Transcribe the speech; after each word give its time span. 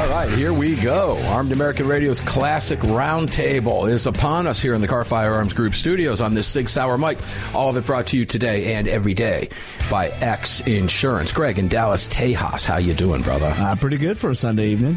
All 0.00 0.08
right, 0.08 0.30
here 0.30 0.54
we 0.54 0.76
go. 0.76 1.18
Armed 1.26 1.52
American 1.52 1.86
Radio's 1.86 2.20
classic 2.20 2.78
roundtable 2.78 3.86
is 3.86 4.06
upon 4.06 4.46
us 4.46 4.60
here 4.62 4.72
in 4.72 4.80
the 4.80 4.88
Kahr 4.88 5.04
Firearms 5.04 5.52
Group 5.52 5.74
studios 5.74 6.22
on 6.22 6.32
this 6.32 6.48
Sig 6.48 6.70
Sauer 6.70 6.96
mic. 6.96 7.18
All 7.54 7.68
of 7.68 7.76
it 7.76 7.84
brought 7.84 8.06
to 8.06 8.16
you 8.16 8.24
today 8.24 8.72
and 8.76 8.88
every 8.88 9.12
day 9.12 9.50
by 9.90 10.08
X 10.08 10.62
Insurance. 10.62 11.32
Greg 11.32 11.58
in 11.58 11.68
Dallas, 11.68 12.08
Tejas, 12.08 12.64
how 12.64 12.78
you 12.78 12.94
doing, 12.94 13.20
brother? 13.20 13.52
Uh, 13.58 13.76
pretty 13.76 13.98
good 13.98 14.16
for 14.16 14.30
a 14.30 14.34
Sunday 14.34 14.68
evening. 14.68 14.96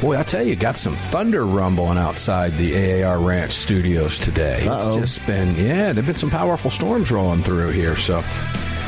Boy, 0.00 0.18
I 0.18 0.22
tell 0.22 0.42
you, 0.42 0.56
got 0.56 0.78
some 0.78 0.94
thunder 0.94 1.44
rumbling 1.44 1.98
outside 1.98 2.52
the 2.52 3.02
AAR 3.04 3.18
Ranch 3.18 3.52
studios 3.52 4.18
today. 4.18 4.66
Uh-oh. 4.66 4.88
It's 4.88 4.96
just 4.96 5.26
been, 5.26 5.54
yeah, 5.54 5.92
there've 5.92 6.06
been 6.06 6.14
some 6.14 6.30
powerful 6.30 6.70
storms 6.70 7.10
rolling 7.10 7.42
through 7.42 7.72
here, 7.72 7.94
so 7.94 8.24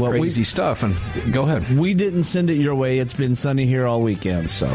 well, 0.00 0.12
crazy 0.12 0.40
we, 0.40 0.44
stuff. 0.44 0.82
And 0.82 0.96
go 1.30 1.42
ahead. 1.42 1.78
We 1.78 1.92
didn't 1.92 2.22
send 2.22 2.48
it 2.48 2.54
your 2.54 2.74
way. 2.74 3.00
It's 3.00 3.12
been 3.12 3.34
sunny 3.34 3.66
here 3.66 3.86
all 3.86 4.00
weekend, 4.00 4.50
so 4.50 4.74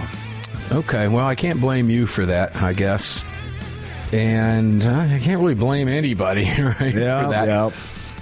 Okay, 0.71 1.07
well, 1.07 1.25
I 1.25 1.35
can't 1.35 1.61
blame 1.61 1.89
you 1.89 2.07
for 2.07 2.25
that, 2.25 2.55
I 2.55 2.73
guess. 2.73 3.23
And 4.11 4.83
uh, 4.83 4.89
I 4.89 5.19
can't 5.21 5.39
really 5.39 5.55
blame 5.55 5.87
anybody, 5.87 6.41
right? 6.59 6.93
Yeah, 6.93 7.23
for 7.23 7.31
that. 7.31 7.47
Yeah. 7.47 7.71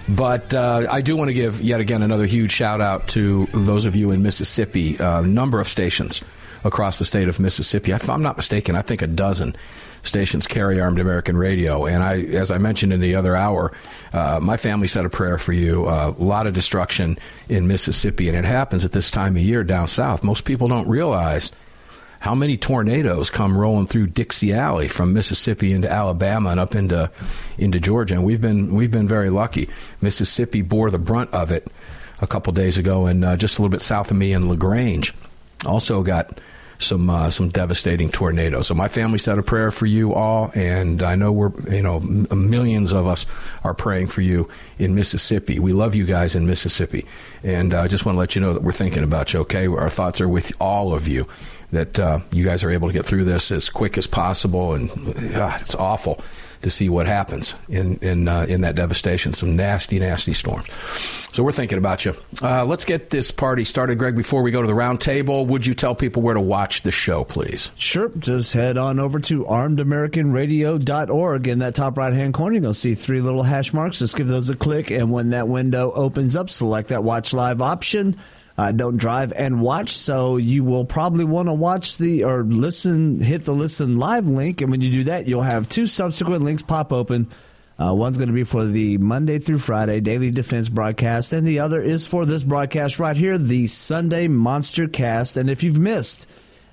But 0.07 0.53
uh, 0.53 0.85
I 0.89 1.01
do 1.01 1.17
want 1.17 1.29
to 1.29 1.33
give 1.33 1.61
yet 1.61 1.79
again 1.79 2.03
another 2.03 2.25
huge 2.25 2.51
shout 2.51 2.81
out 2.81 3.07
to 3.09 3.47
those 3.47 3.85
of 3.85 3.95
you 3.95 4.11
in 4.11 4.21
Mississippi. 4.21 4.97
A 4.97 5.15
uh, 5.15 5.21
number 5.21 5.59
of 5.59 5.67
stations 5.67 6.21
across 6.63 6.99
the 6.99 7.05
state 7.05 7.27
of 7.27 7.39
Mississippi. 7.39 7.91
If 7.91 8.09
I'm 8.09 8.21
not 8.21 8.37
mistaken, 8.37 8.75
I 8.75 8.81
think 8.81 9.01
a 9.01 9.07
dozen 9.07 9.55
stations 10.03 10.45
carry 10.45 10.79
Armed 10.79 10.99
American 10.99 11.37
Radio. 11.37 11.85
And 11.85 12.03
I, 12.03 12.21
as 12.21 12.51
I 12.51 12.59
mentioned 12.59 12.93
in 12.93 13.01
the 13.01 13.15
other 13.15 13.35
hour, 13.35 13.71
uh, 14.13 14.39
my 14.41 14.57
family 14.57 14.87
said 14.87 15.05
a 15.05 15.09
prayer 15.09 15.39
for 15.39 15.53
you. 15.53 15.85
Uh, 15.85 16.13
a 16.17 16.23
lot 16.23 16.45
of 16.45 16.53
destruction 16.53 17.17
in 17.49 17.67
Mississippi, 17.67 18.27
and 18.27 18.37
it 18.37 18.45
happens 18.45 18.83
at 18.83 18.91
this 18.91 19.09
time 19.09 19.35
of 19.35 19.41
year 19.41 19.63
down 19.63 19.87
south. 19.87 20.23
Most 20.23 20.45
people 20.45 20.67
don't 20.67 20.87
realize 20.87 21.51
how 22.25 22.33
many 22.33 22.57
tornadoes 22.57 23.29
come 23.29 23.55
rolling 23.55 23.85
through 23.85 24.07
Dixie 24.07 24.51
Alley 24.51 24.87
from 24.87 25.13
Mississippi 25.13 25.71
into 25.71 25.87
Alabama 25.87 26.49
and 26.49 26.59
up 26.59 26.73
into 26.73 27.11
into 27.59 27.79
Georgia. 27.79 28.15
And 28.15 28.23
we've 28.23 28.41
been 28.41 28.73
we've 28.73 28.89
been 28.89 29.07
very 29.07 29.29
lucky. 29.29 29.69
Mississippi 30.01 30.63
bore 30.63 30.89
the 30.89 30.97
brunt 30.97 31.31
of 31.35 31.51
it 31.51 31.67
a 32.23 32.25
couple 32.25 32.51
days 32.51 32.79
ago, 32.79 33.05
and 33.05 33.23
uh, 33.23 33.37
just 33.37 33.59
a 33.59 33.61
little 33.61 33.69
bit 33.69 33.83
south 33.83 34.09
of 34.09 34.17
me 34.17 34.33
in 34.33 34.49
Lagrange, 34.49 35.13
also 35.67 36.01
got 36.01 36.39
some 36.79 37.11
uh, 37.11 37.29
some 37.29 37.49
devastating 37.49 38.09
tornadoes. 38.09 38.65
So 38.65 38.73
my 38.73 38.87
family 38.87 39.19
said 39.19 39.37
a 39.37 39.43
prayer 39.43 39.69
for 39.69 39.85
you 39.85 40.15
all, 40.15 40.49
and 40.55 41.03
I 41.03 41.13
know 41.13 41.31
we're 41.31 41.51
you 41.71 41.83
know 41.83 41.99
millions 41.99 42.91
of 42.91 43.05
us 43.05 43.27
are 43.63 43.75
praying 43.75 44.07
for 44.07 44.21
you 44.21 44.49
in 44.79 44.95
Mississippi. 44.95 45.59
We 45.59 45.73
love 45.73 45.93
you 45.93 46.05
guys 46.05 46.33
in 46.33 46.47
Mississippi, 46.47 47.05
and 47.43 47.71
I 47.71 47.85
uh, 47.85 47.87
just 47.87 48.03
want 48.03 48.15
to 48.15 48.19
let 48.19 48.33
you 48.33 48.41
know 48.41 48.53
that 48.53 48.63
we're 48.63 48.71
thinking 48.71 49.03
about 49.03 49.31
you. 49.31 49.41
Okay, 49.41 49.67
our 49.67 49.91
thoughts 49.91 50.21
are 50.21 50.27
with 50.27 50.53
all 50.59 50.91
of 50.91 51.07
you 51.07 51.27
that 51.75 51.99
uh, 51.99 52.19
you 52.31 52.43
guys 52.43 52.63
are 52.63 52.71
able 52.71 52.87
to 52.87 52.93
get 52.93 53.05
through 53.05 53.25
this 53.25 53.51
as 53.51 53.69
quick 53.69 53.97
as 53.97 54.07
possible. 54.07 54.73
And 54.73 54.89
uh, 55.35 55.57
it's 55.61 55.75
awful 55.75 56.21
to 56.61 56.71
see 56.71 56.89
what 56.89 57.05
happens 57.05 57.53
in 57.69 57.97
in 57.97 58.27
uh, 58.27 58.45
in 58.49 58.61
that 58.61 58.75
devastation. 58.75 59.33
Some 59.33 59.55
nasty, 59.55 59.99
nasty 59.99 60.33
storms. 60.33 60.67
So 61.31 61.43
we're 61.43 61.51
thinking 61.51 61.77
about 61.77 62.05
you. 62.05 62.15
Uh, 62.41 62.65
let's 62.65 62.85
get 62.85 63.09
this 63.09 63.29
party 63.29 63.65
started, 63.65 63.99
Greg. 63.99 64.15
Before 64.15 64.41
we 64.41 64.51
go 64.51 64.61
to 64.61 64.67
the 64.67 64.73
round 64.73 65.01
table, 65.01 65.45
would 65.45 65.65
you 65.65 65.73
tell 65.73 65.93
people 65.93 66.21
where 66.21 66.33
to 66.33 66.41
watch 66.41 66.81
the 66.81 66.91
show, 66.91 67.23
please? 67.23 67.71
Sure. 67.75 68.09
Just 68.17 68.53
head 68.53 68.77
on 68.77 68.99
over 68.99 69.19
to 69.19 69.43
armedamericanradio.org. 69.43 71.47
In 71.47 71.59
that 71.59 71.75
top 71.75 71.97
right 71.97 72.13
hand 72.13 72.33
corner, 72.33 72.55
you're 72.55 72.61
going 72.61 72.73
to 72.73 72.79
see 72.79 72.95
three 72.95 73.21
little 73.21 73.43
hash 73.43 73.73
marks. 73.73 73.99
Just 73.99 74.15
give 74.15 74.27
those 74.27 74.49
a 74.49 74.55
click, 74.55 74.91
and 74.91 75.11
when 75.11 75.31
that 75.31 75.47
window 75.47 75.91
opens 75.91 76.35
up, 76.35 76.49
select 76.49 76.89
that 76.89 77.03
watch 77.03 77.33
live 77.33 77.61
option 77.61 78.17
uh, 78.57 78.71
don't 78.71 78.97
drive 78.97 79.33
and 79.33 79.61
watch. 79.61 79.89
So 79.89 80.37
you 80.37 80.63
will 80.63 80.85
probably 80.85 81.25
want 81.25 81.47
to 81.47 81.53
watch 81.53 81.97
the 81.97 82.23
or 82.23 82.43
listen, 82.43 83.19
hit 83.19 83.43
the 83.43 83.53
listen 83.53 83.97
live 83.97 84.27
link. 84.27 84.61
And 84.61 84.71
when 84.71 84.81
you 84.81 84.91
do 84.91 85.03
that, 85.05 85.27
you'll 85.27 85.41
have 85.41 85.67
two 85.67 85.87
subsequent 85.87 86.43
links 86.43 86.63
pop 86.63 86.93
open. 86.93 87.29
Uh, 87.77 87.93
one's 87.93 88.17
going 88.17 88.29
to 88.29 88.33
be 88.33 88.45
for 88.45 88.63
the 88.63 88.97
Monday 88.99 89.37
through 89.37 89.59
Friday 89.59 89.99
Daily 89.99 90.31
Defense 90.31 90.69
broadcast, 90.69 91.33
and 91.33 91.45
the 91.45 91.59
other 91.59 91.81
is 91.81 92.07
for 92.07 92.25
this 92.25 92.41
broadcast 92.41 92.99
right 92.99 93.17
here, 93.17 93.37
the 93.37 93.67
Sunday 93.67 94.29
Monster 94.29 94.87
Cast. 94.87 95.35
And 95.35 95.49
if 95.49 95.61
you've 95.61 95.77
missed 95.77 96.25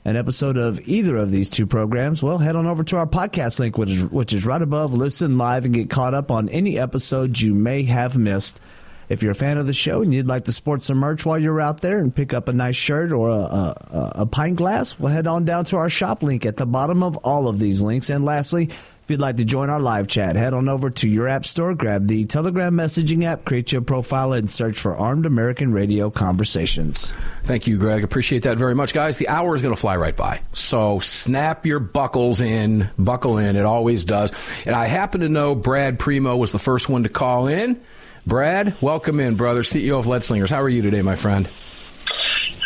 an 0.04 0.14
episode 0.14 0.56
of 0.56 0.80
either 0.86 1.16
of 1.16 1.32
these 1.32 1.50
two 1.50 1.66
programs, 1.66 2.22
well, 2.22 2.38
head 2.38 2.54
on 2.54 2.68
over 2.68 2.84
to 2.84 2.96
our 2.98 3.06
podcast 3.08 3.58
link, 3.58 3.76
which 3.76 3.90
is, 3.90 4.04
which 4.04 4.32
is 4.32 4.46
right 4.46 4.62
above 4.62 4.94
Listen 4.94 5.38
Live, 5.38 5.64
and 5.64 5.74
get 5.74 5.90
caught 5.90 6.14
up 6.14 6.30
on 6.30 6.48
any 6.50 6.78
episodes 6.78 7.42
you 7.42 7.52
may 7.52 7.82
have 7.82 8.16
missed. 8.16 8.60
If 9.08 9.22
you're 9.22 9.32
a 9.32 9.36
fan 9.36 9.58
of 9.58 9.66
the 9.66 9.72
show 9.72 10.02
and 10.02 10.12
you'd 10.14 10.26
like 10.26 10.44
to 10.44 10.52
sport 10.52 10.82
some 10.82 10.98
merch 10.98 11.26
while 11.26 11.38
you're 11.38 11.60
out 11.60 11.80
there 11.80 11.98
and 11.98 12.14
pick 12.14 12.32
up 12.32 12.48
a 12.48 12.52
nice 12.52 12.76
shirt 12.76 13.12
or 13.12 13.28
a, 13.28 13.34
a, 13.34 14.12
a 14.16 14.26
pint 14.26 14.56
glass, 14.56 14.98
well, 14.98 15.12
head 15.12 15.26
on 15.26 15.44
down 15.44 15.64
to 15.66 15.76
our 15.76 15.90
shop 15.90 16.22
link 16.22 16.46
at 16.46 16.56
the 16.56 16.66
bottom 16.66 17.02
of 17.02 17.16
all 17.18 17.48
of 17.48 17.58
these 17.58 17.82
links. 17.82 18.10
And 18.10 18.24
lastly, 18.24 18.70
if 19.02 19.10
you'd 19.10 19.20
like 19.20 19.38
to 19.38 19.44
join 19.44 19.68
our 19.68 19.80
live 19.80 20.06
chat, 20.06 20.36
head 20.36 20.54
on 20.54 20.68
over 20.68 20.88
to 20.88 21.08
your 21.08 21.26
app 21.26 21.44
store, 21.44 21.74
grab 21.74 22.06
the 22.06 22.24
Telegram 22.24 22.72
messaging 22.72 23.24
app, 23.24 23.44
create 23.44 23.72
your 23.72 23.82
profile, 23.82 24.32
and 24.32 24.48
search 24.48 24.78
for 24.78 24.96
Armed 24.96 25.26
American 25.26 25.72
Radio 25.72 26.08
Conversations. 26.08 27.12
Thank 27.42 27.66
you, 27.66 27.78
Greg. 27.78 28.04
Appreciate 28.04 28.44
that 28.44 28.58
very 28.58 28.76
much. 28.76 28.94
Guys, 28.94 29.18
the 29.18 29.26
hour 29.28 29.56
is 29.56 29.62
going 29.62 29.74
to 29.74 29.80
fly 29.80 29.96
right 29.96 30.16
by. 30.16 30.40
So 30.52 31.00
snap 31.00 31.66
your 31.66 31.80
buckles 31.80 32.40
in, 32.40 32.88
buckle 32.96 33.38
in. 33.38 33.56
It 33.56 33.64
always 33.64 34.04
does. 34.04 34.30
And 34.66 34.76
I 34.76 34.86
happen 34.86 35.22
to 35.22 35.28
know 35.28 35.56
Brad 35.56 35.98
Primo 35.98 36.36
was 36.36 36.52
the 36.52 36.60
first 36.60 36.88
one 36.88 37.02
to 37.02 37.08
call 37.08 37.48
in. 37.48 37.80
Brad, 38.24 38.80
welcome 38.80 39.18
in, 39.18 39.34
brother. 39.34 39.62
CEO 39.62 39.98
of 39.98 40.06
Lead 40.06 40.22
Slingers. 40.22 40.50
How 40.50 40.62
are 40.62 40.68
you 40.68 40.80
today, 40.80 41.02
my 41.02 41.16
friend? 41.16 41.50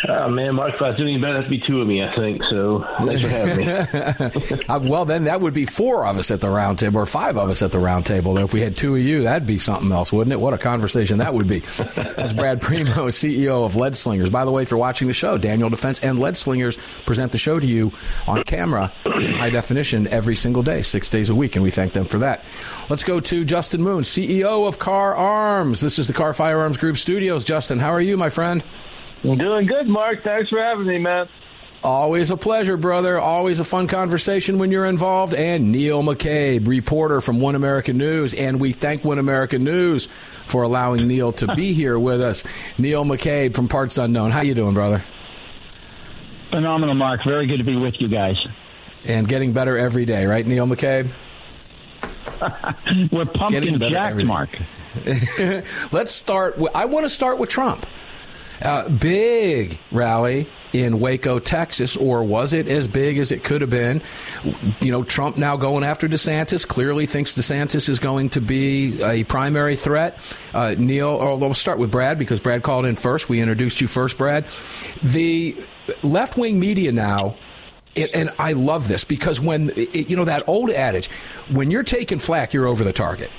Oh, 0.07 0.29
man, 0.29 0.55
Mark, 0.55 0.75
if 0.75 0.81
I 0.81 0.95
doing 0.95 1.15
any 1.15 1.21
better, 1.21 1.33
that'd 1.33 1.49
be 1.49 1.59
two 1.59 1.81
of 1.81 1.87
me, 1.87 2.03
I 2.03 2.13
think. 2.15 2.41
So 2.49 2.85
thanks 2.99 3.21
for 3.23 3.29
having 3.29 3.65
me. 3.65 4.63
uh, 4.69 4.79
well, 4.79 5.05
then 5.05 5.23
that 5.23 5.41
would 5.41 5.55
be 5.55 5.65
four 5.65 6.05
of 6.05 6.19
us 6.19 6.29
at 6.29 6.39
the 6.39 6.49
round 6.49 6.77
table, 6.77 6.99
or 6.99 7.05
five 7.07 7.35
of 7.35 7.49
us 7.49 7.63
at 7.63 7.71
the 7.71 7.79
round 7.79 8.05
table. 8.05 8.37
If 8.37 8.53
we 8.53 8.61
had 8.61 8.77
two 8.77 8.95
of 8.95 9.01
you, 9.01 9.23
that'd 9.23 9.47
be 9.47 9.57
something 9.57 9.91
else, 9.91 10.13
wouldn't 10.13 10.33
it? 10.33 10.39
What 10.39 10.53
a 10.53 10.57
conversation 10.59 11.17
that 11.17 11.33
would 11.33 11.47
be. 11.47 11.59
That's 11.95 12.33
Brad 12.33 12.61
Primo, 12.61 13.07
CEO 13.07 13.65
of 13.65 13.75
Lead 13.75 13.95
Slingers. 13.95 14.29
By 14.29 14.45
the 14.45 14.51
way, 14.51 14.61
if 14.61 14.69
you're 14.69 14.79
watching 14.79 15.07
the 15.07 15.13
show, 15.13 15.37
Daniel 15.37 15.69
Defense 15.69 15.99
and 15.99 16.19
Lead 16.19 16.37
Slingers 16.37 16.77
present 17.05 17.31
the 17.31 17.39
show 17.39 17.59
to 17.59 17.65
you 17.65 17.91
on 18.27 18.43
camera 18.43 18.93
in 19.05 19.33
high 19.33 19.49
definition 19.49 20.07
every 20.07 20.35
single 20.35 20.61
day, 20.61 20.83
six 20.83 21.09
days 21.09 21.29
a 21.29 21.35
week, 21.35 21.55
and 21.55 21.63
we 21.63 21.71
thank 21.71 21.93
them 21.93 22.05
for 22.05 22.19
that. 22.19 22.43
Let's 22.89 23.03
go 23.03 23.19
to 23.19 23.43
Justin 23.43 23.81
Moon, 23.81 24.03
CEO 24.03 24.67
of 24.67 24.77
Kahr 24.77 25.15
Arms. 25.15 25.79
This 25.79 25.97
is 25.97 26.05
the 26.05 26.13
Kahr 26.13 26.33
Firearms 26.33 26.77
Group 26.77 26.97
Studios. 26.97 27.43
Justin, 27.43 27.79
how 27.79 27.89
are 27.89 28.01
you, 28.01 28.15
my 28.15 28.29
friend? 28.29 28.63
I'm 29.23 29.37
doing 29.37 29.65
good, 29.65 29.87
Mark. 29.87 30.23
Thanks 30.23 30.49
for 30.49 30.59
having 30.61 30.87
me, 30.87 30.97
man. 30.99 31.27
Always 31.83 32.31
a 32.31 32.37
pleasure, 32.37 32.75
brother. 32.75 33.19
Always 33.19 33.59
a 33.59 33.63
fun 33.63 33.87
conversation 33.87 34.57
when 34.57 34.71
you're 34.71 34.85
involved. 34.85 35.33
And 35.33 35.71
Neil 35.71 36.01
McCabe, 36.01 36.67
reporter 36.67 37.21
from 37.21 37.39
One 37.39 37.55
American 37.55 37.97
News. 37.97 38.33
And 38.33 38.59
we 38.59 38.73
thank 38.73 39.03
One 39.03 39.19
American 39.19 39.63
News 39.63 40.09
for 40.47 40.63
allowing 40.63 41.07
Neil 41.07 41.31
to 41.33 41.53
be 41.55 41.73
here 41.75 41.97
with 41.99 42.21
us. 42.21 42.43
Neil 42.77 43.05
McCabe 43.05 43.55
from 43.55 43.67
Parts 43.67 43.97
Unknown. 43.97 44.31
How 44.31 44.41
you 44.41 44.55
doing, 44.55 44.73
brother? 44.73 45.03
Phenomenal, 46.49 46.95
Mark. 46.95 47.21
Very 47.25 47.45
good 47.45 47.57
to 47.57 47.63
be 47.63 47.75
with 47.75 47.95
you 47.99 48.07
guys. 48.07 48.35
And 49.05 49.27
getting 49.27 49.53
better 49.53 49.77
every 49.77 50.05
day, 50.05 50.25
right, 50.25 50.45
Neil 50.45 50.65
McCabe? 50.65 51.11
We're 53.11 53.25
pumpkin 53.25 53.79
jacked, 53.79 54.17
Mark. 54.23 54.49
Let's 55.91 56.11
start. 56.11 56.57
With, 56.57 56.75
I 56.75 56.85
want 56.85 57.05
to 57.05 57.09
start 57.09 57.37
with 57.37 57.49
Trump. 57.49 57.85
Uh, 58.61 58.89
big 58.89 59.79
rally 59.91 60.49
in 60.73 60.99
Waco, 60.99 61.39
Texas, 61.39 61.95
or 61.95 62.23
was 62.23 62.53
it 62.53 62.67
as 62.67 62.87
big 62.87 63.17
as 63.17 63.31
it 63.31 63.43
could 63.43 63.61
have 63.61 63.69
been? 63.69 64.01
You 64.79 64.91
know, 64.91 65.03
Trump 65.03 65.37
now 65.37 65.57
going 65.57 65.83
after 65.83 66.07
DeSantis 66.07 66.67
clearly 66.67 67.05
thinks 67.05 67.35
DeSantis 67.35 67.89
is 67.89 67.99
going 67.99 68.29
to 68.29 68.41
be 68.41 69.01
a 69.01 69.23
primary 69.25 69.75
threat. 69.75 70.19
Uh, 70.53 70.75
Neil, 70.77 71.09
or 71.09 71.37
we'll 71.37 71.53
start 71.53 71.77
with 71.77 71.91
Brad 71.91 72.17
because 72.17 72.39
Brad 72.39 72.63
called 72.63 72.85
in 72.85 72.95
first. 72.95 73.29
We 73.29 73.41
introduced 73.41 73.81
you 73.81 73.87
first, 73.87 74.17
Brad. 74.17 74.45
The 75.03 75.55
left 76.03 76.37
wing 76.37 76.59
media 76.59 76.91
now 76.91 77.35
and 77.97 78.31
I 78.37 78.53
love 78.53 78.87
this 78.87 79.03
because 79.03 79.41
when 79.41 79.71
you 79.75 80.15
know 80.15 80.25
that 80.25 80.47
old 80.47 80.69
adage, 80.69 81.09
when 81.49 81.71
you're 81.71 81.83
taking 81.83 82.19
flack, 82.19 82.53
you're 82.53 82.67
over 82.67 82.83
the 82.83 82.93
target. 82.93 83.31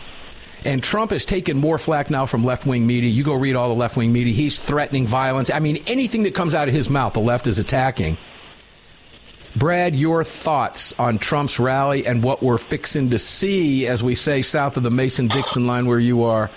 And 0.65 0.83
Trump 0.83 1.11
has 1.13 1.25
taken 1.25 1.59
more 1.59 1.79
flack 1.79 2.11
now 2.11 2.27
from 2.27 2.45
left 2.45 2.67
wing 2.67 2.87
media. 2.87 3.11
You 3.11 3.25
go 3.25 3.35
read 3.35 3.57
all 3.57 3.69
the 3.69 3.75
left 3.75 3.97
wing 3.97 4.13
media. 4.13 4.35
He's 4.35 4.59
threatening 4.59 5.07
violence. 5.07 5.51
I 5.51 5.61
mean, 5.61 5.83
anything 5.87 6.25
that 6.25 6.35
comes 6.35 6.55
out 6.55 6.69
of 6.69 6.75
his 6.75 6.91
mouth, 6.91 7.13
the 7.13 7.21
left 7.21 7.47
is 7.47 7.59
attacking. 7.59 8.19
Brad, 9.57 9.97
your 9.97 10.25
thoughts 10.25 10.93
on 10.99 11.19
Trump's 11.19 11.59
rally 11.59 12.07
and 12.07 12.23
what 12.23 12.43
we're 12.43 12.59
fixing 12.59 13.11
to 13.11 13.19
see, 13.19 13.87
as 13.87 14.03
we 14.03 14.15
say, 14.15 14.43
south 14.43 14.77
of 14.77 14.83
the 14.83 14.91
Mason 14.91 15.29
Dixon 15.29 15.67
line 15.67 15.87
where 15.87 15.99
you 15.99 16.25
are 16.25 16.51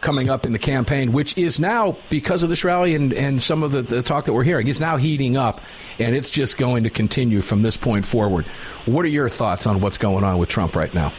coming 0.00 0.28
up 0.30 0.44
in 0.44 0.52
the 0.52 0.58
campaign, 0.58 1.10
which 1.10 1.36
is 1.36 1.58
now, 1.58 1.96
because 2.10 2.42
of 2.42 2.48
this 2.48 2.62
rally 2.62 2.94
and, 2.94 3.12
and 3.12 3.42
some 3.42 3.62
of 3.62 3.72
the, 3.72 3.82
the 3.82 4.02
talk 4.02 4.26
that 4.26 4.32
we're 4.32 4.44
hearing, 4.44 4.68
is 4.68 4.80
now 4.80 4.96
heating 4.96 5.36
up, 5.36 5.60
and 5.98 6.14
it's 6.14 6.30
just 6.30 6.58
going 6.58 6.84
to 6.84 6.90
continue 6.90 7.40
from 7.40 7.62
this 7.62 7.76
point 7.76 8.04
forward. 8.04 8.44
What 8.84 9.04
are 9.04 9.08
your 9.08 9.28
thoughts 9.28 9.66
on 9.66 9.80
what's 9.80 9.98
going 9.98 10.22
on 10.22 10.38
with 10.38 10.48
Trump 10.48 10.76
right 10.76 10.92
now? 10.92 11.12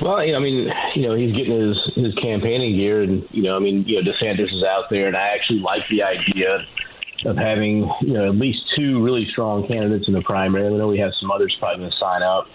Well, 0.00 0.24
you 0.24 0.32
know, 0.32 0.38
I 0.38 0.40
mean, 0.40 0.72
you 0.94 1.02
know, 1.02 1.14
he's 1.14 1.36
getting 1.36 1.52
his 1.52 1.76
his 1.94 2.14
campaigning 2.14 2.76
gear, 2.76 3.02
and 3.02 3.26
you 3.32 3.42
know, 3.42 3.56
I 3.56 3.58
mean, 3.58 3.84
you 3.86 4.02
know, 4.02 4.10
DeSantis 4.10 4.54
is 4.54 4.64
out 4.64 4.84
there, 4.88 5.06
and 5.06 5.16
I 5.16 5.28
actually 5.34 5.60
like 5.60 5.82
the 5.90 6.02
idea 6.02 6.66
of 7.26 7.36
having 7.36 7.90
you 8.00 8.14
know 8.14 8.28
at 8.28 8.34
least 8.36 8.60
two 8.74 9.02
really 9.02 9.26
strong 9.30 9.66
candidates 9.68 10.08
in 10.08 10.14
the 10.14 10.22
primary. 10.22 10.66
I 10.66 10.70
know 10.70 10.88
we 10.88 10.98
have 10.98 11.12
some 11.20 11.30
others 11.30 11.54
probably 11.58 11.80
going 11.80 11.90
to 11.90 11.98
sign 11.98 12.22
up, 12.22 12.46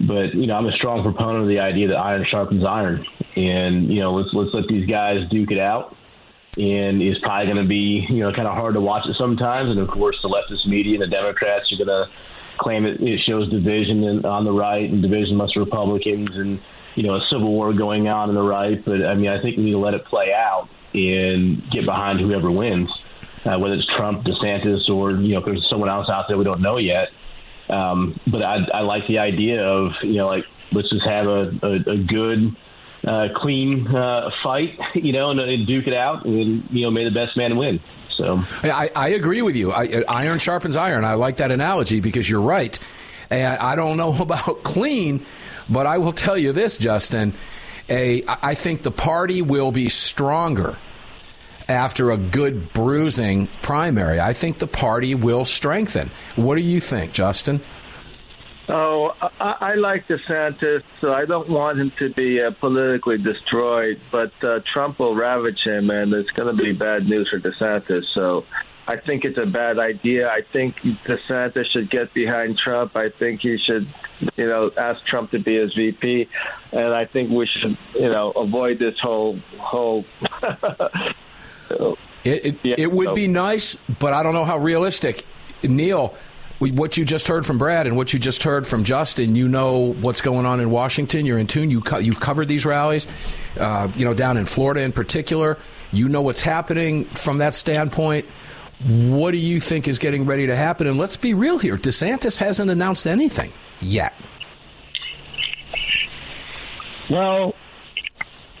but 0.00 0.34
you 0.34 0.46
know, 0.46 0.54
I'm 0.54 0.66
a 0.66 0.72
strong 0.72 1.02
proponent 1.02 1.42
of 1.42 1.48
the 1.48 1.60
idea 1.60 1.88
that 1.88 1.96
iron 1.96 2.24
sharpens 2.26 2.64
iron, 2.64 3.04
and 3.36 3.92
you 3.92 4.00
know, 4.00 4.14
let's 4.14 4.32
let's 4.32 4.54
let 4.54 4.66
these 4.68 4.88
guys 4.88 5.28
duke 5.30 5.50
it 5.50 5.60
out. 5.60 5.94
And 6.56 7.02
it's 7.02 7.20
probably 7.20 7.52
going 7.52 7.62
to 7.62 7.68
be 7.68 8.06
you 8.08 8.20
know 8.20 8.32
kind 8.32 8.48
of 8.48 8.54
hard 8.54 8.74
to 8.74 8.80
watch 8.80 9.06
it 9.06 9.16
sometimes, 9.18 9.70
and 9.70 9.78
of 9.78 9.88
course, 9.88 10.16
the 10.22 10.28
leftist 10.28 10.66
media 10.66 10.94
and 10.94 11.02
the 11.02 11.14
Democrats 11.14 11.70
are 11.70 11.84
going 11.84 11.88
to 11.88 12.10
claim 12.56 12.86
it, 12.86 13.00
it 13.00 13.20
shows 13.20 13.48
division 13.50 14.24
on 14.24 14.44
the 14.44 14.52
right 14.52 14.90
and 14.90 15.02
division 15.02 15.34
amongst 15.34 15.54
Republicans 15.54 16.30
and 16.32 16.58
you 16.98 17.04
know, 17.04 17.14
a 17.14 17.20
civil 17.30 17.52
war 17.52 17.72
going 17.72 18.08
on 18.08 18.28
in 18.28 18.34
the 18.34 18.42
right. 18.42 18.84
But 18.84 19.06
I 19.06 19.14
mean, 19.14 19.28
I 19.28 19.40
think 19.40 19.56
we 19.56 19.62
need 19.62 19.72
to 19.72 19.78
let 19.78 19.94
it 19.94 20.04
play 20.06 20.32
out 20.32 20.68
and 20.92 21.62
get 21.70 21.84
behind 21.84 22.18
whoever 22.18 22.50
wins, 22.50 22.90
uh, 23.44 23.56
whether 23.56 23.74
it's 23.74 23.86
Trump, 23.96 24.24
DeSantis, 24.24 24.88
or 24.88 25.12
you 25.12 25.34
know, 25.34 25.38
if 25.38 25.44
there's 25.44 25.68
someone 25.70 25.88
else 25.88 26.08
out 26.08 26.24
there 26.26 26.36
we 26.36 26.42
don't 26.42 26.60
know 26.60 26.76
yet. 26.76 27.10
Um, 27.70 28.18
but 28.26 28.42
I, 28.42 28.66
I 28.74 28.80
like 28.80 29.06
the 29.06 29.18
idea 29.18 29.62
of 29.62 29.92
you 30.02 30.14
know, 30.14 30.26
like 30.26 30.44
let's 30.72 30.90
just 30.90 31.06
have 31.06 31.26
a, 31.26 31.52
a, 31.62 31.92
a 31.92 31.96
good. 31.96 32.56
Uh, 33.06 33.28
clean 33.36 33.86
uh, 33.86 34.28
fight, 34.42 34.76
you 34.94 35.12
know, 35.12 35.30
and, 35.30 35.38
and 35.38 35.68
duke 35.68 35.86
it 35.86 35.94
out, 35.94 36.26
and 36.26 36.68
you 36.70 36.82
know, 36.82 36.90
may 36.90 37.04
the 37.04 37.12
best 37.12 37.36
man 37.36 37.56
win. 37.56 37.78
So 38.16 38.42
I, 38.64 38.90
I 38.94 39.08
agree 39.10 39.40
with 39.40 39.54
you. 39.54 39.70
I, 39.70 40.02
iron 40.08 40.40
sharpens 40.40 40.74
iron. 40.74 41.04
I 41.04 41.14
like 41.14 41.36
that 41.36 41.52
analogy 41.52 42.00
because 42.00 42.28
you're 42.28 42.40
right. 42.40 42.76
And 43.30 43.56
I 43.58 43.76
don't 43.76 43.96
know 43.96 44.14
about 44.20 44.64
clean, 44.64 45.24
but 45.68 45.86
I 45.86 45.98
will 45.98 46.12
tell 46.12 46.36
you 46.36 46.52
this, 46.52 46.78
Justin. 46.78 47.34
A, 47.88 48.22
I 48.26 48.54
think 48.54 48.82
the 48.82 48.90
party 48.90 49.40
will 49.40 49.72
be 49.72 49.88
stronger 49.88 50.76
after 51.68 52.10
a 52.10 52.16
good 52.16 52.72
bruising 52.72 53.48
primary. 53.62 54.20
I 54.20 54.32
think 54.32 54.58
the 54.58 54.66
party 54.66 55.14
will 55.14 55.44
strengthen. 55.44 56.10
What 56.36 56.56
do 56.56 56.62
you 56.62 56.80
think, 56.80 57.12
Justin? 57.12 57.62
Oh, 58.70 59.14
I, 59.20 59.56
I 59.60 59.74
like 59.76 60.06
DeSantis, 60.08 60.82
so 61.00 61.12
I 61.14 61.24
don't 61.24 61.48
want 61.48 61.78
him 61.78 61.90
to 61.98 62.12
be 62.12 62.42
uh, 62.42 62.50
politically 62.50 63.16
destroyed. 63.16 63.98
But 64.12 64.32
uh, 64.42 64.60
Trump 64.70 64.98
will 64.98 65.14
ravage 65.14 65.60
him, 65.64 65.88
and 65.88 66.12
it's 66.12 66.30
going 66.30 66.54
to 66.54 66.62
be 66.62 66.72
bad 66.72 67.06
news 67.06 67.30
for 67.30 67.40
DeSantis. 67.40 68.04
So 68.12 68.44
I 68.88 68.96
think 68.96 69.26
it's 69.26 69.36
a 69.36 69.44
bad 69.44 69.78
idea. 69.78 70.30
I 70.30 70.40
think 70.50 70.76
DeSantis 70.76 71.66
should 71.72 71.90
get 71.90 72.14
behind 72.14 72.56
Trump. 72.56 72.96
I 72.96 73.10
think 73.10 73.42
he 73.42 73.58
should, 73.58 73.86
you 74.34 74.46
know, 74.46 74.70
ask 74.78 75.04
Trump 75.04 75.30
to 75.32 75.38
be 75.38 75.56
his 75.56 75.74
VP, 75.74 76.26
and 76.72 76.94
I 76.94 77.04
think 77.04 77.30
we 77.30 77.46
should, 77.46 77.76
you 77.94 78.08
know, 78.08 78.30
avoid 78.30 78.78
this 78.78 78.94
whole 78.98 79.38
whole. 79.58 80.06
it 82.24 82.46
it, 82.46 82.58
yeah, 82.62 82.76
it 82.78 82.90
would 82.90 83.08
so. 83.08 83.14
be 83.14 83.26
nice, 83.26 83.76
but 83.98 84.14
I 84.14 84.22
don't 84.22 84.32
know 84.32 84.46
how 84.46 84.56
realistic. 84.56 85.26
Neil, 85.62 86.16
what 86.58 86.96
you 86.96 87.04
just 87.04 87.28
heard 87.28 87.44
from 87.44 87.58
Brad 87.58 87.86
and 87.86 87.94
what 87.94 88.14
you 88.14 88.18
just 88.18 88.42
heard 88.42 88.66
from 88.66 88.84
Justin, 88.84 89.36
you 89.36 89.48
know 89.48 89.92
what's 90.00 90.22
going 90.22 90.46
on 90.46 90.60
in 90.60 90.70
Washington. 90.70 91.26
You're 91.26 91.38
in 91.38 91.46
tune. 91.46 91.70
You 91.70 91.82
co- 91.82 91.98
you've 91.98 92.20
covered 92.20 92.48
these 92.48 92.64
rallies, 92.64 93.06
uh, 93.58 93.92
you 93.96 94.06
know, 94.06 94.14
down 94.14 94.38
in 94.38 94.46
Florida 94.46 94.80
in 94.80 94.92
particular. 94.92 95.58
You 95.92 96.08
know 96.08 96.22
what's 96.22 96.40
happening 96.40 97.04
from 97.04 97.38
that 97.38 97.54
standpoint. 97.54 98.24
What 98.86 99.32
do 99.32 99.38
you 99.38 99.58
think 99.58 99.88
is 99.88 99.98
getting 99.98 100.24
ready 100.24 100.46
to 100.46 100.54
happen? 100.54 100.86
And 100.86 100.98
let's 100.98 101.16
be 101.16 101.34
real 101.34 101.58
here 101.58 101.76
DeSantis 101.76 102.38
hasn't 102.38 102.70
announced 102.70 103.06
anything 103.06 103.52
yet. 103.80 104.14
Well, 107.10 107.54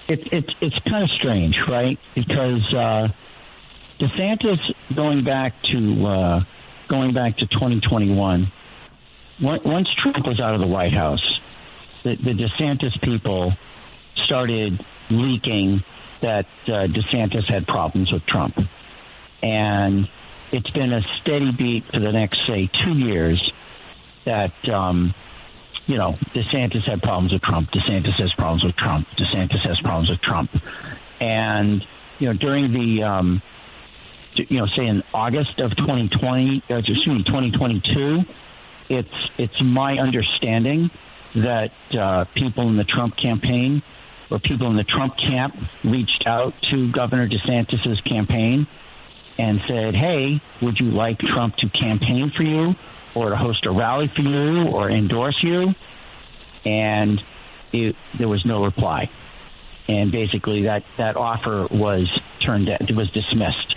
it, 0.08 0.32
it, 0.32 0.50
it's 0.60 0.78
kind 0.88 1.04
of 1.04 1.10
strange, 1.10 1.56
right? 1.68 1.98
Because 2.14 2.74
uh, 2.74 3.08
DeSantis 4.00 4.58
going 4.94 5.22
back 5.22 5.60
to 5.62 6.06
uh, 6.06 6.44
going 6.88 7.12
back 7.14 7.36
to 7.36 7.46
2021, 7.46 8.50
once 9.40 9.88
Trump 10.02 10.26
was 10.26 10.40
out 10.40 10.54
of 10.54 10.60
the 10.60 10.66
White 10.66 10.94
House, 10.94 11.40
the, 12.02 12.16
the 12.16 12.32
DeSantis 12.32 13.00
people 13.02 13.52
started 14.14 14.84
leaking 15.10 15.84
that 16.20 16.46
uh, 16.66 16.88
DeSantis 16.88 17.44
had 17.48 17.68
problems 17.68 18.10
with 18.10 18.26
Trump 18.26 18.58
and 19.42 20.08
it's 20.52 20.70
been 20.70 20.92
a 20.92 21.02
steady 21.20 21.52
beat 21.52 21.84
for 21.86 22.00
the 22.00 22.12
next 22.12 22.38
say 22.46 22.70
two 22.84 22.94
years 22.94 23.52
that 24.24 24.68
um, 24.68 25.14
you 25.86 25.96
know 25.96 26.12
DeSantis 26.34 26.84
had 26.84 27.02
problems 27.02 27.32
with 27.32 27.42
Trump, 27.42 27.70
DeSantis 27.70 28.18
has 28.20 28.32
problems 28.34 28.64
with 28.64 28.76
Trump, 28.76 29.06
DeSantis 29.16 29.66
has 29.66 29.80
problems 29.80 30.10
with 30.10 30.20
Trump, 30.20 30.50
and 31.20 31.84
you 32.18 32.28
know 32.28 32.34
during 32.34 32.72
the 32.72 33.02
um, 33.02 33.42
you 34.34 34.58
know 34.58 34.66
say 34.76 34.86
in 34.86 35.02
August 35.12 35.58
of 35.60 35.76
2020, 35.76 36.62
uh, 36.70 36.74
excuse 36.76 37.06
me 37.06 37.24
2022, 37.24 38.24
it's 38.88 39.08
it's 39.38 39.62
my 39.62 39.98
understanding 39.98 40.90
that 41.34 41.72
uh, 41.98 42.24
people 42.34 42.68
in 42.68 42.76
the 42.76 42.84
Trump 42.84 43.16
campaign 43.16 43.82
or 44.30 44.38
people 44.38 44.68
in 44.70 44.76
the 44.76 44.84
Trump 44.84 45.16
camp 45.16 45.54
reached 45.84 46.24
out 46.26 46.54
to 46.70 46.90
Governor 46.92 47.28
DeSantis's 47.28 48.00
campaign 48.02 48.66
and 49.38 49.60
said, 49.68 49.94
hey, 49.94 50.40
would 50.60 50.78
you 50.78 50.90
like 50.90 51.18
Trump 51.18 51.56
to 51.56 51.68
campaign 51.68 52.32
for 52.36 52.42
you 52.42 52.74
or 53.14 53.30
to 53.30 53.36
host 53.36 53.64
a 53.66 53.70
rally 53.70 54.10
for 54.14 54.22
you 54.22 54.68
or 54.68 54.90
endorse 54.90 55.38
you? 55.42 55.74
And 56.64 57.22
it, 57.72 57.96
there 58.16 58.28
was 58.28 58.44
no 58.44 58.64
reply. 58.64 59.10
And 59.88 60.12
basically, 60.12 60.64
that, 60.64 60.84
that 60.98 61.16
offer 61.16 61.66
was 61.70 62.08
turned 62.44 62.68
it 62.68 62.94
was 62.94 63.10
dismissed. 63.10 63.76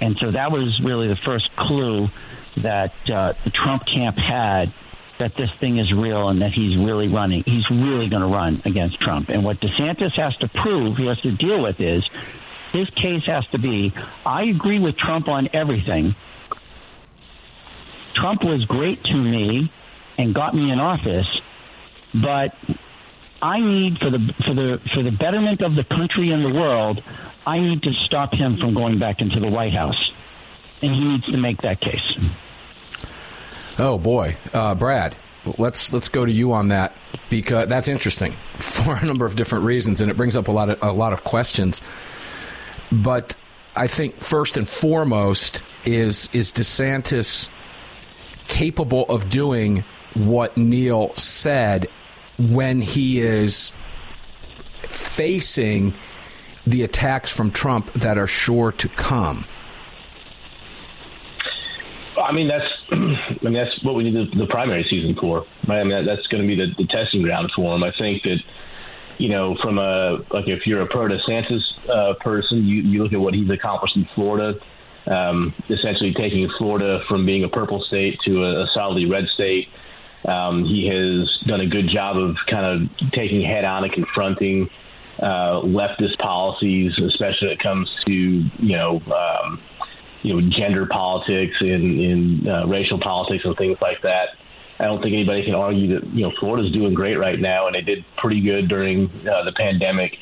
And 0.00 0.16
so 0.20 0.30
that 0.32 0.50
was 0.50 0.80
really 0.82 1.08
the 1.08 1.18
first 1.24 1.54
clue 1.56 2.08
that 2.58 2.92
uh, 3.08 3.34
the 3.44 3.50
Trump 3.50 3.84
camp 3.86 4.16
had 4.18 4.72
that 5.18 5.36
this 5.36 5.50
thing 5.60 5.78
is 5.78 5.92
real 5.92 6.28
and 6.28 6.40
that 6.40 6.52
he's 6.52 6.76
really 6.76 7.08
running. 7.08 7.44
He's 7.44 7.68
really 7.70 8.08
going 8.08 8.22
to 8.22 8.28
run 8.28 8.56
against 8.64 8.98
Trump. 9.00 9.28
And 9.28 9.44
what 9.44 9.60
DeSantis 9.60 10.12
has 10.16 10.34
to 10.38 10.48
prove, 10.48 10.96
he 10.96 11.06
has 11.06 11.20
to 11.20 11.32
deal 11.32 11.62
with 11.62 11.78
is 11.78 12.02
his 12.72 12.88
case 12.90 13.24
has 13.26 13.46
to 13.48 13.58
be 13.58 13.92
I 14.24 14.44
agree 14.44 14.78
with 14.78 14.96
Trump 14.96 15.28
on 15.28 15.48
everything. 15.52 16.14
Trump 18.14 18.44
was 18.44 18.64
great 18.64 19.02
to 19.04 19.14
me 19.14 19.72
and 20.18 20.34
got 20.34 20.54
me 20.54 20.70
in 20.70 20.78
office, 20.78 21.28
but 22.14 22.54
I 23.42 23.60
need 23.60 23.98
for 23.98 24.10
the 24.10 24.34
for 24.44 24.54
the 24.54 24.80
for 24.94 25.02
the 25.02 25.10
betterment 25.10 25.62
of 25.62 25.74
the 25.74 25.84
country 25.84 26.30
and 26.30 26.44
the 26.44 26.50
world, 26.58 27.02
I 27.46 27.58
need 27.58 27.82
to 27.82 27.92
stop 28.04 28.34
him 28.34 28.58
from 28.58 28.74
going 28.74 28.98
back 28.98 29.20
into 29.20 29.40
the 29.40 29.48
White 29.48 29.72
House, 29.72 30.12
and 30.82 30.94
he 30.94 31.04
needs 31.04 31.24
to 31.26 31.36
make 31.36 31.62
that 31.62 31.80
case. 31.80 32.18
Oh 33.78 33.96
boy, 33.96 34.36
uh, 34.52 34.74
Brad, 34.74 35.16
let's 35.56 35.92
let's 35.92 36.08
go 36.08 36.26
to 36.26 36.32
you 36.32 36.52
on 36.52 36.68
that 36.68 36.94
because 37.30 37.68
that's 37.68 37.88
interesting 37.88 38.32
for 38.58 38.96
a 38.96 39.04
number 39.04 39.24
of 39.24 39.36
different 39.36 39.64
reasons, 39.64 40.02
and 40.02 40.10
it 40.10 40.16
brings 40.16 40.36
up 40.36 40.48
a 40.48 40.52
lot 40.52 40.68
of 40.68 40.82
a 40.82 40.92
lot 40.92 41.12
of 41.14 41.24
questions. 41.24 41.80
But 42.92 43.36
I 43.76 43.86
think 43.86 44.16
first 44.16 44.56
and 44.56 44.68
foremost 44.68 45.62
is 45.84 46.28
is 46.32 46.52
DeSantis 46.52 47.48
capable 48.48 49.04
of 49.08 49.30
doing 49.30 49.84
what 50.14 50.56
Neil 50.56 51.14
said 51.14 51.86
when 52.38 52.80
he 52.80 53.20
is 53.20 53.72
facing 54.82 55.94
the 56.66 56.82
attacks 56.82 57.30
from 57.30 57.50
Trump 57.50 57.92
that 57.92 58.18
are 58.18 58.26
sure 58.26 58.72
to 58.72 58.88
come. 58.88 59.44
I 62.20 62.32
mean 62.32 62.48
that's 62.48 62.66
I 62.92 63.38
mean 63.42 63.54
that's 63.54 63.82
what 63.84 63.94
we 63.94 64.04
need 64.04 64.14
the, 64.14 64.36
the 64.36 64.46
primary 64.46 64.84
season 64.90 65.16
for. 65.18 65.46
Right? 65.66 65.80
I 65.80 65.84
mean 65.84 66.04
that, 66.04 66.16
that's 66.16 66.26
going 66.26 66.42
to 66.42 66.48
be 66.48 66.56
the, 66.56 66.74
the 66.76 66.86
testing 66.88 67.22
ground 67.22 67.50
for 67.54 67.74
him. 67.74 67.82
I 67.82 67.92
think 67.96 68.22
that 68.24 68.38
you 69.20 69.28
know, 69.28 69.54
from 69.56 69.78
a 69.78 70.24
like 70.30 70.48
if 70.48 70.66
you're 70.66 70.80
a 70.80 70.86
pro 70.86 71.06
DeSantis 71.06 71.60
uh, 71.88 72.14
person, 72.14 72.64
you 72.64 72.76
you 72.82 73.02
look 73.02 73.12
at 73.12 73.20
what 73.20 73.34
he's 73.34 73.50
accomplished 73.50 73.94
in 73.94 74.06
Florida, 74.06 74.58
um, 75.06 75.52
essentially 75.68 76.14
taking 76.14 76.48
Florida 76.56 77.04
from 77.06 77.26
being 77.26 77.44
a 77.44 77.48
purple 77.48 77.82
state 77.82 78.18
to 78.24 78.44
a, 78.44 78.64
a 78.64 78.66
solidly 78.72 79.04
red 79.04 79.28
state. 79.28 79.68
Um, 80.24 80.64
he 80.64 80.86
has 80.86 81.38
done 81.46 81.60
a 81.60 81.66
good 81.66 81.88
job 81.88 82.16
of 82.16 82.36
kind 82.46 82.64
of 82.64 83.10
taking 83.12 83.42
head 83.42 83.64
on 83.66 83.84
and 83.84 83.92
confronting 83.92 84.70
uh, 85.18 85.60
leftist 85.60 86.18
policies, 86.18 86.98
especially 86.98 87.48
when 87.48 87.56
it 87.58 87.62
comes 87.62 87.94
to 88.06 88.12
you 88.12 88.76
know 88.76 89.02
um, 89.14 89.60
you 90.22 90.32
know 90.32 90.48
gender 90.48 90.86
politics 90.86 91.56
and 91.60 92.00
in 92.00 92.48
uh, 92.48 92.66
racial 92.66 92.98
politics 92.98 93.44
and 93.44 93.54
things 93.58 93.76
like 93.82 94.00
that. 94.00 94.30
I 94.80 94.84
don't 94.84 95.02
think 95.02 95.12
anybody 95.12 95.44
can 95.44 95.54
argue 95.54 96.00
that 96.00 96.06
you 96.08 96.22
know 96.22 96.32
Florida's 96.40 96.72
doing 96.72 96.94
great 96.94 97.16
right 97.16 97.38
now, 97.38 97.66
and 97.66 97.74
they 97.74 97.82
did 97.82 98.04
pretty 98.16 98.40
good 98.40 98.68
during 98.68 99.10
uh, 99.28 99.44
the 99.44 99.52
pandemic. 99.52 100.18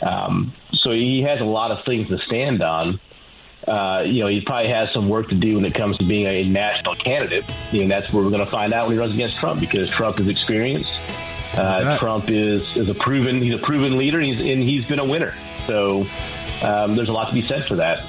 Um, 0.00 0.54
so 0.72 0.92
he 0.92 1.22
has 1.22 1.40
a 1.40 1.44
lot 1.44 1.70
of 1.70 1.84
things 1.84 2.08
to 2.08 2.18
stand 2.18 2.62
on. 2.62 3.00
Uh, 3.66 4.02
you 4.06 4.20
know, 4.20 4.28
he 4.28 4.40
probably 4.40 4.70
has 4.70 4.88
some 4.94 5.10
work 5.10 5.28
to 5.28 5.34
do 5.34 5.56
when 5.56 5.64
it 5.66 5.74
comes 5.74 5.98
to 5.98 6.04
being 6.04 6.26
a 6.26 6.42
national 6.44 6.96
candidate, 6.96 7.44
and 7.72 7.90
that's 7.90 8.10
where 8.14 8.24
we're 8.24 8.30
going 8.30 8.44
to 8.44 8.50
find 8.50 8.72
out 8.72 8.86
when 8.86 8.96
he 8.96 9.00
runs 9.00 9.12
against 9.12 9.36
Trump 9.36 9.60
because 9.60 9.90
Trump 9.90 10.18
is 10.20 10.28
experienced. 10.28 10.90
Uh, 11.54 11.98
Trump 11.98 12.30
is 12.30 12.76
is 12.76 12.88
a 12.88 12.94
proven 12.94 13.42
he's 13.42 13.52
a 13.52 13.58
proven 13.58 13.98
leader, 13.98 14.20
and 14.20 14.26
he's, 14.26 14.40
and 14.40 14.62
he's 14.62 14.86
been 14.86 15.00
a 15.00 15.04
winner. 15.04 15.34
So 15.66 16.06
um, 16.62 16.96
there's 16.96 17.10
a 17.10 17.12
lot 17.12 17.28
to 17.28 17.34
be 17.34 17.42
said 17.42 17.66
for 17.66 17.76
that. 17.76 18.02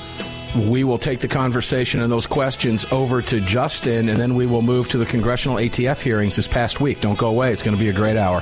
We 0.55 0.83
will 0.83 0.97
take 0.97 1.19
the 1.19 1.27
conversation 1.27 2.01
and 2.01 2.11
those 2.11 2.27
questions 2.27 2.85
over 2.91 3.21
to 3.21 3.39
Justin, 3.41 4.09
and 4.09 4.19
then 4.19 4.35
we 4.35 4.45
will 4.45 4.61
move 4.61 4.89
to 4.89 4.97
the 4.97 5.05
congressional 5.05 5.57
ATF 5.57 6.01
hearings 6.01 6.35
this 6.35 6.47
past 6.47 6.81
week. 6.81 7.01
Don't 7.01 7.19
go 7.19 7.27
away; 7.27 7.53
it's 7.53 7.63
going 7.63 7.77
to 7.77 7.79
be 7.79 7.89
a 7.89 7.93
great 7.93 8.17
hour. 8.17 8.41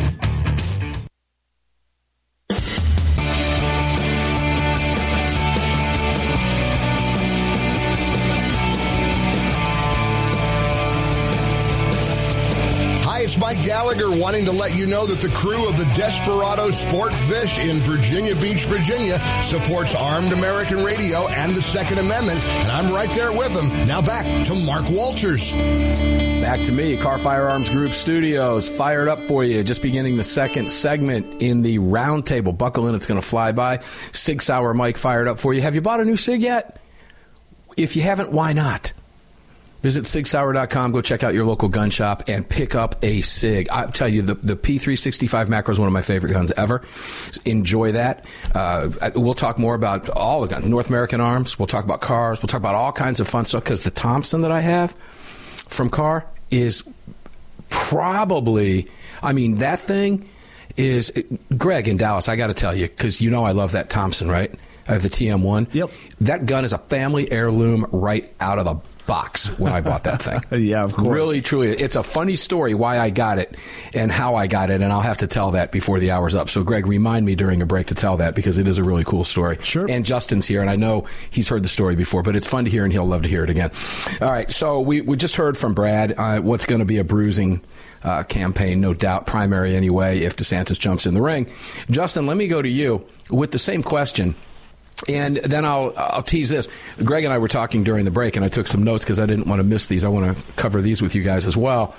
Gallagher 13.27 14.09
wanting 14.19 14.45
to 14.45 14.51
let 14.51 14.75
you 14.75 14.87
know 14.87 15.05
that 15.05 15.19
the 15.19 15.29
crew 15.35 15.69
of 15.69 15.77
the 15.77 15.85
Desperado 15.95 16.71
Sport 16.71 17.13
Fish 17.13 17.63
in 17.63 17.77
Virginia 17.79 18.35
Beach, 18.35 18.63
Virginia 18.65 19.19
supports 19.43 19.93
Armed 19.93 20.33
American 20.33 20.83
Radio 20.83 21.27
and 21.27 21.53
the 21.53 21.61
Second 21.61 21.99
Amendment, 21.99 22.39
and 22.39 22.71
I'm 22.71 22.91
right 22.91 23.09
there 23.11 23.31
with 23.31 23.53
them. 23.53 23.67
Now 23.85 24.01
back 24.01 24.25
to 24.47 24.55
Mark 24.55 24.89
Walters. 24.89 25.53
Back 25.53 26.63
to 26.63 26.71
me, 26.71 26.97
Kahr 26.97 27.19
Firearms 27.19 27.69
Group 27.69 27.93
Studios, 27.93 28.67
fired 28.67 29.07
up 29.07 29.27
for 29.27 29.43
you. 29.43 29.63
Just 29.63 29.83
beginning 29.83 30.17
the 30.17 30.23
second 30.23 30.71
segment 30.71 31.43
in 31.43 31.61
the 31.61 31.77
roundtable. 31.77 32.57
Buckle 32.57 32.87
in, 32.87 32.95
it's 32.95 33.05
going 33.05 33.21
to 33.21 33.27
fly 33.27 33.51
by. 33.51 33.81
Sig 34.13 34.41
Sauer 34.41 34.73
mic 34.73 34.97
fired 34.97 35.27
up 35.27 35.37
for 35.37 35.53
you. 35.53 35.61
Have 35.61 35.75
you 35.75 35.81
bought 35.81 35.99
a 35.99 36.05
new 36.05 36.17
Sig 36.17 36.41
yet? 36.41 36.81
If 37.77 37.95
you 37.95 38.01
haven't, 38.01 38.31
why 38.31 38.53
not? 38.53 38.93
Visit 39.81 40.03
SigSauer.com, 40.03 40.91
go 40.91 41.01
check 41.01 41.23
out 41.23 41.33
your 41.33 41.43
local 41.43 41.67
gun 41.67 41.89
shop, 41.89 42.23
and 42.27 42.47
pick 42.47 42.75
up 42.75 43.03
a 43.03 43.21
SIG. 43.21 43.67
I 43.71 43.87
tell 43.87 44.07
you, 44.07 44.21
the, 44.21 44.35
the 44.35 44.55
P365 44.55 45.49
macro 45.49 45.71
is 45.71 45.79
one 45.79 45.87
of 45.87 45.93
my 45.93 46.03
favorite 46.03 46.31
guns 46.31 46.51
ever. 46.51 46.83
Enjoy 47.45 47.93
that. 47.93 48.25
Uh, 48.53 48.89
we'll 49.15 49.33
talk 49.33 49.57
more 49.57 49.73
about 49.73 50.07
all 50.09 50.41
the 50.41 50.47
guns, 50.47 50.65
North 50.65 50.89
American 50.89 51.19
Arms. 51.19 51.57
We'll 51.57 51.67
talk 51.67 51.83
about 51.83 51.99
cars. 51.99 52.41
We'll 52.41 52.47
talk 52.47 52.59
about 52.59 52.75
all 52.75 52.91
kinds 52.91 53.19
of 53.19 53.27
fun 53.27 53.45
stuff 53.45 53.63
because 53.63 53.81
the 53.81 53.89
Thompson 53.89 54.41
that 54.41 54.51
I 54.51 54.59
have 54.59 54.91
from 55.67 55.89
Kahr 55.89 56.25
is 56.51 56.83
probably, 57.69 58.87
I 59.23 59.33
mean, 59.33 59.55
that 59.57 59.79
thing 59.79 60.29
is, 60.77 61.11
Greg 61.57 61.87
in 61.87 61.97
Dallas, 61.97 62.29
I 62.29 62.35
got 62.35 62.47
to 62.47 62.53
tell 62.53 62.75
you, 62.75 62.87
because 62.87 63.19
you 63.19 63.31
know 63.31 63.45
I 63.45 63.51
love 63.51 63.71
that 63.71 63.89
Thompson, 63.89 64.29
right? 64.29 64.53
I 64.87 64.93
have 64.93 65.03
the 65.03 65.09
TM1. 65.09 65.73
Yep. 65.73 65.91
That 66.21 66.45
gun 66.45 66.65
is 66.65 66.73
a 66.73 66.77
family 66.77 67.31
heirloom 67.31 67.87
right 67.91 68.31
out 68.39 68.59
of 68.59 68.65
the 68.65 68.90
box 69.11 69.47
when 69.59 69.73
I 69.73 69.81
bought 69.81 70.05
that 70.05 70.21
thing. 70.21 70.41
yeah, 70.65 70.85
of 70.85 70.93
course. 70.93 71.09
Really, 71.09 71.41
truly, 71.41 71.71
it's 71.71 71.97
a 71.97 72.03
funny 72.03 72.37
story 72.37 72.73
why 72.73 72.97
I 72.97 73.09
got 73.09 73.39
it 73.39 73.57
and 73.93 74.09
how 74.09 74.35
I 74.35 74.47
got 74.47 74.69
it, 74.69 74.79
and 74.79 74.85
I'll 74.85 75.01
have 75.01 75.17
to 75.17 75.27
tell 75.27 75.51
that 75.51 75.73
before 75.73 75.99
the 75.99 76.11
hour's 76.11 76.33
up. 76.33 76.47
So, 76.47 76.63
Greg, 76.63 76.87
remind 76.87 77.25
me 77.25 77.35
during 77.35 77.61
a 77.61 77.65
break 77.65 77.87
to 77.87 77.93
tell 77.93 78.15
that 78.17 78.35
because 78.35 78.57
it 78.57 78.69
is 78.69 78.77
a 78.77 78.85
really 78.85 79.03
cool 79.03 79.25
story. 79.25 79.57
Sure. 79.63 79.85
And 79.85 80.05
Justin's 80.05 80.45
here, 80.45 80.61
and 80.61 80.69
I 80.69 80.77
know 80.77 81.07
he's 81.29 81.49
heard 81.49 81.61
the 81.61 81.67
story 81.67 81.97
before, 81.97 82.23
but 82.23 82.37
it's 82.37 82.47
fun 82.47 82.63
to 82.63 82.71
hear, 82.71 82.85
and 82.85 82.93
he'll 82.93 83.05
love 83.05 83.23
to 83.23 83.27
hear 83.27 83.43
it 83.43 83.49
again. 83.49 83.71
All 84.21 84.31
right, 84.31 84.49
so 84.49 84.79
we, 84.79 85.01
we 85.01 85.17
just 85.17 85.35
heard 85.35 85.57
from 85.57 85.73
Brad 85.73 86.13
uh, 86.17 86.39
what's 86.39 86.65
going 86.65 86.79
to 86.79 86.85
be 86.85 86.97
a 86.97 87.03
bruising. 87.03 87.61
Uh, 88.03 88.23
campaign, 88.23 88.81
no 88.81 88.95
doubt, 88.95 89.27
primary 89.27 89.75
anyway, 89.75 90.21
if 90.21 90.35
DeSantis 90.35 90.79
jumps 90.79 91.05
in 91.05 91.13
the 91.13 91.21
ring. 91.21 91.45
Justin, 91.91 92.25
let 92.25 92.35
me 92.35 92.47
go 92.47 92.59
to 92.59 92.67
you 92.67 93.05
with 93.29 93.51
the 93.51 93.59
same 93.59 93.83
question. 93.83 94.33
And 95.07 95.37
then 95.37 95.65
I'll 95.65 95.93
I'll 95.97 96.23
tease 96.23 96.49
this. 96.49 96.67
Greg 97.03 97.23
and 97.23 97.33
I 97.33 97.37
were 97.37 97.47
talking 97.47 97.83
during 97.83 98.05
the 98.05 98.11
break, 98.11 98.35
and 98.35 98.45
I 98.45 98.49
took 98.49 98.67
some 98.67 98.83
notes 98.83 99.03
because 99.03 99.19
I 99.19 99.25
didn't 99.25 99.47
want 99.47 99.59
to 99.59 99.67
miss 99.67 99.87
these. 99.87 100.03
I 100.05 100.09
want 100.09 100.37
to 100.37 100.43
cover 100.53 100.81
these 100.81 101.01
with 101.01 101.15
you 101.15 101.23
guys 101.23 101.45
as 101.45 101.57
well, 101.57 101.95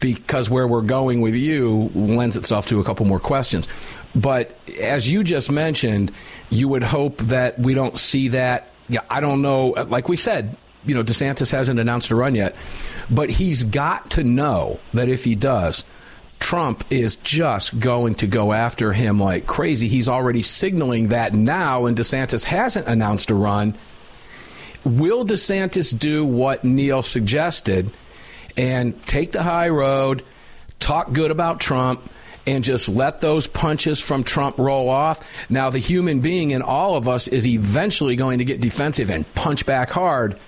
because 0.00 0.50
where 0.50 0.66
we're 0.66 0.82
going 0.82 1.20
with 1.20 1.34
you 1.34 1.90
lends 1.94 2.36
itself 2.36 2.66
to 2.68 2.80
a 2.80 2.84
couple 2.84 3.06
more 3.06 3.20
questions. 3.20 3.66
But 4.14 4.56
as 4.80 5.10
you 5.10 5.24
just 5.24 5.50
mentioned, 5.50 6.12
you 6.50 6.68
would 6.68 6.82
hope 6.82 7.18
that 7.18 7.58
we 7.58 7.74
don't 7.74 7.96
see 7.96 8.28
that. 8.28 8.70
Yeah, 8.88 9.00
I 9.10 9.20
don't 9.20 9.42
know. 9.42 9.68
Like 9.88 10.08
we 10.08 10.16
said, 10.16 10.56
you 10.84 10.94
know, 10.94 11.02
DeSantis 11.02 11.50
hasn't 11.50 11.78
announced 11.78 12.10
a 12.10 12.14
run 12.14 12.34
yet, 12.34 12.56
but 13.10 13.30
he's 13.30 13.62
got 13.62 14.10
to 14.12 14.24
know 14.24 14.80
that 14.94 15.08
if 15.08 15.24
he 15.24 15.34
does, 15.34 15.84
Trump 16.38 16.84
is 16.90 17.16
just 17.16 17.78
going 17.78 18.14
to 18.16 18.26
go 18.26 18.52
after 18.52 18.92
him 18.92 19.20
like 19.20 19.46
crazy. 19.46 19.88
He's 19.88 20.08
already 20.08 20.42
signaling 20.42 21.08
that 21.08 21.34
now, 21.34 21.86
and 21.86 21.96
DeSantis 21.96 22.44
hasn't 22.44 22.86
announced 22.86 23.30
a 23.30 23.34
run. 23.34 23.76
Will 24.84 25.24
DeSantis 25.24 25.98
do 25.98 26.24
what 26.24 26.64
Neil 26.64 27.02
suggested 27.02 27.92
and 28.56 29.00
take 29.02 29.32
the 29.32 29.42
high 29.42 29.68
road, 29.68 30.24
talk 30.78 31.12
good 31.12 31.30
about 31.30 31.60
Trump, 31.60 32.08
and 32.46 32.64
just 32.64 32.88
let 32.88 33.20
those 33.20 33.46
punches 33.46 34.00
from 34.00 34.24
Trump 34.24 34.56
roll 34.58 34.88
off? 34.88 35.28
Now, 35.50 35.70
the 35.70 35.78
human 35.80 36.20
being 36.20 36.52
in 36.52 36.62
all 36.62 36.94
of 36.94 37.08
us 37.08 37.28
is 37.28 37.46
eventually 37.46 38.16
going 38.16 38.38
to 38.38 38.44
get 38.44 38.60
defensive 38.60 39.10
and 39.10 39.30
punch 39.34 39.66
back 39.66 39.90
hard. 39.90 40.38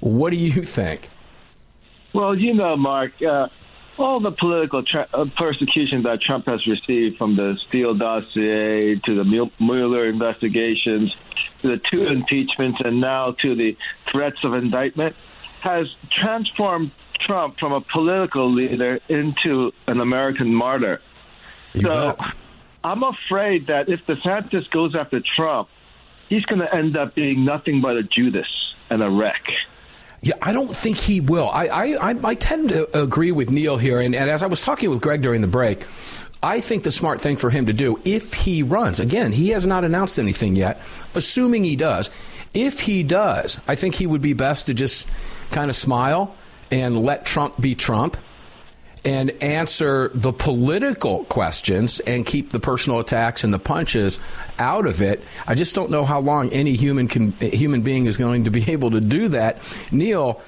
What 0.00 0.30
do 0.30 0.36
you 0.36 0.64
think? 0.64 1.08
Well, 2.12 2.34
you 2.38 2.54
know, 2.54 2.76
Mark, 2.76 3.12
uh, 3.22 3.48
all 3.98 4.20
the 4.20 4.32
political 4.32 4.82
tra- 4.82 5.08
uh, 5.12 5.26
persecution 5.36 6.02
that 6.02 6.20
Trump 6.20 6.46
has 6.46 6.66
received 6.66 7.16
from 7.16 7.36
the 7.36 7.56
Steele 7.66 7.94
dossier 7.94 8.96
to 8.96 9.14
the 9.14 9.50
Mueller 9.58 10.06
investigations 10.08 11.16
to 11.62 11.68
the 11.68 11.80
two 11.90 12.06
impeachments 12.06 12.80
and 12.84 13.00
now 13.00 13.32
to 13.32 13.54
the 13.54 13.76
threats 14.10 14.38
of 14.44 14.54
indictment 14.54 15.14
has 15.60 15.86
transformed 16.10 16.90
Trump 17.20 17.58
from 17.58 17.72
a 17.72 17.80
political 17.80 18.52
leader 18.52 19.00
into 19.08 19.72
an 19.86 20.00
American 20.00 20.54
martyr. 20.54 21.00
You 21.72 21.82
so 21.82 22.16
bet. 22.18 22.34
I'm 22.82 23.02
afraid 23.02 23.68
that 23.68 23.88
if 23.88 24.04
DeSantis 24.06 24.70
goes 24.70 24.94
after 24.94 25.20
Trump, 25.20 25.68
he's 26.28 26.44
going 26.44 26.60
to 26.60 26.74
end 26.74 26.96
up 26.96 27.14
being 27.14 27.44
nothing 27.44 27.80
but 27.80 27.96
a 27.96 28.02
Judas 28.02 28.74
and 28.90 29.02
a 29.02 29.08
wreck. 29.08 29.48
Yeah, 30.24 30.36
I 30.40 30.54
don't 30.54 30.74
think 30.74 30.96
he 30.96 31.20
will. 31.20 31.50
I, 31.50 31.66
I, 31.66 32.16
I, 32.24 32.34
tend 32.34 32.70
to 32.70 32.98
agree 32.98 33.30
with 33.30 33.50
Neil 33.50 33.76
here. 33.76 34.00
And, 34.00 34.14
and 34.14 34.30
as 34.30 34.42
I 34.42 34.46
was 34.46 34.62
talking 34.62 34.88
with 34.88 35.02
Greg 35.02 35.20
during 35.20 35.42
the 35.42 35.46
break, 35.46 35.84
I 36.42 36.60
think 36.60 36.82
the 36.82 36.90
smart 36.90 37.20
thing 37.20 37.36
for 37.36 37.50
him 37.50 37.66
to 37.66 37.74
do, 37.74 38.00
if 38.06 38.32
he 38.32 38.62
runs, 38.62 39.00
again, 39.00 39.32
he 39.32 39.50
has 39.50 39.66
not 39.66 39.84
announced 39.84 40.18
anything 40.18 40.56
yet, 40.56 40.80
assuming 41.14 41.62
he 41.62 41.76
does. 41.76 42.08
If 42.54 42.80
he 42.80 43.02
does, 43.02 43.60
I 43.68 43.74
think 43.74 43.96
he 43.96 44.06
would 44.06 44.22
be 44.22 44.32
best 44.32 44.68
to 44.68 44.74
just 44.74 45.06
kind 45.50 45.68
of 45.68 45.76
smile 45.76 46.34
and 46.70 47.02
let 47.02 47.26
Trump 47.26 47.60
be 47.60 47.74
Trump 47.74 48.16
and 49.04 49.30
answer 49.42 50.10
the 50.14 50.32
political 50.32 51.24
questions 51.24 52.00
and 52.00 52.24
keep 52.24 52.50
the 52.50 52.60
personal 52.60 53.00
attacks 53.00 53.44
and 53.44 53.52
the 53.52 53.58
punches 53.58 54.18
out 54.58 54.86
of 54.86 55.02
it. 55.02 55.22
I 55.46 55.54
just 55.54 55.74
don't 55.74 55.90
know 55.90 56.04
how 56.04 56.20
long 56.20 56.50
any 56.50 56.74
human 56.74 57.08
can, 57.08 57.32
human 57.32 57.82
being 57.82 58.06
is 58.06 58.16
going 58.16 58.44
to 58.44 58.50
be 58.50 58.70
able 58.72 58.90
to 58.92 59.00
do 59.00 59.28
that, 59.28 59.58
Neil, 59.90 60.40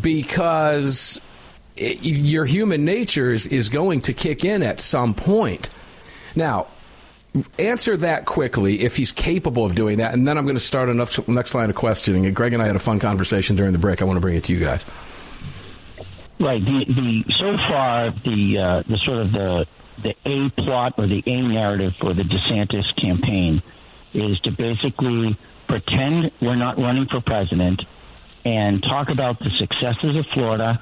because 0.00 1.20
it, 1.76 1.98
your 2.02 2.44
human 2.44 2.84
nature 2.84 3.32
is, 3.32 3.46
is 3.46 3.68
going 3.68 4.02
to 4.02 4.12
kick 4.12 4.44
in 4.44 4.62
at 4.62 4.80
some 4.80 5.14
point. 5.14 5.70
Now, 6.34 6.66
answer 7.58 7.96
that 7.98 8.24
quickly 8.24 8.80
if 8.80 8.96
he's 8.96 9.12
capable 9.12 9.64
of 9.64 9.74
doing 9.74 9.98
that, 9.98 10.14
and 10.14 10.26
then 10.26 10.38
I'm 10.38 10.44
going 10.44 10.56
to 10.56 10.60
start 10.60 10.88
a 10.88 10.94
next, 10.94 11.26
next 11.28 11.54
line 11.54 11.70
of 11.70 11.76
questioning. 11.76 12.32
Greg 12.34 12.52
and 12.52 12.62
I 12.62 12.66
had 12.66 12.76
a 12.76 12.80
fun 12.80 12.98
conversation 12.98 13.56
during 13.56 13.72
the 13.72 13.78
break. 13.78 14.02
I 14.02 14.04
want 14.04 14.16
to 14.16 14.20
bring 14.20 14.36
it 14.36 14.44
to 14.44 14.52
you 14.52 14.60
guys. 14.60 14.84
Right. 16.38 16.62
The, 16.62 16.84
the 16.86 17.24
so 17.38 17.56
far 17.68 18.10
the 18.10 18.58
uh, 18.58 18.82
the 18.86 18.98
sort 18.98 19.18
of 19.18 19.32
the 19.32 19.66
the 20.02 20.14
A 20.26 20.50
plot 20.50 20.94
or 20.98 21.06
the 21.06 21.22
A 21.26 21.42
narrative 21.42 21.94
for 21.98 22.12
the 22.12 22.22
DeSantis 22.22 22.84
campaign 23.00 23.62
is 24.12 24.38
to 24.40 24.50
basically 24.50 25.38
pretend 25.66 26.30
we're 26.40 26.56
not 26.56 26.78
running 26.78 27.06
for 27.06 27.20
president 27.22 27.80
and 28.44 28.82
talk 28.82 29.08
about 29.08 29.38
the 29.38 29.50
successes 29.58 30.16
of 30.16 30.26
Florida. 30.34 30.80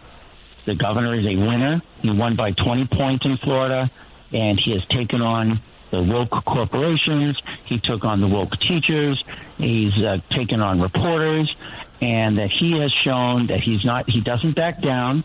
The 0.66 0.74
governor 0.74 1.14
is 1.14 1.24
a 1.24 1.36
winner. 1.36 1.82
He 2.02 2.10
won 2.10 2.36
by 2.36 2.50
20 2.52 2.86
points 2.86 3.24
in 3.24 3.36
Florida, 3.38 3.90
and 4.32 4.58
he 4.58 4.72
has 4.72 4.84
taken 4.86 5.22
on 5.22 5.60
the 5.90 6.02
woke 6.02 6.44
corporations. 6.44 7.40
He 7.64 7.78
took 7.78 8.04
on 8.04 8.20
the 8.20 8.28
woke 8.28 8.58
teachers. 8.58 9.22
He's 9.56 9.94
uh, 10.02 10.18
taken 10.30 10.60
on 10.60 10.80
reporters, 10.80 11.54
and 12.00 12.38
that 12.38 12.50
he 12.50 12.78
has 12.80 12.92
shown 13.04 13.46
that 13.46 13.60
he's 13.60 13.84
not. 13.84 14.10
He 14.10 14.20
doesn't 14.20 14.56
back 14.56 14.80
down 14.80 15.22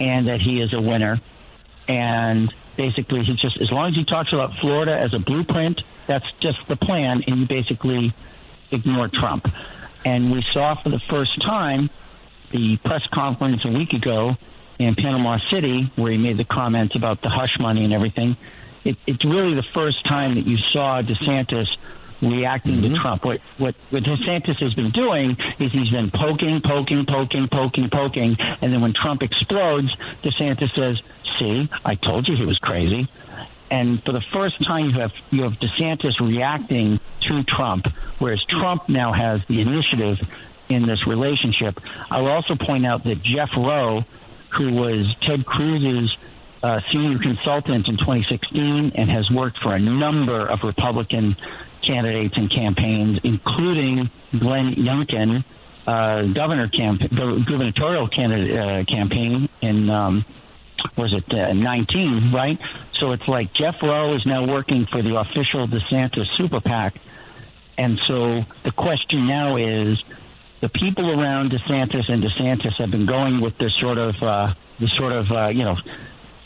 and 0.00 0.28
that 0.28 0.40
he 0.40 0.60
is 0.60 0.72
a 0.72 0.80
winner. 0.80 1.20
And 1.86 2.52
basically, 2.76 3.24
he 3.24 3.34
just 3.34 3.60
as 3.60 3.70
long 3.70 3.90
as 3.90 3.94
he 3.94 4.04
talks 4.04 4.32
about 4.32 4.56
Florida 4.58 4.96
as 4.96 5.14
a 5.14 5.18
blueprint, 5.18 5.80
that's 6.06 6.30
just 6.40 6.58
the 6.68 6.76
plan, 6.76 7.22
and 7.26 7.40
you 7.40 7.46
basically 7.46 8.14
ignore 8.70 9.08
Trump. 9.08 9.46
And 10.04 10.30
we 10.30 10.44
saw 10.52 10.74
for 10.80 10.90
the 10.90 11.00
first 11.00 11.40
time 11.42 11.90
the 12.50 12.76
press 12.78 13.02
conference 13.12 13.64
a 13.64 13.70
week 13.70 13.92
ago 13.92 14.36
in 14.78 14.94
Panama 14.94 15.38
City 15.50 15.90
where 15.96 16.12
he 16.12 16.18
made 16.18 16.36
the 16.36 16.44
comments 16.44 16.94
about 16.94 17.20
the 17.20 17.28
hush 17.28 17.58
money 17.58 17.84
and 17.84 17.92
everything. 17.92 18.36
It, 18.84 18.96
it's 19.06 19.24
really 19.24 19.54
the 19.54 19.66
first 19.74 20.04
time 20.06 20.36
that 20.36 20.46
you 20.46 20.56
saw 20.72 21.02
DeSantis 21.02 21.66
reacting 22.22 22.76
Mm-hmm. 22.76 22.94
to 22.94 23.00
Trump. 23.00 23.24
What, 23.24 23.40
what 23.58 23.74
what 23.90 24.02
DeSantis 24.02 24.60
has 24.60 24.74
been 24.74 24.90
doing 24.90 25.36
is 25.58 25.72
he's 25.72 25.90
been 25.90 26.10
poking, 26.10 26.60
poking, 26.64 27.06
poking, 27.06 27.48
poking, 27.50 27.88
poking, 27.90 28.36
and 28.60 28.72
then 28.72 28.80
when 28.80 28.92
Trump 28.94 29.22
explodes, 29.22 29.88
DeSantis 30.22 30.74
says, 30.74 31.00
"See, 31.38 31.68
I 31.84 31.94
told 31.94 32.28
you 32.28 32.36
he 32.36 32.44
was 32.44 32.58
crazy." 32.58 33.08
And 33.70 34.02
for 34.02 34.12
the 34.12 34.22
first 34.32 34.64
time, 34.66 34.90
you 34.90 35.00
have 35.00 35.12
you 35.30 35.42
have 35.42 35.54
DeSantis 35.54 36.18
reacting 36.20 37.00
to 37.28 37.42
Trump, 37.44 37.86
whereas 38.18 38.42
Trump 38.48 38.88
now 38.88 39.12
has 39.12 39.40
the 39.48 39.60
initiative 39.60 40.18
in 40.68 40.86
this 40.86 41.06
relationship. 41.06 41.80
I 42.10 42.20
will 42.20 42.30
also 42.30 42.54
point 42.54 42.86
out 42.86 43.04
that 43.04 43.22
Jeff 43.22 43.50
Roe, 43.56 44.04
who 44.50 44.72
was 44.72 45.14
Ted 45.22 45.44
Cruz's 45.46 46.14
uh, 46.62 46.80
senior 46.90 47.18
consultant 47.18 47.86
in 47.88 47.96
2016 47.98 48.92
and 48.94 49.10
has 49.10 49.30
worked 49.30 49.58
for 49.62 49.74
a 49.74 49.78
number 49.78 50.46
of 50.46 50.64
Republican 50.64 51.36
candidates 51.88 52.34
and 52.36 52.50
campaigns, 52.50 53.18
including 53.24 54.10
Glenn 54.38 54.74
Youngkin, 54.74 55.44
uh, 55.86 56.22
governor 56.34 56.68
camp- 56.68 57.00
gubernatorial 57.10 58.08
candidate 58.08 58.58
uh, 58.58 58.84
campaign 58.84 59.48
in 59.62 59.88
um, 59.88 60.24
was 60.96 61.12
it 61.12 61.24
uh, 61.32 61.52
19, 61.52 62.30
right? 62.32 62.58
So 63.00 63.12
it's 63.12 63.26
like 63.26 63.52
Jeff 63.54 63.76
Roe 63.82 64.14
is 64.14 64.26
now 64.26 64.46
working 64.46 64.86
for 64.86 65.02
the 65.02 65.16
official 65.18 65.66
DeSantis 65.66 66.26
super 66.36 66.60
PAC, 66.60 66.94
and 67.78 67.98
so 68.06 68.44
the 68.64 68.72
question 68.72 69.26
now 69.26 69.56
is 69.56 69.98
the 70.60 70.68
people 70.68 71.08
around 71.08 71.52
DeSantis 71.52 72.10
and 72.10 72.22
DeSantis 72.22 72.74
have 72.78 72.90
been 72.90 73.06
going 73.06 73.40
with 73.40 73.56
this 73.58 73.72
sort 73.80 73.98
of 73.98 74.22
uh, 74.22 74.54
the 74.78 74.88
sort 74.98 75.12
of 75.12 75.30
uh, 75.32 75.48
you 75.48 75.64
know 75.64 75.76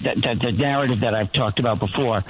the 0.03 0.53
narrative 0.57 1.01
that 1.01 1.15
I've 1.15 1.33
talked 1.33 1.59
about 1.59 1.79
before. 1.79 2.25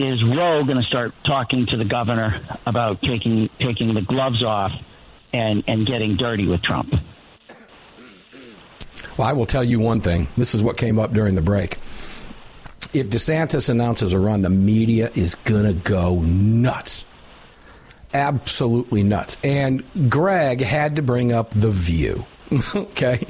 Is 0.00 0.24
Roe 0.24 0.64
going 0.64 0.78
to 0.78 0.88
start 0.88 1.12
talking 1.26 1.66
to 1.66 1.76
the 1.76 1.84
governor 1.84 2.40
about 2.64 3.02
taking 3.02 3.50
taking 3.58 3.92
the 3.92 4.00
gloves 4.00 4.42
off 4.42 4.72
and 5.30 5.62
and 5.66 5.86
getting 5.86 6.16
dirty 6.16 6.48
with 6.48 6.62
Trump? 6.62 6.94
Well, 9.18 9.28
I 9.28 9.34
will 9.34 9.44
tell 9.44 9.62
you 9.62 9.78
one 9.78 10.00
thing. 10.00 10.28
This 10.38 10.54
is 10.54 10.62
what 10.62 10.78
came 10.78 10.98
up 10.98 11.12
during 11.12 11.34
the 11.34 11.42
break. 11.42 11.76
If 12.94 13.10
DeSantis 13.10 13.68
announces 13.68 14.14
a 14.14 14.18
run, 14.18 14.40
the 14.40 14.48
media 14.48 15.10
is 15.14 15.34
going 15.34 15.64
to 15.64 15.74
go 15.74 16.20
nuts. 16.22 17.04
Absolutely 18.14 19.02
nuts. 19.02 19.36
And 19.44 19.84
Greg 20.08 20.62
had 20.62 20.96
to 20.96 21.02
bring 21.02 21.30
up 21.30 21.50
The 21.50 21.70
View. 21.70 22.24
okay? 22.74 23.26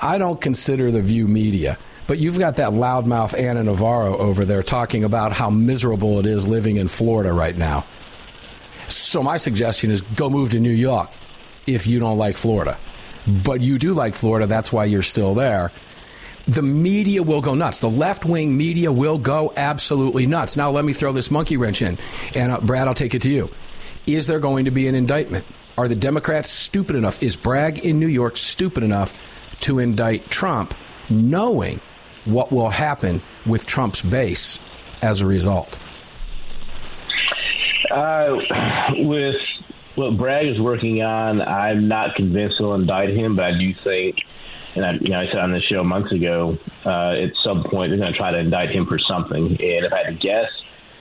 I 0.00 0.18
don't 0.18 0.40
consider 0.40 0.90
The 0.90 1.00
View 1.00 1.28
media. 1.28 1.78
But 2.06 2.18
you've 2.18 2.38
got 2.38 2.56
that 2.56 2.72
loudmouth 2.72 3.38
Ana 3.38 3.62
Navarro 3.62 4.16
over 4.16 4.44
there 4.44 4.62
talking 4.62 5.04
about 5.04 5.32
how 5.32 5.50
miserable 5.50 6.18
it 6.18 6.26
is 6.26 6.46
living 6.46 6.76
in 6.76 6.88
Florida 6.88 7.32
right 7.32 7.56
now. 7.56 7.86
So 8.88 9.22
my 9.22 9.36
suggestion 9.36 9.90
is 9.90 10.02
go 10.02 10.28
move 10.28 10.50
to 10.50 10.60
New 10.60 10.72
York 10.72 11.10
if 11.66 11.86
you 11.86 11.98
don't 12.00 12.18
like 12.18 12.36
Florida. 12.36 12.78
But 13.26 13.60
you 13.60 13.78
do 13.78 13.94
like 13.94 14.14
Florida, 14.14 14.46
that's 14.46 14.72
why 14.72 14.86
you're 14.86 15.02
still 15.02 15.34
there. 15.34 15.70
The 16.46 16.62
media 16.62 17.22
will 17.22 17.40
go 17.40 17.54
nuts. 17.54 17.80
The 17.80 17.90
left 17.90 18.24
wing 18.24 18.56
media 18.56 18.90
will 18.90 19.18
go 19.18 19.52
absolutely 19.56 20.26
nuts. 20.26 20.56
Now, 20.56 20.70
let 20.72 20.84
me 20.84 20.92
throw 20.92 21.12
this 21.12 21.30
monkey 21.30 21.56
wrench 21.56 21.82
in. 21.82 21.98
And 22.34 22.50
uh, 22.50 22.60
Brad, 22.60 22.88
I'll 22.88 22.94
take 22.94 23.14
it 23.14 23.22
to 23.22 23.30
you. 23.30 23.48
Is 24.06 24.26
there 24.26 24.40
going 24.40 24.64
to 24.64 24.72
be 24.72 24.88
an 24.88 24.96
indictment? 24.96 25.46
Are 25.78 25.86
the 25.86 25.94
Democrats 25.94 26.50
stupid 26.50 26.96
enough? 26.96 27.22
Is 27.22 27.36
Bragg 27.36 27.78
in 27.78 28.00
New 28.00 28.08
York 28.08 28.36
stupid 28.36 28.82
enough 28.82 29.14
to 29.60 29.78
indict 29.78 30.28
Trump, 30.28 30.74
knowing 31.08 31.80
what 32.24 32.52
will 32.52 32.70
happen 32.70 33.22
with 33.46 33.66
Trump's 33.66 34.02
base 34.02 34.60
as 35.00 35.20
a 35.20 35.26
result? 35.26 35.78
Uh, 37.90 38.36
with 38.98 39.36
what 39.96 40.16
Bragg 40.16 40.46
is 40.46 40.60
working 40.60 41.02
on, 41.02 41.42
I'm 41.42 41.88
not 41.88 42.14
convinced 42.14 42.56
he'll 42.58 42.74
indict 42.74 43.10
him, 43.10 43.36
but 43.36 43.44
I 43.44 43.58
do 43.58 43.74
think, 43.74 44.16
and 44.74 44.84
I, 44.84 44.92
you 44.92 45.08
know, 45.08 45.20
I 45.20 45.26
said 45.26 45.38
on 45.38 45.52
the 45.52 45.60
show 45.60 45.84
months 45.84 46.12
ago, 46.12 46.56
uh, 46.86 47.12
at 47.12 47.32
some 47.42 47.64
point 47.64 47.90
they're 47.90 47.98
going 47.98 48.12
to 48.12 48.16
try 48.16 48.30
to 48.30 48.38
indict 48.38 48.70
him 48.70 48.86
for 48.86 48.98
something. 48.98 49.46
And 49.46 49.84
if 49.84 49.92
I 49.92 50.04
had 50.04 50.06
to 50.06 50.12
guess, 50.14 50.50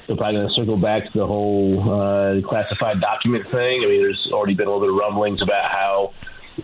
they're 0.08 0.18
probably 0.18 0.40
going 0.42 0.48
to 0.50 0.54
circle 0.54 0.78
back 0.78 1.06
to 1.12 1.20
the 1.20 1.28
whole 1.28 1.80
uh, 1.90 2.42
classified 2.42 3.00
document 3.00 3.48
thing. 3.48 3.82
I 3.84 3.88
mean, 3.88 4.02
there's 4.02 4.30
already 4.34 4.56
been 4.56 4.68
a 4.68 4.72
little 4.72 4.86
bit 4.86 4.90
of 4.90 4.96
rumblings 4.96 5.42
about 5.42 5.72
how 5.72 6.14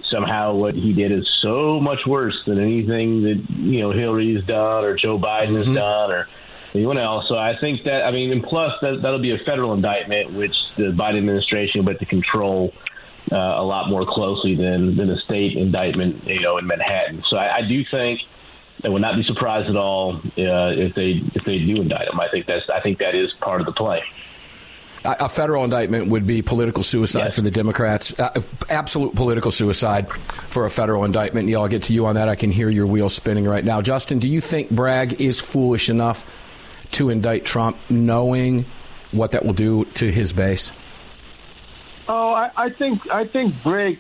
somehow 0.05 0.53
what 0.53 0.75
he 0.75 0.93
did 0.93 1.11
is 1.11 1.27
so 1.41 1.79
much 1.79 2.05
worse 2.05 2.41
than 2.45 2.59
anything 2.59 3.23
that 3.23 3.43
you 3.49 3.81
know 3.81 3.91
Hillary's 3.91 4.43
done 4.45 4.83
or 4.83 4.95
Joe 4.95 5.17
Biden 5.19 5.55
has 5.57 5.65
Mm-hmm. 5.65 5.75
done 5.75 6.11
or 6.11 6.27
anyone 6.75 6.97
else. 6.97 7.27
So 7.27 7.37
I 7.37 7.57
think 7.59 7.83
that 7.85 8.03
I 8.05 8.11
mean, 8.11 8.31
and 8.31 8.43
plus 8.43 8.73
that 8.81 9.01
that'll 9.01 9.19
be 9.21 9.31
a 9.33 9.39
federal 9.39 9.73
indictment, 9.73 10.33
which 10.33 10.55
the 10.75 10.91
Biden 10.91 11.17
administration 11.17 11.83
will 11.83 11.91
have 11.93 11.99
to 11.99 12.05
control 12.05 12.73
uh, 13.31 13.35
a 13.35 13.63
lot 13.63 13.89
more 13.89 14.05
closely 14.05 14.55
than 14.55 14.95
than 14.95 15.09
a 15.09 15.17
state 15.19 15.57
indictment, 15.57 16.25
you 16.25 16.41
know, 16.41 16.57
in 16.57 16.67
Manhattan. 16.67 17.23
So 17.29 17.37
I, 17.37 17.57
I 17.57 17.61
do 17.67 17.83
think. 17.89 18.21
I 18.85 18.89
would 18.89 19.01
not 19.01 19.15
be 19.15 19.23
surprised 19.23 19.67
at 19.69 19.75
all 19.75 20.17
uh, 20.17 20.69
if 20.77 20.93
they 20.93 21.19
if 21.33 21.43
they 21.45 21.57
do 21.57 21.81
indict 21.81 22.09
him. 22.09 22.19
I 22.19 22.29
think 22.29 22.45
that's 22.45 22.69
I 22.69 22.79
think 22.79 22.99
that 22.99 23.15
is 23.15 23.33
part 23.41 23.59
of 23.59 23.65
the 23.65 23.73
play. 23.73 24.03
A 25.07 25.15
a 25.25 25.29
federal 25.29 25.63
indictment 25.63 26.09
would 26.09 26.27
be 26.27 26.41
political 26.41 26.83
suicide 26.83 27.33
for 27.33 27.41
the 27.41 27.49
Democrats. 27.49 28.13
Uh, 28.19 28.41
absolute 28.69 29.15
political 29.15 29.51
suicide 29.51 30.11
for 30.49 30.65
a 30.65 30.69
federal 30.69 31.05
indictment. 31.05 31.47
Yeah, 31.47 31.59
I'll 31.59 31.69
get 31.69 31.83
to 31.83 31.93
you 31.93 32.05
on 32.05 32.15
that. 32.15 32.27
I 32.27 32.35
can 32.35 32.51
hear 32.51 32.69
your 32.69 32.85
wheels 32.87 33.13
spinning 33.15 33.45
right 33.45 33.63
now. 33.63 33.81
Justin, 33.81 34.19
do 34.19 34.27
you 34.27 34.41
think 34.41 34.69
Bragg 34.69 35.21
is 35.21 35.39
foolish 35.39 35.89
enough 35.89 36.25
to 36.91 37.09
indict 37.09 37.45
Trump, 37.45 37.77
knowing 37.89 38.65
what 39.11 39.31
that 39.31 39.45
will 39.45 39.53
do 39.53 39.85
to 39.85 40.11
his 40.11 40.33
base? 40.33 40.73
Oh, 42.09 42.33
I, 42.33 42.51
I 42.55 42.69
think 42.69 43.09
I 43.09 43.25
think 43.25 43.55
Brigg. 43.63 43.99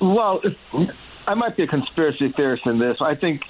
Well, 0.00 0.42
I 1.26 1.34
might 1.34 1.56
be 1.56 1.64
a 1.64 1.66
conspiracy 1.66 2.30
theorist 2.32 2.66
in 2.66 2.78
this. 2.78 2.98
I 3.00 3.14
think 3.14 3.42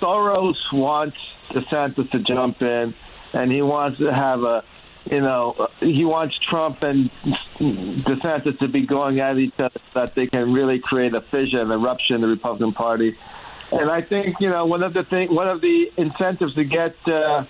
Soros 0.00 0.56
wants 0.72 1.16
DeSantis 1.50 2.10
to 2.10 2.18
jump 2.20 2.62
in, 2.62 2.94
and 3.32 3.50
he 3.50 3.62
wants 3.62 3.98
to 3.98 4.12
have 4.12 4.42
a, 4.42 4.62
you 5.10 5.20
know, 5.20 5.68
he 5.80 6.04
wants 6.04 6.38
Trump 6.38 6.82
and 6.82 7.10
DeSantis 7.24 8.58
to 8.58 8.68
be 8.68 8.86
going 8.86 9.20
at 9.20 9.38
each 9.38 9.58
other 9.58 9.80
so 9.92 10.00
that 10.00 10.14
they 10.14 10.26
can 10.26 10.52
really 10.52 10.78
create 10.78 11.14
a 11.14 11.20
fissure, 11.20 11.60
an 11.60 11.70
eruption 11.70 12.16
in 12.16 12.20
the 12.22 12.28
Republican 12.28 12.72
Party. 12.72 13.16
And 13.70 13.90
I 13.90 14.02
think 14.02 14.36
you 14.40 14.48
know 14.48 14.66
one 14.66 14.82
of 14.82 14.94
the 14.94 15.04
thing, 15.04 15.34
one 15.34 15.48
of 15.48 15.60
the 15.60 15.90
incentives 15.96 16.54
to 16.54 16.64
get 16.64 16.96
uh, 17.06 17.44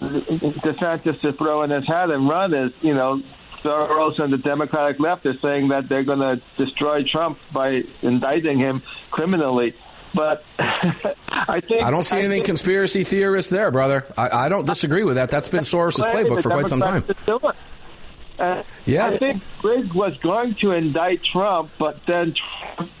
DeSantis 0.00 1.20
to 1.20 1.32
throw 1.34 1.62
in 1.62 1.70
his 1.70 1.86
hat 1.86 2.10
and 2.10 2.28
run 2.28 2.52
is 2.52 2.72
you 2.80 2.94
know 2.94 3.22
Soros 3.62 4.18
and 4.18 4.32
the 4.32 4.38
Democratic 4.38 5.00
left 5.00 5.26
are 5.26 5.38
saying 5.38 5.68
that 5.68 5.88
they're 5.88 6.04
going 6.04 6.20
to 6.20 6.42
destroy 6.56 7.02
Trump 7.04 7.38
by 7.52 7.82
indicting 8.02 8.58
him 8.58 8.82
criminally. 9.10 9.74
But 10.14 10.44
I 10.58 11.60
think 11.60 11.82
I 11.82 11.90
don't 11.90 12.04
see 12.04 12.18
anything 12.18 12.44
conspiracy 12.44 13.04
theorist 13.04 13.50
there, 13.50 13.70
brother. 13.70 14.06
I, 14.16 14.46
I 14.46 14.48
don't 14.48 14.64
disagree 14.66 15.04
with 15.04 15.16
that. 15.16 15.30
That's 15.30 15.48
been 15.48 15.60
Soros' 15.60 15.98
playbook 15.98 16.42
for 16.42 16.50
quite 16.50 16.68
some 16.68 16.80
time. 16.80 17.04
Uh, 18.38 18.62
Yeah. 18.86 19.06
I 19.06 19.18
think 19.18 19.42
Briggs 19.60 19.92
was 19.92 20.16
going 20.18 20.54
to 20.60 20.70
indict 20.70 21.24
Trump, 21.24 21.70
but 21.76 22.04
then, 22.04 22.34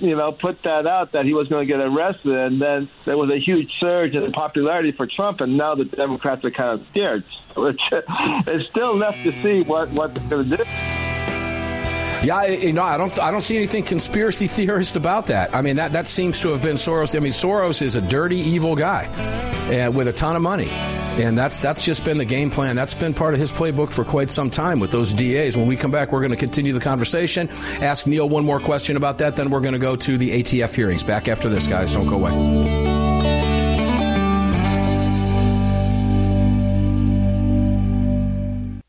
you 0.00 0.16
know, 0.16 0.32
put 0.32 0.62
that 0.64 0.86
out 0.86 1.12
that 1.12 1.26
he 1.26 1.32
was 1.32 1.46
going 1.46 1.66
to 1.66 1.72
get 1.72 1.80
arrested, 1.80 2.32
and 2.32 2.60
then 2.60 2.88
there 3.04 3.16
was 3.16 3.30
a 3.30 3.38
huge 3.38 3.70
surge 3.78 4.14
in 4.14 4.32
popularity 4.32 4.90
for 4.90 5.06
Trump, 5.06 5.40
and 5.40 5.56
now 5.56 5.76
the 5.76 5.84
Democrats 5.84 6.44
are 6.44 6.50
kind 6.50 6.80
of 6.80 6.86
scared. 6.88 7.22
It's, 7.56 7.78
it's 8.48 8.68
still 8.70 8.96
left 8.96 9.22
to 9.22 9.30
see 9.42 9.62
what 9.62 9.90
what 9.90 10.12
they're 10.14 10.42
going 10.42 10.50
to 10.50 10.56
do. 10.56 10.64
Yeah, 12.22 12.46
you 12.46 12.72
know, 12.72 12.82
I 12.82 12.96
don't, 12.96 13.16
I 13.20 13.30
don't 13.30 13.42
see 13.42 13.56
anything 13.56 13.84
conspiracy 13.84 14.48
theorist 14.48 14.96
about 14.96 15.26
that. 15.26 15.54
I 15.54 15.62
mean, 15.62 15.76
that, 15.76 15.92
that 15.92 16.08
seems 16.08 16.40
to 16.40 16.48
have 16.48 16.60
been 16.60 16.74
Soros. 16.74 17.14
I 17.14 17.20
mean, 17.20 17.32
Soros 17.32 17.80
is 17.80 17.94
a 17.94 18.02
dirty, 18.02 18.38
evil 18.38 18.74
guy, 18.74 19.04
and 19.70 19.94
with 19.94 20.08
a 20.08 20.12
ton 20.12 20.34
of 20.34 20.42
money, 20.42 20.68
and 20.68 21.38
that's 21.38 21.60
that's 21.60 21.84
just 21.84 22.04
been 22.04 22.18
the 22.18 22.24
game 22.24 22.50
plan. 22.50 22.74
That's 22.74 22.92
been 22.92 23.14
part 23.14 23.34
of 23.34 23.40
his 23.40 23.52
playbook 23.52 23.92
for 23.92 24.04
quite 24.04 24.30
some 24.30 24.50
time 24.50 24.80
with 24.80 24.90
those 24.90 25.14
DAs. 25.14 25.56
When 25.56 25.68
we 25.68 25.76
come 25.76 25.92
back, 25.92 26.10
we're 26.10 26.20
going 26.20 26.32
to 26.32 26.36
continue 26.36 26.72
the 26.72 26.80
conversation. 26.80 27.48
Ask 27.80 28.06
Neil 28.06 28.28
one 28.28 28.44
more 28.44 28.58
question 28.58 28.96
about 28.96 29.18
that, 29.18 29.36
then 29.36 29.50
we're 29.50 29.60
going 29.60 29.74
to 29.74 29.78
go 29.78 29.94
to 29.94 30.18
the 30.18 30.42
ATF 30.42 30.74
hearings. 30.74 31.04
Back 31.04 31.28
after 31.28 31.48
this, 31.48 31.68
guys. 31.68 31.92
Don't 31.92 32.08
go 32.08 32.16
away. 32.16 32.32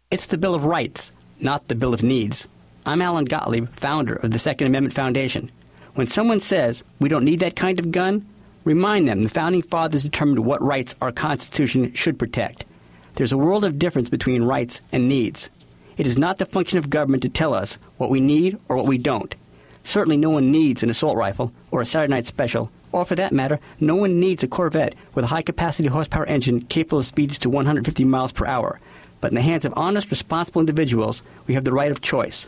It's 0.10 0.26
the 0.26 0.40
Bill 0.40 0.56
of 0.56 0.66
Rights, 0.66 1.12
not 1.40 1.68
the 1.68 1.76
Bill 1.76 1.94
of 1.94 2.02
Needs. 2.02 2.48
I'm 2.90 3.04
Alan 3.04 3.26
Gottlieb, 3.26 3.70
founder 3.70 4.16
of 4.16 4.32
the 4.32 4.40
Second 4.40 4.66
Amendment 4.66 4.96
Foundation. 4.96 5.52
When 5.94 6.08
someone 6.08 6.40
says 6.40 6.84
we 7.00 7.08
don't 7.08 7.24
need 7.24 7.42
that 7.42 7.56
kind 7.56 7.78
of 7.78 7.92
gun, 7.92 8.26
remind 8.64 9.08
them 9.08 9.22
the 9.22 9.30
Founding 9.30 9.62
Fathers 9.62 10.02
determined 10.02 10.40
what 10.40 10.60
rights 10.60 10.96
our 11.00 11.12
Constitution 11.12 11.94
should 11.94 12.18
protect. 12.18 12.66
There's 13.14 13.32
a 13.32 13.38
world 13.38 13.64
of 13.64 13.78
difference 13.78 14.10
between 14.10 14.42
rights 14.42 14.82
and 14.92 15.08
needs. 15.08 15.52
It 15.98 16.08
is 16.08 16.18
not 16.18 16.40
the 16.40 16.48
function 16.48 16.80
of 16.80 16.90
government 16.90 17.22
to 17.22 17.30
tell 17.30 17.54
us 17.54 17.78
what 17.98 18.10
we 18.10 18.20
need 18.20 18.58
or 18.68 18.76
what 18.76 18.88
we 18.88 18.98
don't. 18.98 19.36
Certainly, 19.84 20.18
no 20.18 20.32
one 20.32 20.52
needs 20.52 20.82
an 20.82 20.90
assault 20.90 21.16
rifle 21.16 21.54
or 21.70 21.82
a 21.82 21.86
Saturday 21.86 22.10
night 22.10 22.26
special, 22.26 22.72
or 22.92 23.06
for 23.06 23.14
that 23.14 23.32
matter, 23.32 23.60
no 23.80 23.98
one 23.98 24.20
needs 24.20 24.42
a 24.42 24.48
Corvette 24.48 24.96
with 25.14 25.26
a 25.26 25.28
high 25.28 25.44
capacity 25.44 25.90
horsepower 25.90 26.26
engine 26.26 26.62
capable 26.62 26.98
of 26.98 27.06
speeds 27.06 27.38
to 27.38 27.52
150 27.52 28.04
miles 28.06 28.32
per 28.32 28.48
hour. 28.48 28.80
But 29.22 29.30
in 29.30 29.36
the 29.36 29.44
hands 29.44 29.64
of 29.64 29.76
honest, 29.76 30.10
responsible 30.10 30.60
individuals, 30.60 31.22
we 31.46 31.54
have 31.54 31.66
the 31.66 31.72
right 31.72 31.92
of 31.92 32.02
choice. 32.02 32.48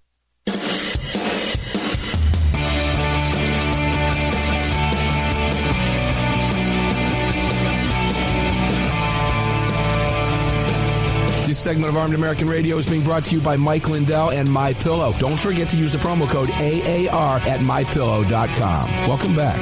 This 11.51 11.59
segment 11.59 11.89
of 11.89 11.97
Armed 11.97 12.13
American 12.13 12.47
Radio 12.47 12.77
is 12.77 12.87
being 12.87 13.03
brought 13.03 13.25
to 13.25 13.35
you 13.35 13.41
by 13.41 13.57
Mike 13.57 13.89
Lindell 13.89 14.31
and 14.31 14.49
My 14.49 14.73
Pillow. 14.73 15.13
Don't 15.19 15.37
forget 15.37 15.67
to 15.69 15.77
use 15.77 15.91
the 15.91 15.97
promo 15.99 16.25
code 16.29 16.49
AAR 16.49 17.37
at 17.39 17.59
mypillow.com. 17.59 18.89
Welcome 19.07 19.35
back. 19.35 19.57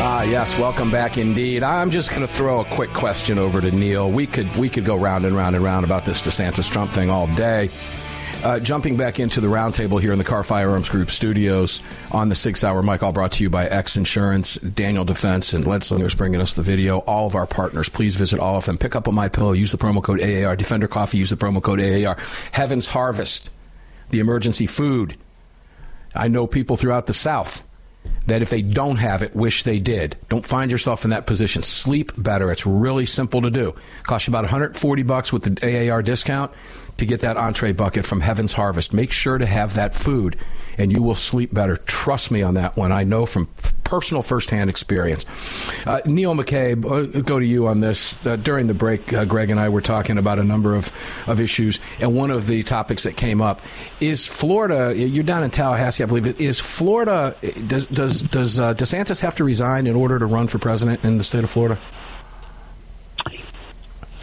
Ah, 0.00 0.22
yes, 0.24 0.56
welcome 0.58 0.90
back 0.90 1.16
indeed. 1.16 1.62
I'm 1.62 1.90
just 1.90 2.10
going 2.10 2.20
to 2.20 2.28
throw 2.28 2.60
a 2.60 2.64
quick 2.66 2.90
question 2.90 3.38
over 3.38 3.60
to 3.60 3.70
Neil. 3.70 4.10
We 4.10 4.26
could 4.26 4.54
we 4.56 4.68
could 4.68 4.84
go 4.84 4.96
round 4.96 5.24
and 5.24 5.34
round 5.34 5.56
and 5.56 5.64
round 5.64 5.86
about 5.86 6.04
this 6.04 6.20
DeSantis 6.20 6.70
Trump 6.70 6.90
thing 6.90 7.08
all 7.08 7.26
day. 7.28 7.70
Uh, 8.44 8.60
jumping 8.60 8.96
back 8.96 9.18
into 9.18 9.40
the 9.40 9.48
roundtable 9.48 10.00
here 10.00 10.12
in 10.12 10.18
the 10.18 10.24
Kahr 10.24 10.44
Firearms 10.44 10.88
Group 10.88 11.10
studios 11.10 11.82
on 12.12 12.28
the 12.28 12.36
Sig 12.36 12.56
Sauer 12.56 12.84
mic, 12.84 13.02
all 13.02 13.10
brought 13.10 13.32
to 13.32 13.42
you 13.42 13.50
by 13.50 13.66
X 13.66 13.96
Insurance, 13.96 14.54
Daniel 14.54 15.04
Defense, 15.04 15.52
and 15.52 15.66
Lead 15.66 15.82
Slingers 15.82 16.14
bringing 16.14 16.40
us 16.40 16.54
the 16.54 16.62
video. 16.62 16.98
All 17.00 17.26
of 17.26 17.34
our 17.34 17.48
partners, 17.48 17.88
please 17.88 18.14
visit 18.14 18.38
all 18.38 18.56
of 18.56 18.64
them. 18.64 18.78
Pick 18.78 18.94
up 18.94 19.08
a 19.08 19.12
My 19.12 19.28
Pillow, 19.28 19.52
use 19.52 19.72
the 19.72 19.78
promo 19.78 20.00
code 20.00 20.20
AAR. 20.20 20.54
Defender 20.54 20.86
Coffee, 20.86 21.18
use 21.18 21.30
the 21.30 21.36
promo 21.36 21.60
code 21.60 21.80
AAR. 21.80 22.16
Heaven's 22.52 22.86
Harvest, 22.86 23.50
the 24.10 24.20
emergency 24.20 24.66
food. 24.66 25.16
I 26.14 26.28
know 26.28 26.46
people 26.46 26.76
throughout 26.76 27.06
the 27.06 27.14
South 27.14 27.64
that 28.26 28.40
if 28.40 28.50
they 28.50 28.62
don't 28.62 28.96
have 28.96 29.24
it, 29.24 29.34
wish 29.34 29.64
they 29.64 29.80
did. 29.80 30.16
Don't 30.28 30.46
find 30.46 30.70
yourself 30.70 31.04
in 31.04 31.10
that 31.10 31.26
position. 31.26 31.62
Sleep 31.62 32.12
better. 32.16 32.52
It's 32.52 32.66
really 32.66 33.04
simple 33.04 33.42
to 33.42 33.50
do. 33.50 33.74
Costs 34.04 34.28
you 34.28 34.30
about 34.30 34.44
140 34.44 35.02
bucks 35.02 35.32
with 35.32 35.42
the 35.42 35.90
AAR 35.90 36.02
discount 36.02 36.52
to 36.98 37.06
get 37.06 37.20
that 37.20 37.36
entree 37.36 37.72
bucket 37.72 38.04
from 38.04 38.20
Heaven's 38.20 38.52
Harvest. 38.52 38.92
Make 38.92 39.12
sure 39.12 39.38
to 39.38 39.46
have 39.46 39.74
that 39.74 39.94
food, 39.94 40.36
and 40.76 40.92
you 40.92 41.02
will 41.02 41.14
sleep 41.14 41.54
better. 41.54 41.76
Trust 41.76 42.30
me 42.30 42.42
on 42.42 42.54
that 42.54 42.76
one. 42.76 42.92
I 42.92 43.04
know 43.04 43.24
from 43.24 43.48
personal 43.84 44.22
firsthand 44.22 44.68
experience. 44.68 45.24
Uh, 45.86 46.00
Neil 46.04 46.34
McCabe, 46.34 46.84
uh, 46.84 47.20
go 47.22 47.38
to 47.38 47.44
you 47.44 47.68
on 47.68 47.80
this. 47.80 48.24
Uh, 48.26 48.36
during 48.36 48.66
the 48.66 48.74
break, 48.74 49.12
uh, 49.12 49.24
Greg 49.24 49.50
and 49.50 49.58
I 49.58 49.70
were 49.70 49.80
talking 49.80 50.18
about 50.18 50.38
a 50.38 50.44
number 50.44 50.74
of, 50.74 50.92
of 51.26 51.40
issues, 51.40 51.80
and 52.00 52.14
one 52.14 52.30
of 52.30 52.46
the 52.46 52.62
topics 52.62 53.04
that 53.04 53.16
came 53.16 53.40
up 53.40 53.62
is 54.00 54.26
Florida. 54.26 54.94
You're 54.94 55.24
down 55.24 55.42
in 55.42 55.50
Tallahassee, 55.50 56.02
I 56.02 56.06
believe. 56.06 56.40
Is 56.40 56.60
Florida 56.60 57.34
does 57.66 57.86
does 57.86 58.22
does 58.22 58.58
uh, 58.58 58.74
DeSantis 58.74 59.22
have 59.22 59.36
to 59.36 59.44
resign 59.44 59.86
in 59.86 59.96
order 59.96 60.18
to 60.18 60.26
run 60.26 60.48
for 60.48 60.58
president 60.58 61.04
in 61.04 61.16
the 61.16 61.24
state 61.24 61.44
of 61.44 61.50
Florida? 61.50 61.80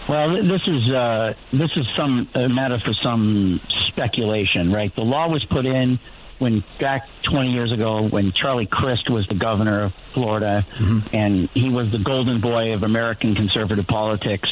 Well, 0.07 0.43
this 0.43 0.61
is 0.67 0.89
uh, 0.91 1.33
this 1.51 1.71
is 1.75 1.85
some 1.97 2.29
a 2.35 2.47
matter 2.47 2.79
for 2.79 2.93
some 3.01 3.59
speculation, 3.87 4.71
right? 4.71 4.93
The 4.95 5.01
law 5.01 5.27
was 5.27 5.43
put 5.45 5.65
in 5.65 5.99
when 6.37 6.63
back 6.79 7.07
20 7.23 7.51
years 7.51 7.71
ago 7.71 8.07
when 8.07 8.31
Charlie 8.33 8.67
Crist 8.67 9.09
was 9.09 9.25
the 9.27 9.35
governor 9.35 9.85
of 9.85 9.93
Florida, 10.13 10.65
mm-hmm. 10.75 11.15
and 11.15 11.49
he 11.53 11.69
was 11.69 11.91
the 11.91 11.97
golden 11.97 12.41
boy 12.41 12.73
of 12.73 12.83
American 12.83 13.35
conservative 13.35 13.87
politics, 13.87 14.49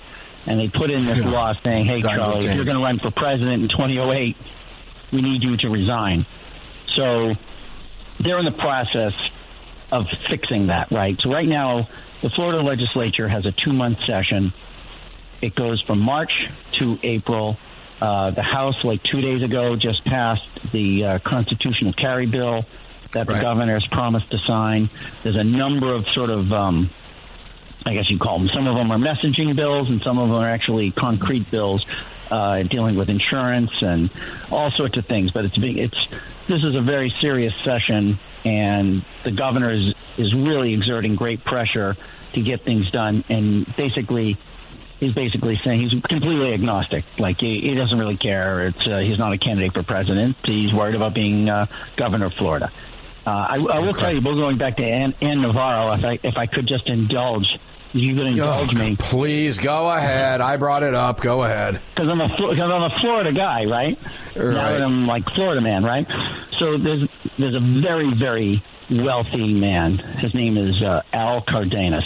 and 0.48 0.60
they 0.60 0.70
put 0.70 0.90
in 0.90 1.02
this 1.02 1.20
yeah. 1.20 1.30
law 1.30 1.54
saying, 1.64 1.86
"Hey, 1.86 2.02
Times 2.02 2.26
Charlie, 2.26 2.48
if 2.48 2.56
you're 2.56 2.66
going 2.66 2.78
to 2.78 2.84
run 2.84 3.00
for 3.00 3.12
president 3.12 3.62
in 3.64 3.70
2008, 3.70 4.36
we 5.12 5.22
need 5.22 5.44
you 5.44 5.58
to 5.58 5.70
resign." 5.70 6.26
So 6.96 7.36
they're 8.20 8.40
in 8.40 8.46
the 8.46 8.52
process 8.52 9.14
of 9.92 10.08
fixing 10.30 10.68
that, 10.68 10.92
right? 10.92 11.20
So 11.22 11.30
right 11.30 11.48
now, 11.48 11.88
the 12.22 12.30
Florida 12.32 12.64
legislature 12.64 13.28
has 13.28 13.46
a 13.46 13.52
two-month 13.52 14.00
session 14.08 14.54
it 15.44 15.56
goes 15.56 15.82
from 15.82 16.00
March 16.00 16.32
to 16.80 16.98
April. 17.04 17.58
Uh, 18.02 18.32
the 18.32 18.42
House, 18.42 18.76
like 18.84 19.02
two 19.04 19.22
days 19.22 19.44
ago, 19.44 19.76
just 19.76 20.04
passed 20.06 20.48
the 20.72 21.04
uh, 21.06 21.20
constitutional 21.20 21.94
carry 21.94 22.26
bill 22.26 22.66
that 23.12 23.28
the 23.28 23.34
Right. 23.34 23.42
governor 23.42 23.74
has 23.74 23.86
promised 23.88 24.32
to 24.32 24.38
sign. 24.40 24.90
There's 25.22 25.36
a 25.36 25.44
number 25.44 25.94
of 25.94 26.08
sort 26.10 26.30
of, 26.30 26.52
um, 26.52 26.90
I 27.86 27.94
guess 27.94 28.10
you 28.10 28.20
call 28.20 28.40
them. 28.40 28.50
Some 28.54 28.68
of 28.68 28.76
them 28.76 28.92
are 28.92 28.98
messaging 28.98 29.56
bills, 29.56 29.90
and 29.90 30.02
some 30.02 30.18
of 30.18 30.30
them 30.30 30.38
are 30.38 30.50
actually 30.50 30.92
concrete 30.92 31.50
bills 31.52 31.86
uh, 32.32 32.64
dealing 32.64 32.96
with 32.96 33.10
insurance 33.10 33.72
and 33.82 34.10
all 34.52 34.72
sorts 34.72 34.98
of 34.98 35.06
things. 35.06 35.32
But 35.32 35.46
it's 35.46 35.58
being, 35.58 35.78
it's 35.78 36.08
this 36.48 36.64
is 36.64 36.76
a 36.76 36.82
very 36.82 37.14
serious 37.22 37.54
session, 37.64 38.18
and 38.44 39.04
the 39.24 39.32
governor 39.32 39.72
is 39.72 39.94
is 40.18 40.34
really 40.34 40.74
exerting 40.74 41.16
great 41.16 41.44
pressure 41.44 41.96
to 42.34 42.42
get 42.42 42.64
things 42.64 42.90
done, 42.92 43.24
and 43.30 43.66
basically. 43.76 44.38
He's 45.04 45.14
basically 45.14 45.60
saying 45.66 45.82
he's 45.82 46.02
completely 46.08 46.54
agnostic. 46.54 47.04
Like 47.20 47.40
he, 47.40 47.60
he 47.62 47.74
doesn't 47.76 47.98
really 47.98 48.18
care. 48.18 48.68
It's 48.68 48.88
uh, 48.88 49.00
he's 49.00 49.18
not 49.20 49.34
a 49.34 49.38
candidate 49.38 49.74
for 49.74 49.84
president. 49.84 50.38
He's 50.46 50.74
worried 50.74 50.96
about 50.96 51.14
being 51.14 51.50
uh, 51.50 51.66
governor 51.98 52.28
of 52.28 52.34
Florida. 52.34 52.72
Uh, 53.26 53.30
I, 53.30 53.56
I 53.56 53.80
will 53.80 53.94
tell 53.94 54.14
you, 54.14 54.22
we're 54.22 54.36
going 54.36 54.58
back 54.58 54.78
to 54.78 54.84
Ann, 54.84 55.14
Ana 55.22 55.42
Navarro. 55.48 55.94
If 55.94 56.04
I 56.06 56.20
if 56.28 56.36
I 56.38 56.46
could 56.46 56.68
just 56.68 56.88
indulge, 56.90 57.48
you 57.92 58.16
could 58.16 58.28
indulge 58.28 58.74
me. 58.74 58.96
Please 58.98 59.60
go 59.60 59.90
ahead. 59.90 60.42
I 60.42 60.58
brought 60.58 60.84
it 60.84 60.94
up. 60.94 61.22
Go 61.22 61.44
ahead. 61.44 61.82
because 61.96 62.10
I'm 62.10 62.22
a 62.22 62.28
because 62.28 62.60
I'm 62.60 62.84
a 62.84 62.98
Florida 63.02 63.32
guy, 63.34 63.66
right? 63.66 63.98
Now 64.36 64.44
Right. 64.44 64.54
that 64.74 64.84
I'm 64.84 65.06
like 65.08 65.24
Florida 65.36 65.62
man, 65.62 65.84
right? 65.84 66.08
So 66.60 66.78
there's 66.78 67.10
there's 67.38 67.56
a 67.56 67.82
very 67.82 68.14
very 68.14 68.64
wealthy 68.90 69.54
man. 69.54 69.98
His 69.98 70.34
name 70.34 70.58
is 70.58 70.82
uh, 70.82 71.02
Al 71.14 71.42
Cardenas. 71.42 72.06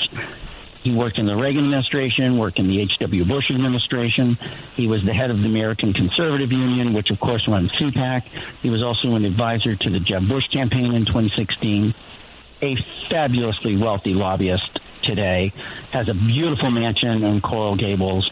He 0.88 0.94
worked 0.94 1.18
in 1.18 1.26
the 1.26 1.36
Reagan 1.36 1.66
administration, 1.66 2.38
worked 2.38 2.60
in 2.60 2.70
the 2.70 2.80
H.W. 2.80 3.26
Bush 3.26 3.52
administration. 3.52 4.38
He 4.78 4.88
was 4.88 5.04
the 5.04 5.14
head 5.14 5.30
of 5.30 5.38
the 5.38 5.46
American 5.46 5.92
Conservative 5.92 6.50
Union, 6.50 6.94
which 6.94 7.10
of 7.10 7.20
course 7.20 7.46
runs 7.46 7.70
CPAC. 7.74 8.24
He 8.62 8.70
was 8.70 8.82
also 8.82 9.16
an 9.16 9.26
advisor 9.26 9.76
to 9.76 9.90
the 9.90 10.00
Jeb 10.00 10.30
Bush 10.30 10.48
campaign 10.48 10.94
in 10.94 11.06
2016 11.06 11.94
a 12.62 12.76
fabulously 13.10 13.76
wealthy 13.76 14.14
lobbyist 14.14 14.80
today, 15.04 15.52
has 15.92 16.08
a 16.08 16.14
beautiful 16.14 16.72
mansion 16.72 17.22
in 17.24 17.42
Coral 17.42 17.76
Gables, 17.76 18.32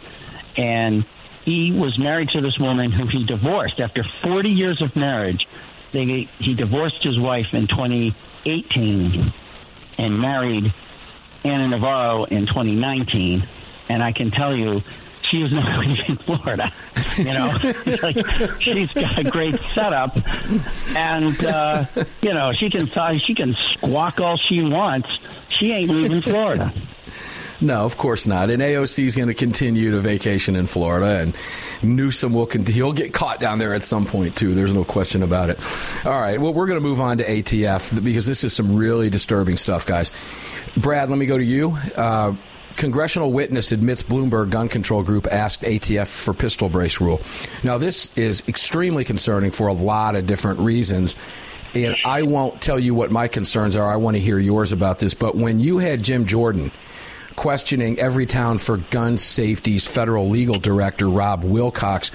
and 0.56 1.06
he 1.44 1.74
was 1.74 2.00
married 2.00 2.30
to 2.30 2.42
this 2.42 2.58
woman 2.58 2.92
who 2.92 3.06
he 3.06 3.26
divorced 3.26 3.82
after 3.82 4.04
40 4.24 4.50
years 4.50 4.82
of 4.82 4.96
marriage. 4.96 5.46
They, 5.92 6.30
he 6.40 6.54
divorced 6.56 7.04
his 7.04 7.20
wife 7.20 7.48
in 7.52 7.68
2018 7.68 9.34
and 9.98 10.20
married 10.20 10.74
Ana 11.46 11.68
Navarro 11.68 12.26
in 12.26 12.48
2019, 12.48 13.48
and 13.90 14.04
I 14.04 14.12
can 14.12 14.32
tell 14.32 14.56
you. 14.56 14.82
She 15.32 15.38
is 15.38 15.52
not 15.52 15.80
leaving 15.80 16.18
Florida. 16.24 16.72
You 17.18 17.24
know, 17.24 17.48
like 18.04 18.62
she's 18.62 18.90
got 18.92 19.18
a 19.18 19.24
great 19.24 19.56
setup, 19.74 20.16
and 20.96 21.44
uh, 21.44 21.86
you 22.22 22.32
know 22.32 22.52
she 22.54 22.70
can 22.70 22.88
she 23.26 23.34
can 23.34 23.56
squawk 23.74 24.20
all 24.20 24.38
she 24.38 24.62
wants. 24.62 25.10
She 25.50 25.72
ain't 25.72 25.90
leaving 25.90 26.22
Florida. 26.22 26.72
No, 27.62 27.86
of 27.86 27.98
course 27.98 28.28
not. 28.28 28.50
And 28.50 28.62
AOC 28.62 29.06
is 29.06 29.16
going 29.16 29.28
to 29.30 29.34
continue 29.34 29.92
to 29.92 30.02
vacation 30.02 30.56
in 30.56 30.68
Florida, 30.68 31.20
and 31.20 31.36
Newsom 31.82 32.34
will 32.34 32.46
con- 32.46 32.66
he'll 32.66 32.94
get 32.94 33.14
caught 33.14 33.40
down 33.40 33.60
there 33.60 33.74
at 33.74 33.84
some 33.84 34.06
point 34.06 34.36
too. 34.36 34.54
There's 34.56 34.74
no 34.74 34.84
question 34.84 35.24
about 35.24 35.50
it. 35.50 35.60
All 36.06 36.20
right, 36.20 36.40
well, 36.40 36.54
we're 36.54 36.68
going 36.68 36.80
to 36.80 36.88
move 36.88 37.02
on 37.02 37.18
to 37.20 37.24
ATF 37.24 38.04
because 38.04 38.26
this 38.26 38.44
is 38.44 38.54
some 38.54 38.76
really 38.76 39.10
disturbing 39.10 39.58
stuff, 39.58 39.86
guys. 39.86 40.12
Brad, 40.78 41.10
let 41.10 41.18
me 41.18 41.26
go 41.26 41.38
to 41.38 41.44
you. 41.44 41.78
Uh, 41.96 42.36
Congressional 42.76 43.32
witness 43.32 43.72
admits 43.72 44.04
Bloomberg 44.04 44.50
gun 44.50 44.68
control 44.68 45.02
group 45.02 45.28
asked 45.28 45.62
ATF 45.62 46.08
for 46.08 46.34
pistol 46.34 46.68
brace 46.68 47.00
rule. 47.00 47.22
Now, 47.64 47.78
this 47.78 48.12
is 48.18 48.44
extremely 48.50 49.06
concerning 49.06 49.52
for 49.52 49.68
a 49.68 49.74
lot 49.74 50.16
of 50.16 50.28
different 50.28 50.60
reasons. 50.60 51.16
And 51.74 51.96
I 52.06 52.24
won't 52.24 52.62
tell 52.62 52.80
you 52.80 52.94
what 52.94 53.12
my 53.12 53.28
concerns 53.30 53.78
are. 53.78 53.90
I 53.90 53.96
want 53.96 54.16
to 54.18 54.22
hear 54.22 54.40
yours 54.40 54.74
about 54.74 55.00
this. 55.00 55.14
But 55.14 55.36
when 55.36 55.60
you 55.60 55.78
had 55.78 56.04
Jim 56.04 56.26
Jordan 56.26 56.72
questioning 57.36 57.98
Everytown 57.98 58.60
for 58.60 58.78
Gun 58.78 59.18
Safety's 59.18 59.88
federal 59.88 60.30
legal 60.30 60.60
director, 60.60 61.10
Rob 61.10 61.44
Wilcox, 61.44 62.12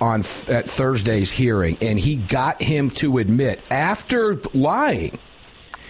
on 0.00 0.20
at 0.48 0.68
Thursday's 0.68 1.30
hearing, 1.30 1.78
and 1.80 1.98
he 1.98 2.16
got 2.16 2.60
him 2.60 2.90
to 2.90 3.18
admit 3.18 3.60
after 3.70 4.34
lying, 4.52 5.18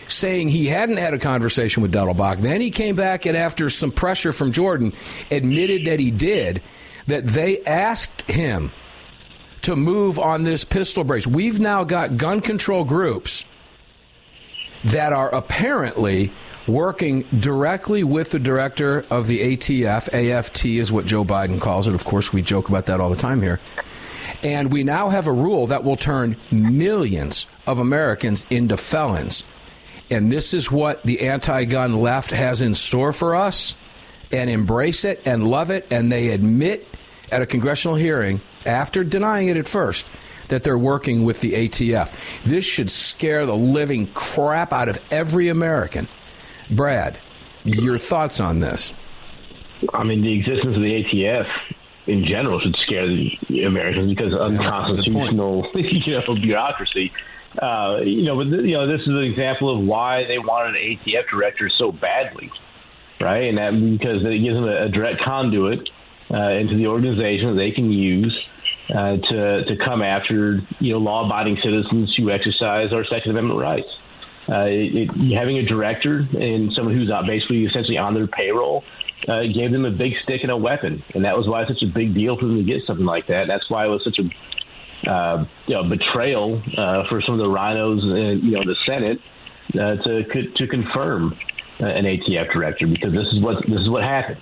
saying 0.06 0.50
he 0.50 0.66
hadn't 0.66 0.98
had 0.98 1.14
a 1.14 1.18
conversation 1.18 1.82
with 1.82 1.92
Dettelbach. 1.92 2.40
Then 2.40 2.60
he 2.60 2.70
came 2.70 2.94
back 2.94 3.24
and 3.24 3.36
after 3.36 3.70
some 3.70 3.90
pressure 3.90 4.32
from 4.32 4.52
Jordan, 4.52 4.92
admitted 5.30 5.86
that 5.86 5.98
he 5.98 6.10
did. 6.10 6.62
That 7.06 7.26
they 7.26 7.62
asked 7.64 8.30
him 8.30 8.70
to 9.62 9.74
move 9.74 10.18
on 10.18 10.44
this 10.44 10.62
pistol 10.64 11.04
brace. 11.04 11.26
We've 11.26 11.58
now 11.58 11.82
got 11.82 12.16
gun 12.16 12.40
control 12.40 12.84
groups 12.84 13.44
that 14.84 15.12
are 15.12 15.34
apparently 15.34 16.32
working 16.66 17.22
directly 17.38 18.04
with 18.04 18.30
the 18.30 18.38
director 18.38 19.04
of 19.10 19.26
the 19.26 19.56
ATF. 19.56 20.08
AFT 20.12 20.66
is 20.66 20.92
what 20.92 21.06
Joe 21.06 21.24
Biden 21.24 21.60
calls 21.60 21.88
it. 21.88 21.94
Of 21.94 22.04
course, 22.04 22.32
we 22.32 22.42
joke 22.42 22.68
about 22.68 22.86
that 22.86 23.00
all 23.00 23.10
the 23.10 23.16
time 23.16 23.42
here. 23.42 23.60
And 24.42 24.72
we 24.72 24.82
now 24.82 25.08
have 25.08 25.26
a 25.26 25.32
rule 25.32 25.68
that 25.68 25.84
will 25.84 25.96
turn 25.96 26.36
millions 26.50 27.46
of 27.66 27.78
Americans 27.78 28.46
into 28.50 28.76
felons. 28.76 29.44
And 30.10 30.30
this 30.30 30.52
is 30.52 30.70
what 30.70 31.02
the 31.04 31.28
anti 31.28 31.64
gun 31.64 32.00
left 32.00 32.30
has 32.32 32.60
in 32.60 32.74
store 32.74 33.12
for 33.12 33.34
us. 33.34 33.76
And 34.30 34.48
embrace 34.48 35.04
it 35.04 35.20
and 35.26 35.46
love 35.46 35.70
it. 35.70 35.86
And 35.90 36.10
they 36.10 36.30
admit 36.30 36.86
at 37.30 37.42
a 37.42 37.46
congressional 37.46 37.96
hearing, 37.96 38.40
after 38.64 39.04
denying 39.04 39.48
it 39.48 39.56
at 39.56 39.68
first, 39.68 40.08
that 40.48 40.62
they're 40.62 40.78
working 40.78 41.24
with 41.24 41.40
the 41.40 41.52
ATF. 41.52 42.42
This 42.44 42.64
should 42.64 42.90
scare 42.90 43.46
the 43.46 43.56
living 43.56 44.06
crap 44.08 44.72
out 44.72 44.88
of 44.88 45.00
every 45.10 45.48
American. 45.48 46.08
Brad, 46.70 47.18
your 47.64 47.98
thoughts 47.98 48.40
on 48.40 48.60
this? 48.60 48.94
I 49.92 50.04
mean, 50.04 50.22
the 50.22 50.38
existence 50.38 50.76
of 50.76 50.82
the 50.82 51.04
ATF 51.04 51.46
in 52.06 52.24
general 52.24 52.60
should 52.60 52.76
scare 52.76 53.06
the 53.06 53.64
Americans 53.64 54.14
because 54.14 54.32
of 54.32 54.40
unconstitutional, 54.40 55.70
you 55.74 56.18
know, 56.18 56.34
bureaucracy. 56.34 57.12
Uh, 57.60 57.98
you 58.02 58.22
know, 58.22 58.36
but 58.36 58.44
th- 58.44 58.64
you 58.64 58.72
know, 58.72 58.86
this 58.86 59.02
is 59.02 59.08
an 59.08 59.24
example 59.24 59.76
of 59.76 59.84
why 59.84 60.24
they 60.24 60.38
wanted 60.38 60.74
an 60.74 60.96
ATF 60.96 61.28
director 61.28 61.68
so 61.68 61.92
badly, 61.92 62.50
right? 63.20 63.44
And 63.44 63.58
that 63.58 63.98
because 63.98 64.24
it 64.24 64.38
gives 64.38 64.54
them 64.54 64.64
a, 64.64 64.84
a 64.84 64.88
direct 64.88 65.20
conduit 65.20 65.88
uh, 66.30 66.50
into 66.50 66.76
the 66.76 66.86
organization 66.86 67.48
that 67.48 67.56
they 67.56 67.70
can 67.70 67.92
use 67.92 68.36
uh, 68.90 69.16
to 69.16 69.64
to 69.64 69.76
come 69.84 70.02
after 70.02 70.60
you 70.80 70.92
know 70.92 70.98
law-abiding 70.98 71.58
citizens 71.62 72.14
who 72.16 72.30
exercise 72.30 72.92
our 72.92 73.04
Second 73.04 73.32
Amendment 73.32 73.60
rights. 73.60 73.88
Uh, 74.48 74.66
it, 74.68 75.08
having 75.34 75.58
a 75.58 75.62
director 75.62 76.26
and 76.38 76.72
someone 76.72 76.94
who's 76.94 77.10
uh, 77.10 77.22
basically 77.22 77.64
essentially 77.64 77.96
on 77.96 78.12
their 78.12 78.26
payroll 78.26 78.82
uh, 79.28 79.42
gave 79.42 79.70
them 79.70 79.84
a 79.84 79.90
big 79.90 80.14
stick 80.24 80.42
and 80.42 80.50
a 80.50 80.56
weapon, 80.56 81.02
and 81.14 81.24
that 81.24 81.36
was 81.36 81.46
why 81.46 81.62
it's 81.62 81.70
such 81.70 81.82
a 81.82 81.92
big 81.92 82.12
deal 82.12 82.36
for 82.36 82.46
them 82.46 82.56
to 82.56 82.64
get 82.64 82.84
something 82.86 83.06
like 83.06 83.28
that. 83.28 83.46
That's 83.46 83.70
why 83.70 83.86
it 83.86 83.88
was 83.88 84.02
such 84.02 84.18
a 84.18 85.08
uh, 85.08 85.44
you 85.66 85.74
know, 85.74 85.84
betrayal 85.84 86.62
uh, 86.76 87.08
for 87.08 87.20
some 87.22 87.34
of 87.34 87.40
the 87.40 87.48
rhinos, 87.48 88.04
in, 88.04 88.40
you 88.44 88.52
know, 88.52 88.62
the 88.64 88.76
Senate 88.86 89.20
uh, 89.74 89.96
to 89.96 90.50
to 90.50 90.66
confirm 90.66 91.36
an 91.78 92.04
ATF 92.04 92.52
director 92.52 92.86
because 92.86 93.12
this 93.12 93.26
is 93.32 93.40
what 93.40 93.66
this 93.66 93.80
is 93.80 93.90
what 93.90 94.02
happens. 94.02 94.40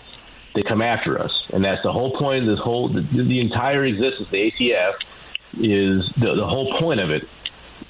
They 0.54 0.62
come 0.62 0.82
after 0.82 1.20
us, 1.20 1.32
and 1.52 1.64
that's 1.64 1.82
the 1.82 1.92
whole 1.92 2.16
point 2.16 2.42
of 2.42 2.56
this 2.56 2.58
whole 2.62 2.88
the, 2.88 3.00
the 3.00 3.40
entire 3.40 3.84
existence 3.84 4.26
of 4.26 4.30
the 4.30 4.50
ATF 4.50 4.94
is 5.54 6.10
the 6.16 6.34
the 6.34 6.46
whole 6.46 6.78
point 6.78 7.00
of 7.00 7.10
it 7.10 7.28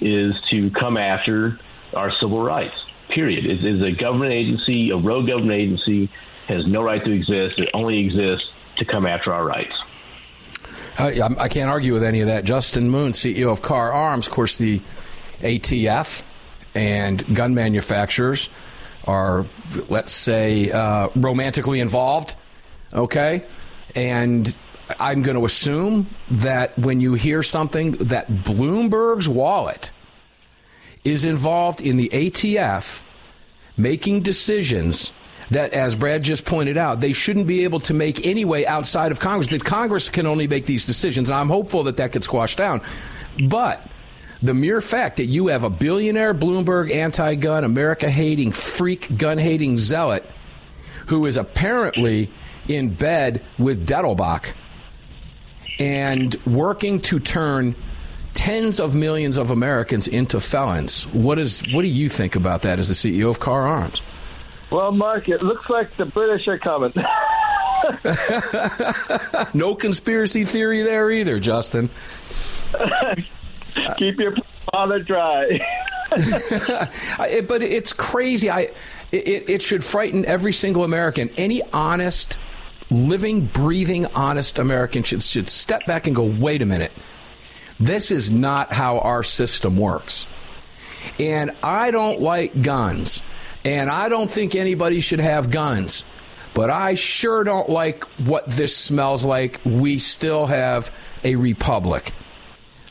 is 0.00 0.34
to 0.50 0.70
come 0.70 0.96
after 0.96 1.58
our 1.94 2.12
civil 2.20 2.42
rights. 2.42 2.74
Period. 3.09 3.44
It 3.44 3.64
is 3.64 3.83
a 3.83 3.90
government 3.90 4.33
agency, 4.33 4.90
a 4.90 4.96
rogue 4.96 5.26
government 5.26 5.61
agency, 5.61 6.11
has 6.46 6.66
no 6.66 6.83
right 6.83 7.05
to 7.05 7.11
exist. 7.11 7.59
It 7.59 7.68
only 7.74 7.99
exists 7.99 8.47
to 8.78 8.84
come 8.84 9.07
after 9.07 9.32
our 9.32 9.45
rights. 9.45 9.74
I, 10.99 11.20
I 11.38 11.49
can't 11.49 11.70
argue 11.70 11.93
with 11.93 12.03
any 12.03 12.20
of 12.20 12.26
that. 12.26 12.45
Justin 12.45 12.91
Moon, 12.91 13.12
CEO 13.12 13.51
of 13.51 13.62
Kahr 13.62 13.93
Arms, 13.93 14.26
of 14.26 14.32
course, 14.32 14.59
the 14.59 14.82
ATF 15.41 16.24
and 16.74 17.34
gun 17.34 17.55
manufacturers 17.55 18.51
are, 19.07 19.47
let's 19.88 20.12
say, 20.12 20.70
uh, 20.70 21.09
romantically 21.16 21.80
involved. 21.80 22.36
Okay, 22.93 23.45
and 23.95 24.55
I'm 24.99 25.22
going 25.22 25.36
to 25.36 25.45
assume 25.45 26.09
that 26.30 26.76
when 26.78 27.01
you 27.01 27.14
hear 27.14 27.43
something 27.43 27.93
that 27.93 28.28
Bloomberg's 28.28 29.28
wallet 29.28 29.91
is 31.05 31.24
involved 31.24 31.80
in 31.80 31.96
the 31.96 32.09
ATF 32.11 33.03
making 33.76 34.22
decisions 34.22 35.12
that, 35.51 35.72
as 35.72 35.96
Brad 35.96 36.22
just 36.22 36.44
pointed 36.44 36.76
out, 36.76 37.01
they 37.01 37.12
shouldn't 37.12 37.46
be 37.46 37.64
able 37.64 37.80
to 37.80 37.94
make 37.94 38.26
anyway 38.26 38.64
outside 38.64 39.11
of 39.11 39.20
Congress. 39.20 39.48
That 39.48 39.64
Congress 39.64 40.09
can 40.09 40.26
only 40.26 40.46
make 40.46 40.66
these 40.66 40.84
decisions. 40.84 41.30
And 41.30 41.38
I'm 41.38 41.48
hopeful 41.48 41.84
that 41.84 41.96
that 41.96 42.12
gets 42.12 42.26
squashed 42.26 42.59
down. 42.59 42.82
But 43.48 43.84
the 44.42 44.55
mere 44.55 44.80
fact 44.80 45.16
that 45.16 45.26
you 45.26 45.48
have 45.48 45.64
a 45.64 45.70
billionaire 45.70 46.34
Bloomberg 46.34 46.92
anti 46.92 47.34
gun, 47.34 47.64
America 47.64 48.09
hating, 48.09 48.53
freak 48.53 49.16
gun 49.16 49.38
hating 49.38 49.78
zealot 49.78 50.24
who 51.07 51.26
is 51.26 51.36
apparently 51.36 52.30
in 52.68 52.90
bed 52.94 53.42
with 53.59 53.86
Dettelbach 53.86 54.53
and 55.80 56.34
working 56.46 57.01
to 57.01 57.18
turn 57.18 57.74
tens 58.35 58.81
of 58.81 58.95
millions 58.95 59.37
of 59.37 59.51
Americans 59.51 60.09
into 60.09 60.41
felons. 60.41 61.07
What 61.09 61.39
is 61.39 61.62
what 61.72 61.83
do 61.83 61.89
you 61.89 62.09
think 62.09 62.37
about 62.37 62.62
that 62.62 62.78
as 62.78 62.89
the 62.89 62.95
CEO 62.95 63.31
of 63.31 63.41
Kahr 63.41 63.66
Arms? 63.66 64.03
Well, 64.70 64.93
Mark, 64.93 65.28
it 65.28 65.43
looks 65.43 65.68
like 65.68 65.97
the 65.97 66.07
British 66.07 66.47
are 66.47 66.59
coming. 66.59 66.93
no 69.55 69.74
conspiracy 69.74 70.45
theory 70.45 70.83
there 70.83 71.11
either, 71.11 71.41
Justin. 71.41 71.91
Keep 73.99 74.20
your 74.20 74.35
powder 74.72 75.03
dry. 75.03 75.61
but 76.11 77.62
it's 77.62 77.93
crazy. 77.93 78.51
I 78.51 78.70
it, 79.12 79.51
it 79.51 79.62
should 79.62 79.85
frighten 79.85 80.24
every 80.26 80.53
single 80.53 80.85
American. 80.85 81.31
Any 81.37 81.62
honest, 81.72 82.39
living, 82.91 83.47
breathing, 83.47 84.07
honest 84.07 84.59
American 84.59 85.03
should 85.03 85.22
should 85.22 85.49
step 85.49 85.87
back 85.87 86.07
and 86.07 86.14
go, 86.14 86.24
wait 86.24 86.62
a 86.62 86.66
minute. 86.66 86.93
This 87.81 88.11
is 88.11 88.31
not 88.31 88.72
how 88.72 88.99
our 88.99 89.24
system 89.24 89.76
works. 89.76 90.28
And 91.18 91.53
I 91.62 91.91
don't 91.91 92.20
like 92.20 92.62
guns. 92.62 93.22
And 93.64 93.91
I 93.91 94.11
don't 94.11 94.31
think 94.31 94.55
anybody 94.55 95.01
should 95.01 95.20
have 95.20 95.51
guns. 95.51 96.05
But 96.53 96.68
I 96.68 96.95
sure 96.95 97.43
don't 97.43 97.70
like 97.70 98.05
what 98.18 98.47
this 98.47 98.76
smells 98.76 99.24
like. 99.24 99.61
We 99.64 99.99
still 99.99 100.47
have 100.47 100.93
a 101.24 101.37
republic. 101.37 102.12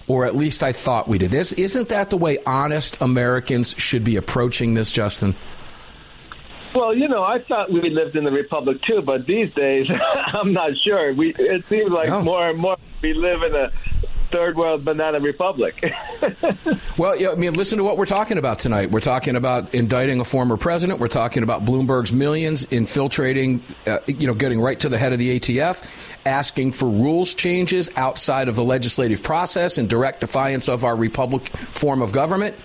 Or 0.07 0.25
at 0.25 0.35
least 0.35 0.63
I 0.63 0.71
thought 0.71 1.07
we 1.07 1.19
did. 1.19 1.29
This 1.29 1.51
isn't 1.51 1.89
that 1.89 2.09
the 2.09 2.17
way 2.17 2.39
honest 2.45 2.99
Americans 2.99 3.75
should 3.77 4.03
be 4.03 4.15
approaching 4.15 4.73
this, 4.73 4.91
Justin? 4.91 5.35
Well, 6.73 6.95
you 6.95 7.07
know, 7.07 7.23
I 7.23 7.39
thought 7.43 7.71
we 7.71 7.89
lived 7.89 8.15
in 8.15 8.23
the 8.23 8.31
republic 8.31 8.81
too, 8.83 9.01
but 9.01 9.25
these 9.25 9.53
days 9.53 9.87
I'm 10.33 10.53
not 10.53 10.71
sure. 10.83 11.13
We 11.13 11.33
it 11.33 11.65
seems 11.67 11.91
like 11.91 12.09
oh. 12.09 12.23
more 12.23 12.49
and 12.49 12.57
more 12.59 12.77
we 13.01 13.13
live 13.13 13.43
in 13.43 13.55
a 13.55 13.71
third 14.31 14.55
world 14.55 14.85
banana 14.85 15.19
republic. 15.19 15.83
well, 16.97 17.15
yeah, 17.15 17.31
I 17.31 17.35
mean, 17.35 17.53
listen 17.53 17.77
to 17.77 17.83
what 17.83 17.97
we're 17.97 18.05
talking 18.05 18.37
about 18.37 18.59
tonight. 18.59 18.91
We're 18.91 18.99
talking 18.99 19.35
about 19.35 19.73
indicting 19.73 20.19
a 20.19 20.25
former 20.25 20.57
president. 20.57 20.99
We're 20.99 21.07
talking 21.07 21.43
about 21.43 21.65
Bloomberg's 21.65 22.11
millions 22.11 22.65
infiltrating, 22.65 23.63
uh, 23.87 23.99
you 24.07 24.27
know, 24.27 24.33
getting 24.33 24.61
right 24.61 24.79
to 24.79 24.89
the 24.89 24.97
head 24.97 25.13
of 25.13 25.19
the 25.19 25.39
ATF, 25.39 25.83
asking 26.25 26.73
for 26.73 26.89
rules 26.89 27.33
changes 27.33 27.89
outside 27.95 28.47
of 28.47 28.55
the 28.55 28.63
legislative 28.63 29.23
process 29.23 29.77
in 29.77 29.87
direct 29.87 30.21
defiance 30.21 30.69
of 30.69 30.83
our 30.83 30.95
republic 30.95 31.47
form 31.47 32.01
of 32.01 32.11
government. 32.11 32.55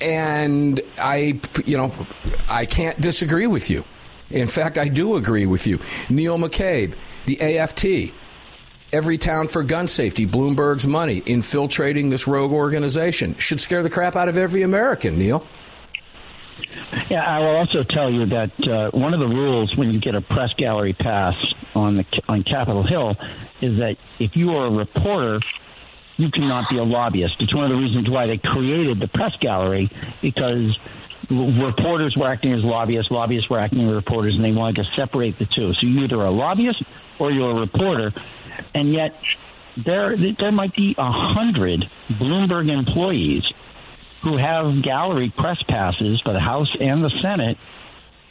And 0.00 0.80
I, 0.98 1.40
you 1.66 1.76
know, 1.76 1.92
I 2.48 2.66
can't 2.66 3.00
disagree 3.00 3.46
with 3.46 3.68
you. 3.68 3.84
In 4.30 4.48
fact, 4.48 4.78
I 4.78 4.88
do 4.88 5.16
agree 5.16 5.46
with 5.46 5.66
you. 5.66 5.80
Neil 6.08 6.38
McCabe, 6.38 6.94
the 7.26 7.58
AFT, 7.58 8.14
Everytown 8.92 9.48
for 9.48 9.62
gun 9.62 9.86
safety, 9.86 10.26
Bloomberg's 10.26 10.86
money, 10.86 11.22
infiltrating 11.24 12.10
this 12.10 12.26
rogue 12.26 12.50
organization. 12.50 13.36
Should 13.38 13.60
scare 13.60 13.82
the 13.82 13.90
crap 13.90 14.16
out 14.16 14.28
of 14.28 14.36
every 14.36 14.62
American, 14.62 15.16
Neil. 15.16 15.46
Yeah, 17.08 17.24
I 17.24 17.38
will 17.38 17.56
also 17.56 17.84
tell 17.84 18.10
you 18.10 18.26
that 18.26 18.50
uh, 18.68 18.90
one 18.90 19.14
of 19.14 19.20
the 19.20 19.28
rules 19.28 19.76
when 19.76 19.90
you 19.90 20.00
get 20.00 20.14
a 20.14 20.20
press 20.20 20.50
gallery 20.56 20.92
pass 20.92 21.34
on 21.74 21.98
the 21.98 22.04
on 22.28 22.42
Capitol 22.42 22.82
Hill 22.82 23.16
is 23.60 23.78
that 23.78 23.96
if 24.18 24.34
you 24.34 24.50
are 24.56 24.66
a 24.66 24.70
reporter, 24.70 25.40
you 26.16 26.30
cannot 26.30 26.68
be 26.68 26.78
a 26.78 26.84
lobbyist. 26.84 27.36
It's 27.40 27.54
one 27.54 27.64
of 27.64 27.70
the 27.70 27.76
reasons 27.76 28.10
why 28.10 28.26
they 28.26 28.38
created 28.38 28.98
the 29.00 29.08
press 29.08 29.34
gallery 29.40 29.90
because 30.20 30.76
reporters 31.30 32.16
were 32.16 32.26
acting 32.26 32.52
as 32.52 32.64
lobbyists, 32.64 33.10
lobbyists 33.10 33.48
were 33.48 33.58
acting 33.58 33.86
as 33.86 33.94
reporters, 33.94 34.34
and 34.34 34.44
they 34.44 34.52
wanted 34.52 34.76
to 34.76 34.84
separate 34.96 35.38
the 35.38 35.46
two. 35.46 35.72
So 35.74 35.86
you're 35.86 36.04
either 36.04 36.22
a 36.22 36.30
lobbyist 36.30 36.82
or 37.18 37.30
you're 37.30 37.52
a 37.52 37.60
reporter 37.60 38.12
and 38.74 38.92
yet 38.92 39.14
there 39.76 40.16
there 40.16 40.52
might 40.52 40.74
be 40.74 40.94
a 40.98 41.12
hundred 41.12 41.88
Bloomberg 42.08 42.70
employees 42.70 43.44
who 44.22 44.36
have 44.36 44.82
gallery 44.82 45.32
press 45.34 45.62
passes 45.62 46.20
for 46.20 46.32
the 46.32 46.40
House 46.40 46.74
and 46.78 47.02
the 47.02 47.10
Senate 47.22 47.56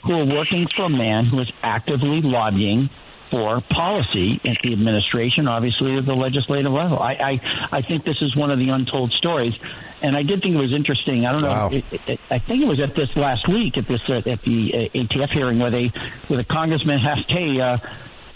who 0.03 0.13
are 0.13 0.25
working 0.25 0.67
for 0.75 0.85
a 0.85 0.89
man 0.89 1.25
who 1.25 1.39
is 1.39 1.51
actively 1.61 2.21
lobbying 2.21 2.89
for 3.29 3.61
policy 3.61 4.41
at 4.43 4.57
the 4.63 4.73
administration, 4.73 5.47
obviously 5.47 5.97
at 5.97 6.05
the 6.05 6.15
legislative 6.15 6.71
level. 6.71 6.97
I, 6.97 7.13
I, 7.13 7.77
I 7.77 7.81
think 7.81 8.03
this 8.03 8.21
is 8.21 8.35
one 8.35 8.49
of 8.49 8.57
the 8.57 8.69
untold 8.69 9.11
stories, 9.13 9.53
and 10.01 10.15
I 10.17 10.23
did 10.23 10.41
think 10.41 10.55
it 10.55 10.57
was 10.57 10.73
interesting. 10.73 11.25
I 11.25 11.29
don't 11.29 11.41
know. 11.41 11.47
Wow. 11.47 11.69
It, 11.71 11.85
it, 12.07 12.19
I 12.31 12.39
think 12.39 12.63
it 12.63 12.67
was 12.67 12.79
at 12.79 12.95
this 12.95 13.15
last 13.15 13.47
week 13.47 13.77
at 13.77 13.85
this 13.85 14.09
uh, 14.09 14.15
at 14.25 14.41
the 14.41 14.89
uh, 14.93 14.97
ATF 14.97 15.29
hearing 15.31 15.59
where 15.59 15.69
they 15.69 15.91
where 16.27 16.37
the 16.37 16.43
congressman 16.43 16.99
asked, 17.05 17.29
"Hey, 17.29 17.59
uh, 17.59 17.77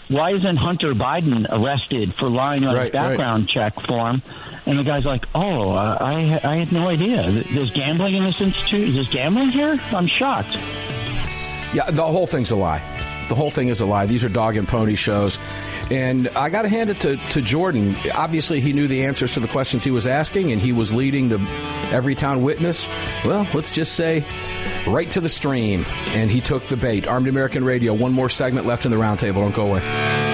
why 0.08 0.34
isn't 0.34 0.56
Hunter 0.56 0.94
Biden 0.94 1.46
arrested 1.50 2.14
for 2.18 2.28
lying 2.28 2.64
on 2.64 2.74
right, 2.74 2.84
his 2.84 2.92
background 2.92 3.48
right. 3.54 3.72
check 3.72 3.86
form? 3.86 4.22
And 4.66 4.78
the 4.78 4.82
guy's 4.82 5.04
like, 5.04 5.24
oh, 5.34 5.72
uh, 5.72 5.98
I, 6.00 6.40
I 6.42 6.56
had 6.56 6.72
no 6.72 6.88
idea. 6.88 7.44
There's 7.52 7.70
gambling 7.72 8.14
in 8.14 8.24
this 8.24 8.40
institute. 8.40 8.96
Is 8.96 9.08
gambling 9.08 9.50
here? 9.50 9.78
I'm 9.92 10.06
shocked. 10.06 10.56
Yeah, 11.74 11.90
the 11.90 12.04
whole 12.04 12.26
thing's 12.26 12.50
a 12.50 12.56
lie. 12.56 12.82
The 13.28 13.34
whole 13.34 13.50
thing 13.50 13.68
is 13.68 13.80
a 13.80 13.86
lie. 13.86 14.06
These 14.06 14.24
are 14.24 14.28
dog 14.28 14.56
and 14.56 14.66
pony 14.66 14.94
shows. 14.94 15.38
And 15.90 16.28
I 16.28 16.48
got 16.48 16.62
to 16.62 16.68
hand 16.68 16.90
it 16.90 17.00
to, 17.00 17.16
to 17.16 17.42
Jordan. 17.42 17.94
Obviously, 18.14 18.60
he 18.60 18.72
knew 18.72 18.88
the 18.88 19.04
answers 19.04 19.32
to 19.32 19.40
the 19.40 19.48
questions 19.48 19.84
he 19.84 19.90
was 19.90 20.06
asking, 20.06 20.52
and 20.52 20.60
he 20.60 20.72
was 20.72 20.92
leading 20.92 21.28
the 21.28 21.38
Everytown 21.90 22.40
Witness. 22.40 22.88
Well, 23.24 23.46
let's 23.52 23.70
just 23.70 23.94
say 23.94 24.24
right 24.86 25.10
to 25.10 25.20
the 25.20 25.28
stream, 25.28 25.84
and 26.08 26.30
he 26.30 26.40
took 26.40 26.64
the 26.64 26.76
bait. 26.76 27.06
Armed 27.06 27.28
American 27.28 27.64
Radio, 27.64 27.94
one 27.94 28.12
more 28.12 28.28
segment 28.28 28.66
left 28.66 28.84
in 28.84 28.90
the 28.90 28.96
roundtable. 28.96 29.34
Don't 29.34 29.54
go 29.54 29.66
away. 29.68 30.33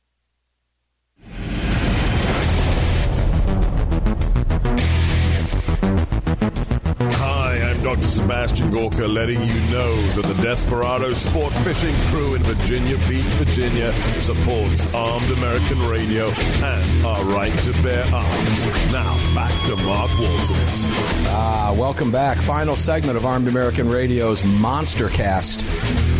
Dr. 7.91 8.07
Sebastian 8.07 8.71
Gorka, 8.71 9.05
letting 9.05 9.41
you 9.41 9.59
know 9.69 10.01
that 10.15 10.23
the 10.23 10.41
Desperado 10.41 11.11
Sport 11.11 11.51
Fishing 11.51 11.93
Crew 12.07 12.35
in 12.35 12.43
Virginia 12.43 12.97
Beach, 13.09 13.29
Virginia 13.33 13.91
supports 14.17 14.93
Armed 14.93 15.29
American 15.31 15.77
Radio 15.89 16.29
and 16.29 17.05
our 17.05 17.21
right 17.25 17.59
to 17.59 17.73
bear 17.83 18.05
arms. 18.15 18.65
Now, 18.93 19.35
back 19.35 19.51
to 19.65 19.75
Mark 19.75 20.09
Walters. 20.17 20.87
Ah, 21.27 21.75
welcome 21.77 22.11
back. 22.11 22.41
Final 22.41 22.77
segment 22.77 23.17
of 23.17 23.25
Armed 23.25 23.49
American 23.49 23.89
Radio's 23.89 24.41
Monster 24.45 25.09
Cast, 25.09 25.65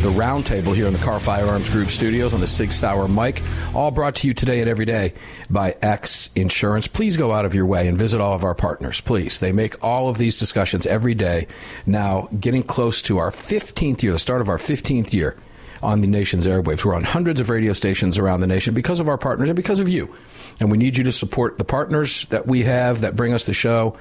the 0.01 0.09
roundtable 0.09 0.75
here 0.75 0.87
in 0.87 0.93
the 0.93 0.99
Kahr 0.99 1.19
Firearms 1.19 1.69
Group 1.69 1.89
studios 1.89 2.33
on 2.33 2.39
the 2.39 2.47
Sig 2.47 2.71
Sauer 2.71 3.07
mic. 3.07 3.43
All 3.75 3.91
brought 3.91 4.15
to 4.15 4.27
you 4.27 4.33
today 4.33 4.59
and 4.59 4.67
every 4.67 4.85
day 4.85 5.13
by 5.47 5.75
X 5.79 6.31
Insurance. 6.33 6.87
Please 6.87 7.17
go 7.17 7.31
out 7.31 7.45
of 7.45 7.53
your 7.53 7.67
way 7.67 7.87
and 7.87 7.99
visit 7.99 8.19
all 8.19 8.33
of 8.33 8.43
our 8.43 8.55
partners, 8.55 8.99
please. 8.99 9.37
They 9.37 9.51
make 9.51 9.83
all 9.83 10.09
of 10.09 10.17
these 10.17 10.37
discussions 10.37 10.87
every 10.87 11.13
day. 11.13 11.45
Now, 11.85 12.29
getting 12.39 12.63
close 12.63 13.03
to 13.03 13.19
our 13.19 13.29
15th 13.29 14.01
year, 14.01 14.11
the 14.11 14.17
start 14.17 14.41
of 14.41 14.49
our 14.49 14.57
15th 14.57 15.13
year 15.13 15.35
on 15.83 16.01
the 16.01 16.07
nation's 16.07 16.47
airwaves. 16.47 16.83
We're 16.83 16.95
on 16.95 17.03
hundreds 17.03 17.39
of 17.39 17.51
radio 17.51 17.73
stations 17.73 18.17
around 18.17 18.39
the 18.39 18.47
nation 18.47 18.73
because 18.73 18.99
of 18.99 19.07
our 19.07 19.19
partners 19.19 19.49
and 19.49 19.55
because 19.55 19.79
of 19.79 19.87
you. 19.87 20.13
And 20.61 20.69
we 20.69 20.77
need 20.77 20.95
you 20.95 21.03
to 21.05 21.11
support 21.11 21.57
the 21.57 21.65
partners 21.65 22.25
that 22.25 22.45
we 22.45 22.61
have 22.63 23.01
that 23.01 23.15
bring 23.15 23.33
us 23.33 23.47
the 23.47 23.53
show, 23.53 23.97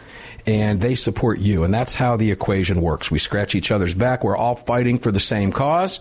and 0.47 0.79
they 0.79 0.95
support 0.95 1.39
you. 1.39 1.65
And 1.65 1.73
that's 1.73 1.95
how 1.95 2.19
the 2.19 2.31
equation 2.31 2.83
works. 2.83 3.11
We 3.11 3.19
scratch 3.19 3.55
each 3.55 3.71
other's 3.71 3.95
back. 3.95 4.23
We're 4.23 4.37
all 4.37 4.57
fighting 4.57 4.99
for 4.99 5.11
the 5.11 5.21
same 5.21 5.53
cause. 5.53 6.01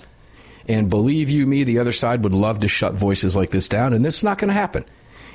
And 0.67 0.89
believe 0.89 1.29
you 1.29 1.45
me, 1.47 1.63
the 1.63 1.79
other 1.79 1.93
side 1.93 2.25
would 2.25 2.33
love 2.33 2.59
to 2.59 2.67
shut 2.67 2.93
voices 2.93 3.37
like 3.37 3.51
this 3.51 3.69
down, 3.69 3.93
and 3.93 4.03
this 4.03 4.17
is 4.17 4.23
not 4.25 4.37
going 4.37 4.49
to 4.49 4.53
happen. 4.53 4.83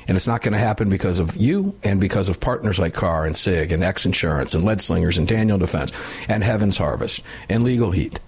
And 0.07 0.14
it's 0.14 0.27
not 0.27 0.43
going 0.43 0.53
to 0.53 0.59
happen 0.59 0.91
because 0.91 1.18
of 1.18 1.35
you 1.37 1.75
and 1.83 1.99
because 1.99 2.29
of 2.29 2.39
partners 2.39 2.79
like 2.79 2.93
Kahr 2.93 3.25
and 3.25 3.35
SIG 3.35 3.72
and 3.72 3.83
X 3.83 4.05
Insurance 4.05 4.53
and 4.53 4.62
Lead 4.62 4.83
Slingers 4.83 5.16
and 5.16 5.27
Daniel 5.27 5.57
Defense 5.57 5.91
and 6.29 6.45
Heaven's 6.45 6.77
Harvest 6.77 7.22
and 7.49 7.64
Legal 7.64 7.93
Heat 7.93 8.20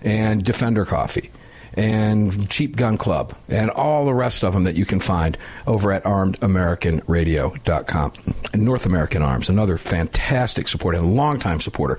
and 0.00 0.44
Defender 0.44 0.84
Coffee 0.84 1.32
and 1.76 2.48
Cheap 2.50 2.76
Gun 2.76 2.96
Club 2.96 3.34
and 3.48 3.70
all 3.70 4.04
the 4.04 4.14
rest 4.14 4.42
of 4.42 4.54
them 4.54 4.64
that 4.64 4.74
you 4.74 4.86
can 4.86 5.00
find 5.00 5.36
over 5.66 5.92
at 5.92 6.04
armedamericanradio.com. 6.04 8.12
North 8.54 8.86
American 8.86 9.22
Arms, 9.22 9.48
another 9.48 9.76
fantastic 9.76 10.68
supporter 10.68 10.98
and 10.98 11.14
longtime 11.14 11.60
supporter. 11.60 11.96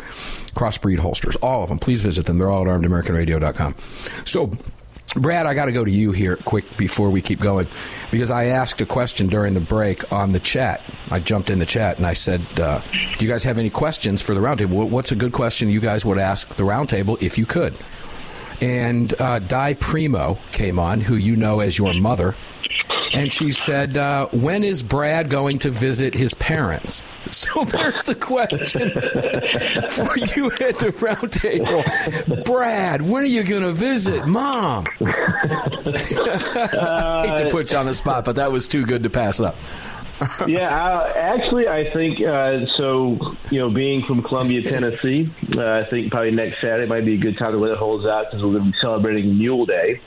Crossbreed 0.55 0.99
holsters, 0.99 1.35
all 1.37 1.63
of 1.63 1.69
them. 1.69 1.79
Please 1.79 2.01
visit 2.01 2.25
them. 2.25 2.39
They're 2.39 2.49
all 2.49 2.63
at 2.63 2.67
armedamericanradio.com. 2.67 3.75
So, 4.25 4.51
Brad, 5.15 5.45
I 5.45 5.53
got 5.53 5.65
to 5.65 5.71
go 5.71 5.85
to 5.85 5.91
you 5.91 6.11
here 6.11 6.35
quick 6.37 6.77
before 6.77 7.09
we 7.09 7.21
keep 7.21 7.39
going 7.39 7.67
because 8.11 8.29
I 8.29 8.45
asked 8.45 8.81
a 8.81 8.85
question 8.85 9.27
during 9.27 9.53
the 9.53 9.61
break 9.61 10.11
on 10.11 10.31
the 10.31 10.39
chat. 10.39 10.81
I 11.09 11.19
jumped 11.19 11.49
in 11.49 11.59
the 11.59 11.65
chat 11.65 11.97
and 11.97 12.05
I 12.05 12.13
said, 12.13 12.45
uh, 12.59 12.81
Do 13.17 13.25
you 13.25 13.31
guys 13.31 13.43
have 13.43 13.57
any 13.57 13.69
questions 13.69 14.21
for 14.21 14.35
the 14.35 14.41
roundtable? 14.41 14.89
What's 14.89 15.11
a 15.11 15.15
good 15.15 15.31
question 15.31 15.69
you 15.69 15.79
guys 15.79 16.03
would 16.03 16.17
ask 16.17 16.55
the 16.55 16.63
roundtable 16.63 17.21
if 17.21 17.37
you 17.37 17.45
could? 17.45 17.77
And 18.61 19.19
uh, 19.19 19.39
Di 19.39 19.73
Primo 19.75 20.39
came 20.51 20.79
on, 20.79 21.01
who 21.01 21.15
you 21.15 21.35
know 21.35 21.59
as 21.59 21.77
your 21.77 21.93
mother, 21.93 22.35
and 23.13 23.31
she 23.31 23.51
said, 23.51 23.97
uh, 23.97 24.27
When 24.27 24.63
is 24.63 24.83
Brad 24.83 25.29
going 25.29 25.59
to 25.59 25.71
visit 25.71 26.13
his 26.13 26.33
parents? 26.33 27.01
So 27.27 27.65
there's 27.65 28.03
the 28.03 28.15
question 28.15 28.89
for 29.89 30.17
you 30.17 30.49
at 30.61 30.79
the 30.79 30.95
round 31.01 31.29
table. 31.33 31.83
Brad, 32.45 33.01
when 33.01 33.23
are 33.23 33.27
you 33.27 33.43
going 33.43 33.63
to 33.63 33.73
visit 33.73 34.25
mom? 34.25 34.87
I 35.01 37.25
hate 37.27 37.37
to 37.43 37.49
put 37.51 37.73
you 37.73 37.77
on 37.79 37.85
the 37.85 37.93
spot, 37.93 38.23
but 38.23 38.37
that 38.37 38.49
was 38.49 38.69
too 38.69 38.85
good 38.85 39.03
to 39.03 39.09
pass 39.09 39.41
up. 39.41 39.57
yeah, 40.47 40.67
I, 40.69 41.09
actually, 41.11 41.67
I 41.67 41.91
think 41.93 42.19
uh, 42.21 42.65
so. 42.75 43.35
You 43.51 43.59
know, 43.59 43.69
being 43.69 44.03
from 44.05 44.23
Columbia, 44.23 44.63
Tennessee, 44.63 45.31
uh, 45.55 45.61
I 45.61 45.85
think 45.89 46.11
probably 46.11 46.31
next 46.31 46.59
Saturday 46.59 46.87
might 46.87 47.05
be 47.05 47.13
a 47.13 47.17
good 47.17 47.37
time 47.37 47.51
to 47.51 47.57
let 47.57 47.71
it 47.71 47.77
hold 47.77 48.05
out 48.07 48.25
because 48.25 48.43
we're 48.43 48.53
going 48.53 48.65
to 48.65 48.71
be 48.71 48.77
celebrating 48.79 49.37
Mule 49.37 49.65
Day, 49.65 50.01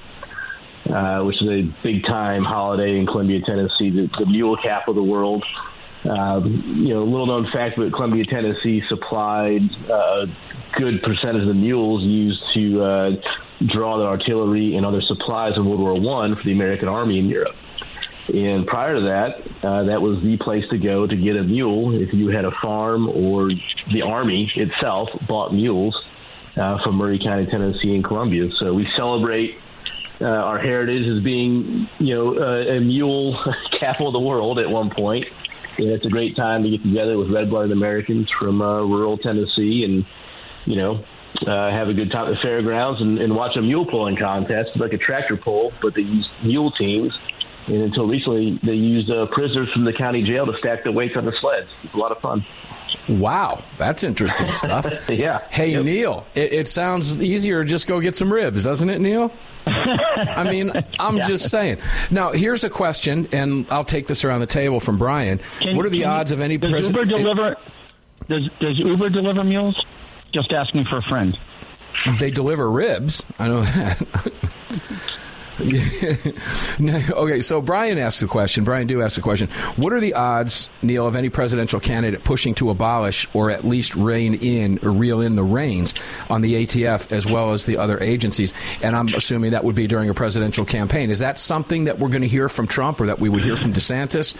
uh, 0.92 1.22
which 1.22 1.40
is 1.40 1.48
a 1.48 1.62
big 1.82 2.04
time 2.04 2.44
holiday 2.44 2.98
in 2.98 3.06
Columbia, 3.06 3.40
Tennessee, 3.40 3.90
the, 3.90 4.10
the 4.18 4.26
mule 4.26 4.56
capital 4.56 4.92
of 4.92 4.96
the 4.96 5.10
world. 5.10 5.44
Um, 6.04 6.62
you 6.76 6.94
know, 6.94 7.04
little 7.04 7.26
known 7.26 7.50
fact, 7.52 7.76
but 7.76 7.92
Columbia, 7.92 8.24
Tennessee 8.24 8.82
supplied 8.88 9.62
uh, 9.88 10.26
a 10.26 10.26
good 10.72 11.02
percentage 11.02 11.42
of 11.42 11.48
the 11.48 11.54
mules 11.54 12.02
used 12.02 12.52
to 12.54 12.82
uh, 12.82 13.10
draw 13.66 13.98
the 13.98 14.04
artillery 14.04 14.76
and 14.76 14.86
other 14.86 15.02
supplies 15.02 15.56
in 15.56 15.66
World 15.66 15.80
War 15.80 16.00
One 16.00 16.36
for 16.36 16.42
the 16.42 16.52
American 16.52 16.88
Army 16.88 17.18
in 17.18 17.28
Europe. 17.28 17.54
And 18.32 18.66
prior 18.66 18.94
to 18.94 19.00
that, 19.02 19.66
uh, 19.66 19.84
that 19.84 20.00
was 20.00 20.22
the 20.22 20.36
place 20.36 20.64
to 20.70 20.78
go 20.78 21.06
to 21.06 21.16
get 21.16 21.36
a 21.36 21.42
mule 21.42 22.00
if 22.00 22.12
you 22.12 22.28
had 22.28 22.44
a 22.44 22.52
farm 22.62 23.08
or 23.08 23.50
the 23.92 24.02
Army 24.02 24.50
itself 24.54 25.08
bought 25.26 25.52
mules 25.52 26.00
uh, 26.56 26.78
from 26.82 26.96
Maury 26.96 27.18
County, 27.18 27.46
Tennessee, 27.46 27.94
and 27.94 28.04
Columbia. 28.04 28.50
So 28.58 28.72
we 28.72 28.88
celebrate 28.96 29.58
uh, 30.20 30.26
our 30.26 30.58
heritage 30.58 31.06
as 31.08 31.22
being, 31.24 31.88
you 31.98 32.14
know, 32.14 32.38
uh, 32.38 32.76
a 32.76 32.80
mule 32.80 33.42
capital 33.80 34.08
of 34.08 34.12
the 34.12 34.20
world 34.20 34.58
at 34.58 34.70
one 34.70 34.90
point. 34.90 35.26
And 35.78 35.88
it's 35.88 36.04
a 36.04 36.10
great 36.10 36.36
time 36.36 36.62
to 36.62 36.70
get 36.70 36.82
together 36.82 37.16
with 37.16 37.30
red-blooded 37.30 37.72
Americans 37.72 38.30
from 38.38 38.60
uh, 38.60 38.82
rural 38.82 39.16
Tennessee 39.16 39.84
and, 39.84 40.04
you 40.66 40.76
know, 40.76 41.04
uh, 41.46 41.70
have 41.70 41.88
a 41.88 41.94
good 41.94 42.10
time 42.10 42.28
at 42.28 42.36
the 42.36 42.40
fairgrounds 42.42 43.00
and, 43.00 43.18
and 43.18 43.34
watch 43.34 43.56
a 43.56 43.62
mule 43.62 43.86
pulling 43.86 44.16
contest, 44.16 44.76
like 44.76 44.92
a 44.92 44.98
tractor 44.98 45.36
pull, 45.36 45.72
but 45.80 45.94
they 45.94 46.02
use 46.02 46.28
mule 46.42 46.70
teams. 46.72 47.16
And 47.66 47.82
until 47.82 48.06
recently, 48.06 48.58
they 48.62 48.72
used 48.74 49.10
uh, 49.10 49.26
prisoners 49.26 49.70
from 49.72 49.84
the 49.84 49.92
county 49.92 50.22
jail 50.22 50.46
to 50.46 50.56
stack 50.58 50.84
the 50.84 50.92
weights 50.92 51.16
on 51.16 51.24
the 51.24 51.32
sleds. 51.40 51.68
It's 51.84 51.94
a 51.94 51.96
lot 51.96 52.10
of 52.12 52.18
fun. 52.20 52.44
Wow, 53.08 53.62
that's 53.76 54.02
interesting 54.02 54.50
stuff. 54.50 54.86
yeah. 55.08 55.40
Hey, 55.50 55.72
Yep. 55.72 55.84
Neil, 55.84 56.26
it, 56.34 56.52
it 56.52 56.68
sounds 56.68 57.22
easier 57.22 57.62
to 57.62 57.68
just 57.68 57.86
go 57.86 58.00
get 58.00 58.16
some 58.16 58.32
ribs, 58.32 58.62
doesn't 58.64 58.88
it, 58.90 59.00
Neil? 59.00 59.32
I 59.66 60.44
mean, 60.50 60.72
I'm 60.98 61.18
Yeah. 61.18 61.28
just 61.28 61.48
saying. 61.50 61.78
Now, 62.10 62.32
here's 62.32 62.64
a 62.64 62.70
question, 62.70 63.28
and 63.32 63.66
I'll 63.70 63.84
take 63.84 64.06
this 64.06 64.24
around 64.24 64.40
the 64.40 64.46
table 64.46 64.80
from 64.80 64.98
Brian. 64.98 65.40
Can- 65.60 65.76
what 65.76 65.86
are 65.86 65.90
the 65.90 66.00
can- 66.00 66.10
odds 66.10 66.32
of 66.32 66.40
any 66.40 66.56
does 66.56 66.70
president? 66.70 67.10
Uber 67.10 67.22
deliver? 67.22 67.56
Does 68.28 68.48
Does 68.60 68.78
Uber 68.78 69.10
deliver 69.10 69.44
mules? 69.44 69.80
Just 70.32 70.52
asking 70.52 70.84
for 70.86 70.96
a 70.96 71.02
friend. 71.02 71.38
They 72.18 72.30
deliver 72.30 72.70
ribs. 72.70 73.22
I 73.38 73.48
know 73.48 73.60
that. 73.62 74.32
Okay, 76.80 77.40
so 77.40 77.60
Brian 77.60 77.98
asked 77.98 78.20
the 78.20 78.26
question. 78.26 78.64
Brian 78.64 78.86
do 78.86 79.02
ask 79.02 79.16
the 79.16 79.22
question. 79.22 79.48
What 79.76 79.92
are 79.92 80.00
the 80.00 80.14
odds, 80.14 80.70
Neil, 80.82 81.06
of 81.06 81.16
any 81.16 81.28
presidential 81.28 81.80
candidate 81.80 82.24
pushing 82.24 82.54
to 82.56 82.70
abolish 82.70 83.28
or 83.34 83.50
at 83.50 83.64
least 83.64 83.94
rein 83.94 84.34
in 84.34 84.78
or 84.82 84.90
reel 84.90 85.20
in 85.20 85.36
the 85.36 85.42
reins 85.42 85.94
on 86.28 86.40
the 86.40 86.64
ATF 86.66 87.12
as 87.12 87.26
well 87.26 87.52
as 87.52 87.66
the 87.66 87.76
other 87.76 88.00
agencies? 88.00 88.54
And 88.82 88.96
I'm 88.96 89.08
assuming 89.14 89.52
that 89.52 89.64
would 89.64 89.74
be 89.74 89.86
during 89.86 90.08
a 90.08 90.14
presidential 90.14 90.64
campaign. 90.64 91.10
Is 91.10 91.18
that 91.18 91.38
something 91.38 91.84
that 91.84 91.98
we're 91.98 92.08
going 92.08 92.22
to 92.22 92.28
hear 92.28 92.48
from 92.48 92.66
Trump 92.66 93.00
or 93.00 93.06
that 93.06 93.18
we 93.18 93.28
would 93.28 93.42
hear 93.42 93.56
from 93.56 93.72
DeSantis 93.72 94.34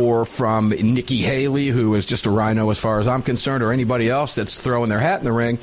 or 0.00 0.24
from 0.24 0.70
Nikki 0.70 1.18
Haley, 1.18 1.68
who 1.68 1.94
is 1.94 2.06
just 2.06 2.26
a 2.26 2.30
rhino 2.30 2.70
as 2.70 2.78
far 2.78 2.98
as 2.98 3.06
I'm 3.06 3.22
concerned, 3.22 3.62
or 3.62 3.72
anybody 3.72 4.10
else 4.10 4.34
that's 4.34 4.60
throwing 4.60 4.88
their 4.88 5.00
hat 5.00 5.20
in 5.20 5.24
the 5.24 5.32
ring? 5.32 5.58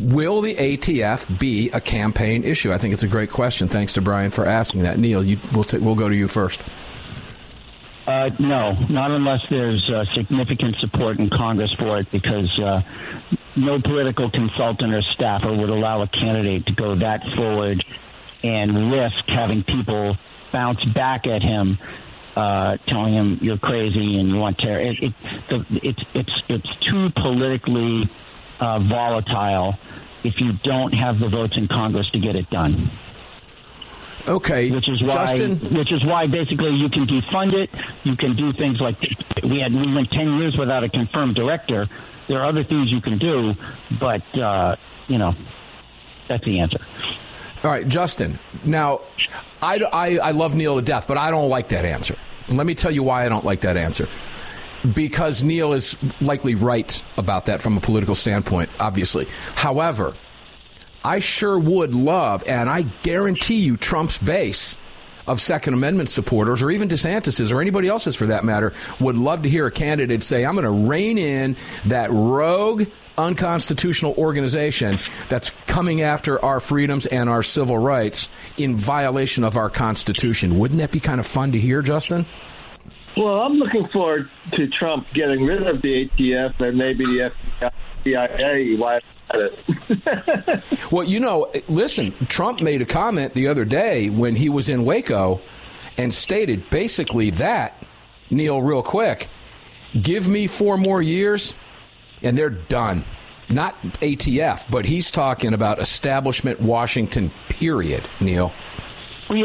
Will 0.00 0.40
the 0.40 0.54
ATF 0.54 1.38
be 1.38 1.70
a 1.70 1.80
campaign 1.80 2.44
issue? 2.44 2.72
I 2.72 2.78
think 2.78 2.94
it's 2.94 3.02
a 3.02 3.08
great 3.08 3.30
question. 3.30 3.68
Thanks 3.68 3.92
to 3.94 4.00
Brian 4.02 4.30
for 4.30 4.46
asking 4.46 4.82
that. 4.82 4.98
Neil, 4.98 5.24
you, 5.24 5.38
we'll, 5.52 5.64
ta- 5.64 5.78
we'll 5.78 5.94
go 5.94 6.08
to 6.08 6.16
you 6.16 6.28
first. 6.28 6.60
Uh, 8.06 8.30
no, 8.38 8.72
not 8.88 9.10
unless 9.10 9.40
there's 9.50 9.90
uh, 9.90 10.04
significant 10.14 10.76
support 10.76 11.18
in 11.18 11.28
Congress 11.28 11.72
for 11.76 11.98
it, 11.98 12.10
because 12.12 12.56
uh, 12.60 12.80
no 13.56 13.80
political 13.80 14.30
consultant 14.30 14.94
or 14.94 15.02
staffer 15.02 15.52
would 15.52 15.70
allow 15.70 16.02
a 16.02 16.06
candidate 16.06 16.66
to 16.66 16.72
go 16.72 16.94
that 16.94 17.24
forward 17.34 17.84
and 18.44 18.92
risk 18.92 19.24
having 19.26 19.64
people 19.64 20.16
bounce 20.52 20.84
back 20.84 21.26
at 21.26 21.42
him, 21.42 21.78
uh, 22.36 22.76
telling 22.86 23.14
him 23.14 23.38
you're 23.42 23.58
crazy 23.58 24.20
and 24.20 24.28
you 24.28 24.36
want 24.36 24.58
terror. 24.58 24.80
It, 24.80 25.02
it, 25.02 25.14
it's 25.82 26.02
it's 26.14 26.42
it's 26.48 26.76
too 26.88 27.10
politically 27.10 28.08
uh, 28.60 28.78
volatile 28.80 29.74
if 30.24 30.34
you 30.38 30.52
don't 30.64 30.92
have 30.92 31.18
the 31.18 31.28
votes 31.28 31.56
in 31.56 31.68
Congress 31.68 32.08
to 32.10 32.18
get 32.18 32.36
it 32.36 32.48
done. 32.50 32.90
Okay, 34.28 34.70
which 34.70 34.88
is 34.88 35.00
why 35.02 35.08
Justin? 35.26 35.74
which 35.76 35.92
is 35.92 36.04
why 36.04 36.26
basically 36.26 36.74
you 36.74 36.88
can 36.88 37.06
defund 37.06 37.52
it. 37.52 37.70
You 38.02 38.16
can 38.16 38.34
do 38.34 38.52
things 38.52 38.80
like 38.80 38.96
we 39.44 39.60
had 39.60 39.72
we 39.72 39.94
went 39.94 40.10
ten 40.10 40.38
years 40.38 40.56
without 40.58 40.82
a 40.82 40.88
confirmed 40.88 41.36
director. 41.36 41.86
There 42.26 42.40
are 42.40 42.46
other 42.48 42.64
things 42.64 42.90
you 42.90 43.00
can 43.00 43.18
do, 43.18 43.54
but 44.00 44.22
uh, 44.36 44.76
you 45.06 45.18
know 45.18 45.34
that's 46.26 46.44
the 46.44 46.58
answer. 46.58 46.78
All 47.62 47.70
right, 47.70 47.86
Justin. 47.86 48.38
Now, 48.64 49.00
I, 49.62 49.78
I, 49.92 50.18
I 50.18 50.30
love 50.32 50.54
Neil 50.54 50.76
to 50.76 50.82
death, 50.82 51.08
but 51.08 51.18
I 51.18 51.30
don't 51.30 51.48
like 51.48 51.68
that 51.68 51.84
answer. 51.84 52.16
Let 52.48 52.66
me 52.66 52.74
tell 52.74 52.90
you 52.90 53.02
why 53.02 53.24
I 53.24 53.28
don't 53.28 53.44
like 53.44 53.62
that 53.62 53.76
answer. 53.76 54.08
Because 54.94 55.42
Neil 55.42 55.72
is 55.72 55.96
likely 56.20 56.54
right 56.54 57.02
about 57.16 57.46
that 57.46 57.62
from 57.62 57.76
a 57.76 57.80
political 57.80 58.14
standpoint, 58.14 58.70
obviously. 58.78 59.26
However, 59.54 60.14
I 61.04 61.20
sure 61.20 61.58
would 61.58 61.94
love, 61.94 62.44
and 62.46 62.68
I 62.68 62.82
guarantee 62.82 63.60
you, 63.60 63.76
Trump's 63.76 64.18
base 64.18 64.76
of 65.26 65.40
Second 65.40 65.74
Amendment 65.74 66.08
supporters, 66.08 66.62
or 66.62 66.70
even 66.70 66.88
DeSantis's, 66.88 67.52
or 67.52 67.60
anybody 67.60 67.88
else's 67.88 68.14
for 68.14 68.26
that 68.26 68.44
matter, 68.44 68.72
would 69.00 69.16
love 69.16 69.42
to 69.42 69.48
hear 69.48 69.66
a 69.66 69.70
candidate 69.70 70.22
say, 70.22 70.44
I'm 70.44 70.54
going 70.54 70.64
to 70.64 70.88
rein 70.88 71.18
in 71.18 71.56
that 71.86 72.10
rogue, 72.10 72.86
unconstitutional 73.18 74.14
organization 74.18 75.00
that's 75.28 75.50
coming 75.66 76.02
after 76.02 76.44
our 76.44 76.60
freedoms 76.60 77.06
and 77.06 77.30
our 77.30 77.42
civil 77.42 77.78
rights 77.78 78.28
in 78.56 78.76
violation 78.76 79.42
of 79.42 79.56
our 79.56 79.70
Constitution. 79.70 80.58
Wouldn't 80.58 80.78
that 80.78 80.92
be 80.92 81.00
kind 81.00 81.18
of 81.18 81.26
fun 81.26 81.52
to 81.52 81.58
hear, 81.58 81.82
Justin? 81.82 82.26
Well, 83.16 83.40
I'm 83.40 83.54
looking 83.54 83.88
forward 83.88 84.28
to 84.52 84.68
Trump 84.68 85.06
getting 85.14 85.44
rid 85.44 85.66
of 85.66 85.80
the 85.80 86.08
ATF 86.08 86.60
and 86.60 86.76
maybe 86.76 87.04
the 87.04 87.32
FBI. 88.04 88.78
Why? 88.78 89.00
Well, 90.92 91.04
you 91.04 91.18
know, 91.18 91.50
listen, 91.68 92.12
Trump 92.28 92.60
made 92.60 92.80
a 92.80 92.86
comment 92.86 93.34
the 93.34 93.48
other 93.48 93.64
day 93.64 94.08
when 94.08 94.36
he 94.36 94.48
was 94.48 94.68
in 94.68 94.84
Waco 94.84 95.40
and 95.98 96.14
stated 96.14 96.70
basically 96.70 97.30
that, 97.30 97.82
Neil, 98.30 98.62
real 98.62 98.82
quick, 98.82 99.28
give 100.00 100.28
me 100.28 100.46
four 100.46 100.76
more 100.78 101.02
years 101.02 101.54
and 102.22 102.38
they're 102.38 102.50
done. 102.50 103.04
Not 103.50 103.80
ATF, 104.00 104.70
but 104.70 104.86
he's 104.86 105.10
talking 105.10 105.54
about 105.54 105.80
establishment 105.80 106.60
Washington, 106.60 107.32
period, 107.48 108.08
Neil. 108.20 108.52
Well, 109.28 109.38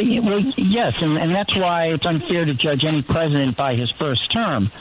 yes, 0.58 0.94
and, 1.02 1.18
and 1.18 1.34
that's 1.34 1.56
why 1.56 1.88
it's 1.88 2.06
unfair 2.06 2.46
to 2.46 2.54
judge 2.54 2.84
any 2.86 3.02
president 3.02 3.58
by 3.58 3.76
his 3.76 3.92
first 3.98 4.32
term. 4.32 4.72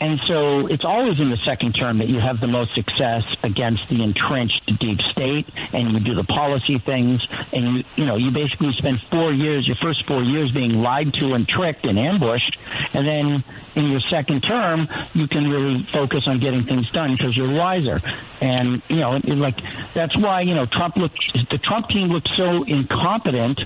And 0.00 0.20
so 0.26 0.66
it's 0.66 0.84
always 0.84 1.20
in 1.20 1.30
the 1.30 1.38
second 1.46 1.72
term 1.72 1.98
that 1.98 2.08
you 2.08 2.18
have 2.18 2.40
the 2.40 2.48
most 2.48 2.74
success 2.74 3.22
against 3.42 3.88
the 3.88 4.02
entrenched 4.02 4.60
deep 4.80 5.00
state, 5.12 5.46
and 5.72 5.92
you 5.92 6.00
do 6.00 6.14
the 6.14 6.24
policy 6.24 6.78
things, 6.78 7.22
and 7.52 7.78
you 7.78 7.84
you 7.96 8.04
know 8.04 8.16
you 8.16 8.30
basically 8.32 8.72
spend 8.76 9.00
four 9.10 9.32
years, 9.32 9.66
your 9.66 9.76
first 9.80 10.04
four 10.06 10.22
years, 10.22 10.50
being 10.50 10.82
lied 10.82 11.14
to 11.14 11.34
and 11.34 11.48
tricked 11.48 11.86
and 11.86 11.98
ambushed, 11.98 12.58
and 12.92 13.06
then 13.06 13.44
in 13.76 13.90
your 13.90 14.00
second 14.10 14.42
term 14.42 14.88
you 15.14 15.28
can 15.28 15.48
really 15.48 15.86
focus 15.92 16.24
on 16.26 16.40
getting 16.40 16.64
things 16.64 16.90
done 16.90 17.16
because 17.16 17.36
you're 17.36 17.52
wiser. 17.52 18.00
And 18.40 18.82
you 18.88 18.96
know, 18.96 19.20
like 19.24 19.58
that's 19.94 20.16
why 20.18 20.42
you 20.42 20.54
know 20.54 20.66
Trump 20.66 20.96
looked 20.96 21.22
the 21.50 21.58
Trump 21.58 21.88
team 21.88 22.08
looked 22.08 22.28
so 22.36 22.64
incompetent 22.64 23.60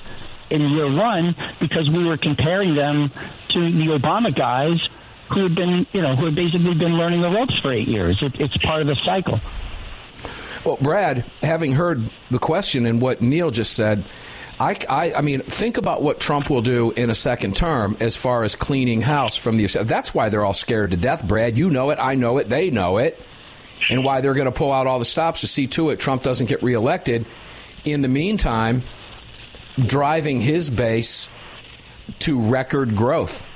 in 0.51 0.61
year 0.70 0.90
one 0.90 1.34
because 1.61 1.88
we 1.90 2.05
were 2.05 2.16
comparing 2.16 2.74
them 2.74 3.11
to 3.51 3.61
the 3.61 3.99
Obama 3.99 4.34
guys 4.34 4.80
who 5.30 5.42
had 5.42 5.55
been, 5.55 5.86
you 5.92 6.03
know, 6.03 6.16
who 6.16 6.26
had 6.26 6.34
basically 6.34 6.74
been 6.74 6.96
learning 6.96 7.20
the 7.20 7.28
ropes 7.28 7.59
for 7.61 7.72
eight 7.72 7.88
years. 7.88 8.18
It, 8.22 8.34
it's 8.40 8.57
part 8.59 8.80
of 8.80 8.86
the 8.86 8.96
cycle. 9.05 9.40
Well, 10.64 10.78
Brad, 10.80 11.24
having 11.42 11.72
heard 11.72 12.11
the 12.30 12.38
question 12.38 12.86
and 12.86 13.01
what 13.01 13.20
Neil 13.20 13.51
just 13.51 13.74
said, 13.74 14.05
I, 14.61 14.76
I, 14.88 15.14
I 15.14 15.20
mean, 15.20 15.40
think 15.42 15.76
about 15.76 16.03
what 16.03 16.18
Trump 16.18 16.51
will 16.51 16.62
do 16.62 16.90
in 16.92 17.11
a 17.11 17.14
second 17.14 17.57
term 17.57 17.96
as 18.01 18.16
far 18.16 18.42
as 18.42 18.57
cleaning 18.57 19.03
house 19.03 19.36
from 19.36 19.57
the. 19.57 19.66
That's 19.66 20.14
why 20.14 20.30
they're 20.30 20.44
all 20.44 20.55
scared 20.55 20.90
to 20.90 20.96
death, 20.96 21.26
Brad. 21.26 21.57
You 21.57 21.70
know 21.70 21.90
it. 21.90 21.99
I 22.01 22.16
know 22.16 22.38
it. 22.38 22.49
They 22.49 22.70
know 22.70 22.99
it. 22.99 23.20
And 23.88 24.05
why 24.05 24.20
they're 24.20 24.34
going 24.34 24.46
to 24.46 24.53
pull 24.53 24.72
out 24.72 24.88
all 24.88 24.99
the 24.99 25.05
stops 25.05 25.42
to 25.42 25.46
see 25.46 25.68
to 25.68 25.90
it 25.90 26.01
Trump 26.01 26.22
doesn't 26.22 26.46
get 26.46 26.62
reelected. 26.62 27.26
In 27.84 28.03
the 28.03 28.09
meantime, 28.09 28.82
driving 29.79 30.41
his 30.41 30.70
base 30.70 31.29
to 32.20 32.41
record 32.41 32.97
growth. 32.97 33.47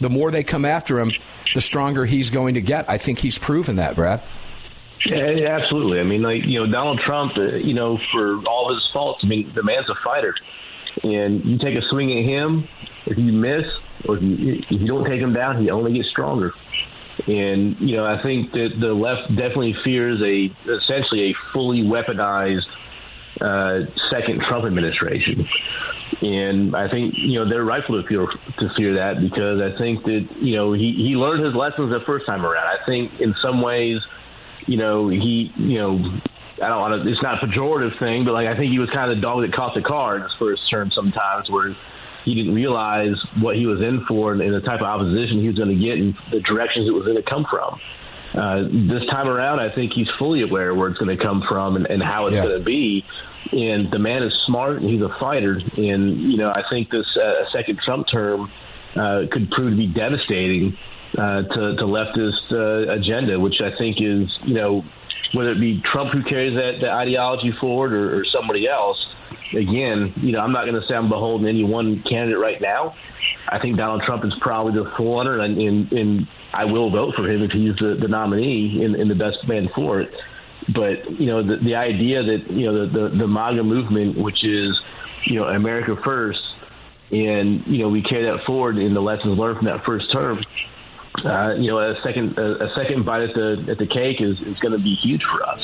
The 0.00 0.10
more 0.10 0.30
they 0.30 0.44
come 0.44 0.64
after 0.64 0.98
him, 0.98 1.12
the 1.54 1.60
stronger 1.60 2.04
he's 2.04 2.30
going 2.30 2.54
to 2.54 2.60
get. 2.60 2.88
I 2.88 2.98
think 2.98 3.18
he's 3.18 3.38
proven 3.38 3.76
that, 3.76 3.94
Brad. 3.94 4.22
Yeah, 5.06 5.58
absolutely. 5.60 6.00
I 6.00 6.04
mean, 6.04 6.22
like 6.22 6.44
you 6.44 6.60
know, 6.60 6.70
Donald 6.70 7.00
Trump. 7.00 7.36
Uh, 7.36 7.56
you 7.56 7.74
know, 7.74 7.98
for 8.12 8.44
all 8.46 8.72
his 8.72 8.88
faults, 8.92 9.20
I 9.24 9.26
mean, 9.26 9.52
the 9.54 9.62
man's 9.62 9.88
a 9.88 9.96
fighter, 10.04 10.34
and 11.02 11.44
you 11.44 11.58
take 11.58 11.76
a 11.76 11.82
swing 11.90 12.18
at 12.18 12.28
him. 12.28 12.68
If 13.06 13.18
you 13.18 13.32
miss, 13.32 13.64
or 14.06 14.16
if 14.16 14.22
you, 14.22 14.54
if 14.54 14.70
you 14.70 14.86
don't 14.86 15.04
take 15.04 15.20
him 15.20 15.32
down, 15.32 15.60
he 15.60 15.70
only 15.70 15.94
gets 15.94 16.08
stronger. 16.08 16.52
And 17.26 17.80
you 17.80 17.96
know, 17.96 18.06
I 18.06 18.22
think 18.22 18.52
that 18.52 18.76
the 18.78 18.94
left 18.94 19.28
definitely 19.34 19.76
fears 19.84 20.20
a 20.22 20.70
essentially 20.70 21.30
a 21.30 21.34
fully 21.52 21.82
weaponized 21.82 22.66
uh, 23.42 23.80
second 24.10 24.40
Trump 24.42 24.64
administration. 24.64 25.46
And 26.22 26.76
I 26.76 26.88
think 26.88 27.14
you 27.16 27.38
know 27.38 27.48
they're 27.48 27.64
rightful 27.64 28.00
to 28.00 28.06
fear 28.08 28.26
to 28.58 28.74
fear 28.76 28.94
that 28.94 29.20
because 29.20 29.60
I 29.60 29.76
think 29.78 30.04
that 30.04 30.28
you 30.40 30.54
know 30.56 30.72
he 30.72 30.92
he 30.92 31.16
learned 31.16 31.44
his 31.44 31.54
lessons 31.54 31.90
the 31.90 32.00
first 32.06 32.26
time 32.26 32.44
around. 32.46 32.66
I 32.66 32.84
think 32.84 33.20
in 33.20 33.34
some 33.42 33.60
ways, 33.62 34.00
you 34.66 34.76
know 34.76 35.08
he 35.08 35.52
you 35.56 35.78
know 35.78 36.12
I 36.62 36.68
don't 36.68 36.80
want 36.80 37.02
to. 37.02 37.10
It's 37.10 37.22
not 37.22 37.42
a 37.42 37.46
pejorative 37.46 37.98
thing, 37.98 38.24
but 38.24 38.34
like 38.34 38.46
I 38.46 38.56
think 38.56 38.70
he 38.70 38.78
was 38.78 38.90
kind 38.90 39.10
of 39.10 39.16
the 39.16 39.22
dog 39.22 39.40
that 39.42 39.52
caught 39.52 39.74
the 39.74 39.82
cards 39.82 40.32
for 40.38 40.50
his 40.50 40.60
first 40.60 40.70
term 40.70 40.90
sometimes, 40.92 41.50
where 41.50 41.74
he 42.24 42.34
didn't 42.36 42.54
realize 42.54 43.16
what 43.40 43.56
he 43.56 43.66
was 43.66 43.80
in 43.80 44.04
for 44.04 44.32
and, 44.32 44.40
and 44.42 44.54
the 44.54 44.60
type 44.60 44.80
of 44.80 44.86
opposition 44.86 45.40
he 45.40 45.48
was 45.48 45.56
going 45.56 45.70
to 45.70 45.82
get 45.82 45.98
and 45.98 46.14
the 46.30 46.40
directions 46.40 46.86
it 46.86 46.92
was 46.92 47.04
going 47.04 47.16
to 47.16 47.22
come 47.22 47.44
from. 47.50 47.80
Uh, 48.32 48.62
this 48.70 49.04
time 49.10 49.28
around, 49.28 49.58
I 49.60 49.74
think 49.74 49.92
he's 49.92 50.08
fully 50.18 50.42
aware 50.42 50.72
where 50.74 50.88
it's 50.88 50.98
going 50.98 51.16
to 51.16 51.22
come 51.22 51.42
from 51.48 51.74
and, 51.76 51.86
and 51.86 52.00
how 52.02 52.26
it's 52.28 52.36
Yeah. 52.36 52.44
going 52.44 52.58
to 52.58 52.64
be. 52.64 53.04
And 53.50 53.90
the 53.90 53.98
man 53.98 54.22
is 54.22 54.32
smart 54.46 54.80
and 54.80 54.88
he's 54.88 55.02
a 55.02 55.14
fighter. 55.18 55.60
And, 55.76 56.20
you 56.20 56.36
know, 56.36 56.50
I 56.50 56.62
think 56.70 56.90
this 56.90 57.16
uh, 57.16 57.50
second 57.50 57.80
Trump 57.84 58.06
term 58.08 58.50
uh, 58.94 59.24
could 59.30 59.50
prove 59.50 59.70
to 59.72 59.76
be 59.76 59.86
devastating 59.88 60.76
uh, 61.18 61.42
to, 61.42 61.76
to 61.76 61.84
leftist 61.84 62.52
uh, 62.52 62.92
agenda, 62.92 63.40
which 63.40 63.60
I 63.60 63.76
think 63.76 63.96
is, 64.00 64.30
you 64.44 64.54
know, 64.54 64.84
whether 65.32 65.50
it 65.50 65.60
be 65.60 65.80
Trump 65.80 66.12
who 66.12 66.22
carries 66.22 66.54
that, 66.54 66.88
ideology 66.88 67.52
forward 67.52 67.92
or, 67.92 68.20
or 68.20 68.24
somebody 68.24 68.68
else. 68.68 69.12
Again, 69.54 70.12
you 70.16 70.32
know, 70.32 70.40
I'm 70.40 70.52
not 70.52 70.66
going 70.66 70.80
to 70.80 70.86
say 70.86 70.94
I'm 70.94 71.08
beholden 71.08 71.46
any 71.46 71.64
one 71.64 72.02
candidate 72.02 72.38
right 72.38 72.60
now. 72.60 72.94
I 73.48 73.58
think 73.58 73.76
Donald 73.76 74.02
Trump 74.02 74.24
is 74.24 74.34
probably 74.40 74.82
the 74.82 74.90
forerunner, 74.96 75.40
and, 75.40 75.58
and, 75.58 75.92
and 75.92 76.26
I 76.54 76.64
will 76.64 76.90
vote 76.90 77.14
for 77.14 77.28
him 77.28 77.42
if 77.42 77.50
he's 77.50 77.76
the, 77.76 77.96
the 78.00 78.08
nominee 78.08 78.84
and, 78.84 78.94
and 78.94 79.10
the 79.10 79.14
best 79.14 79.46
man 79.46 79.68
for 79.74 80.00
it. 80.00 80.14
But 80.68 81.18
you 81.20 81.26
know, 81.26 81.42
the, 81.42 81.56
the 81.56 81.74
idea 81.74 82.22
that 82.22 82.50
you 82.50 82.66
know 82.66 82.86
the, 82.86 82.98
the 82.98 83.08
the 83.18 83.26
MAGA 83.26 83.62
movement, 83.64 84.16
which 84.16 84.44
is 84.44 84.80
you 85.24 85.36
know 85.36 85.44
America 85.46 85.96
first, 86.04 86.40
and 87.10 87.66
you 87.66 87.78
know 87.78 87.88
we 87.88 88.02
carry 88.02 88.24
that 88.24 88.44
forward 88.44 88.78
in 88.78 88.94
the 88.94 89.02
lessons 89.02 89.38
learned 89.38 89.58
from 89.58 89.66
that 89.66 89.84
first 89.84 90.12
term. 90.12 90.42
Uh, 91.24 91.54
you 91.54 91.70
know, 91.70 91.78
a 91.78 92.00
second 92.02 92.38
a, 92.38 92.64
a 92.64 92.74
second 92.74 93.04
bite 93.04 93.22
at 93.22 93.34
the 93.34 93.64
at 93.68 93.78
the 93.78 93.86
cake 93.86 94.20
is, 94.20 94.40
is 94.40 94.58
going 94.60 94.72
to 94.72 94.78
be 94.78 94.94
huge 94.94 95.22
for 95.24 95.42
us. 95.46 95.60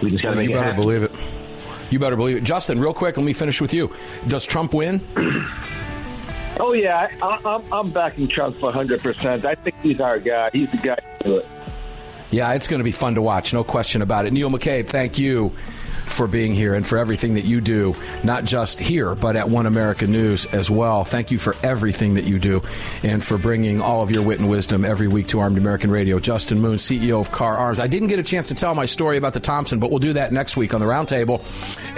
We 0.00 0.10
just 0.10 0.22
got 0.22 0.30
to 0.30 0.36
I 0.36 0.36
make 0.36 0.50
you 0.50 0.54
it 0.56 0.58
better 0.58 0.72
happen. 0.72 0.76
believe 0.76 1.02
it. 1.02 1.12
You 1.90 1.98
better 1.98 2.16
believe 2.16 2.36
it. 2.36 2.44
Justin, 2.44 2.78
real 2.78 2.94
quick, 2.94 3.16
let 3.16 3.24
me 3.24 3.32
finish 3.32 3.60
with 3.60 3.74
you. 3.74 3.92
Does 4.26 4.46
Trump 4.46 4.72
win? 4.74 5.06
Oh 6.60 6.72
yeah, 6.72 7.08
I, 7.22 7.26
I, 7.26 7.54
I'm 7.56 7.72
I'm 7.72 7.90
backing 7.92 8.28
Trump 8.28 8.56
for 8.56 8.66
100. 8.66 9.02
percent 9.02 9.44
I 9.44 9.54
think 9.54 9.74
he's 9.82 10.00
our 10.00 10.18
guy. 10.18 10.50
He's 10.52 10.70
the 10.70 10.76
guy 10.76 10.96
to 10.96 11.24
do 11.24 11.36
it. 11.38 11.46
Yeah, 12.32 12.54
it's 12.54 12.66
going 12.66 12.80
to 12.80 12.84
be 12.84 12.92
fun 12.92 13.14
to 13.16 13.22
watch, 13.22 13.52
no 13.52 13.62
question 13.62 14.00
about 14.00 14.24
it. 14.24 14.32
Neil 14.32 14.50
McCabe, 14.50 14.88
thank 14.88 15.18
you 15.18 15.52
for 16.06 16.26
being 16.26 16.54
here 16.54 16.74
and 16.74 16.86
for 16.86 16.98
everything 16.98 17.34
that 17.34 17.44
you 17.44 17.60
do, 17.60 17.94
not 18.24 18.44
just 18.44 18.78
here, 18.78 19.14
but 19.14 19.36
at 19.36 19.48
One 19.48 19.66
America 19.66 20.06
News 20.06 20.46
as 20.46 20.70
well. 20.70 21.04
Thank 21.04 21.30
you 21.30 21.38
for 21.38 21.54
everything 21.62 22.14
that 22.14 22.24
you 22.24 22.38
do 22.38 22.62
and 23.02 23.22
for 23.22 23.38
bringing 23.38 23.80
all 23.80 24.02
of 24.02 24.10
your 24.10 24.22
wit 24.22 24.40
and 24.40 24.48
wisdom 24.48 24.84
every 24.84 25.08
week 25.08 25.28
to 25.28 25.40
Armed 25.40 25.58
American 25.58 25.90
Radio. 25.90 26.18
Justin 26.18 26.60
Moon, 26.60 26.76
CEO 26.76 27.20
of 27.20 27.32
Kahr 27.32 27.56
Arms. 27.56 27.78
I 27.78 27.86
didn't 27.86 28.08
get 28.08 28.18
a 28.18 28.22
chance 28.22 28.48
to 28.48 28.54
tell 28.54 28.74
my 28.74 28.86
story 28.86 29.16
about 29.18 29.34
the 29.34 29.40
Thompson, 29.40 29.78
but 29.78 29.90
we'll 29.90 30.00
do 30.00 30.14
that 30.14 30.32
next 30.32 30.56
week 30.56 30.72
on 30.72 30.80
the 30.80 30.86
roundtable. 30.86 31.42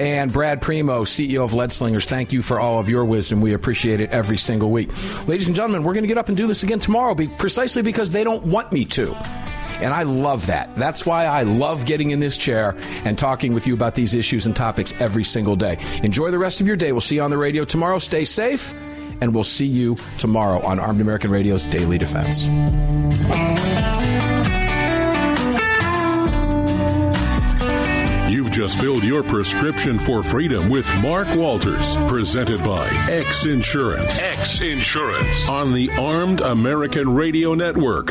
And 0.00 0.32
Brad 0.32 0.60
Primo, 0.60 1.04
CEO 1.04 1.44
of 1.44 1.54
Lead 1.54 1.70
Slingers, 1.70 2.06
thank 2.06 2.32
you 2.32 2.42
for 2.42 2.58
all 2.58 2.78
of 2.80 2.88
your 2.88 3.04
wisdom. 3.04 3.40
We 3.40 3.54
appreciate 3.54 4.00
it 4.00 4.10
every 4.10 4.38
single 4.38 4.70
week. 4.70 4.90
Ladies 5.28 5.46
and 5.46 5.54
gentlemen, 5.54 5.84
we're 5.84 5.94
going 5.94 6.04
to 6.04 6.08
get 6.08 6.18
up 6.18 6.28
and 6.28 6.36
do 6.36 6.46
this 6.48 6.64
again 6.64 6.80
tomorrow 6.80 7.14
precisely 7.38 7.82
because 7.82 8.12
they 8.12 8.24
don't 8.24 8.44
want 8.44 8.72
me 8.72 8.84
to. 8.86 9.53
And 9.80 9.92
I 9.92 10.04
love 10.04 10.46
that. 10.46 10.74
That's 10.76 11.04
why 11.04 11.26
I 11.26 11.42
love 11.42 11.86
getting 11.86 12.10
in 12.10 12.20
this 12.20 12.38
chair 12.38 12.76
and 13.04 13.18
talking 13.18 13.54
with 13.54 13.66
you 13.66 13.74
about 13.74 13.94
these 13.94 14.14
issues 14.14 14.46
and 14.46 14.54
topics 14.54 14.94
every 15.00 15.24
single 15.24 15.56
day. 15.56 15.78
Enjoy 16.02 16.30
the 16.30 16.38
rest 16.38 16.60
of 16.60 16.66
your 16.66 16.76
day. 16.76 16.92
We'll 16.92 17.00
see 17.00 17.16
you 17.16 17.22
on 17.22 17.30
the 17.30 17.38
radio 17.38 17.64
tomorrow. 17.64 17.98
Stay 17.98 18.24
safe, 18.24 18.74
and 19.20 19.34
we'll 19.34 19.44
see 19.44 19.66
you 19.66 19.96
tomorrow 20.18 20.60
on 20.64 20.78
Armed 20.78 21.00
American 21.00 21.30
Radio's 21.30 21.66
Daily 21.66 21.98
Defense. 21.98 22.46
You've 28.30 28.50
just 28.50 28.80
filled 28.80 29.04
your 29.04 29.22
prescription 29.22 29.98
for 29.98 30.22
freedom 30.22 30.68
with 30.68 30.92
Mark 30.96 31.28
Walters, 31.36 31.96
presented 32.08 32.64
by 32.64 32.88
X 33.08 33.46
Insurance. 33.46 34.20
X 34.20 34.60
Insurance. 34.60 35.48
On 35.48 35.72
the 35.72 35.90
Armed 35.92 36.40
American 36.40 37.14
Radio 37.14 37.54
Network. 37.54 38.10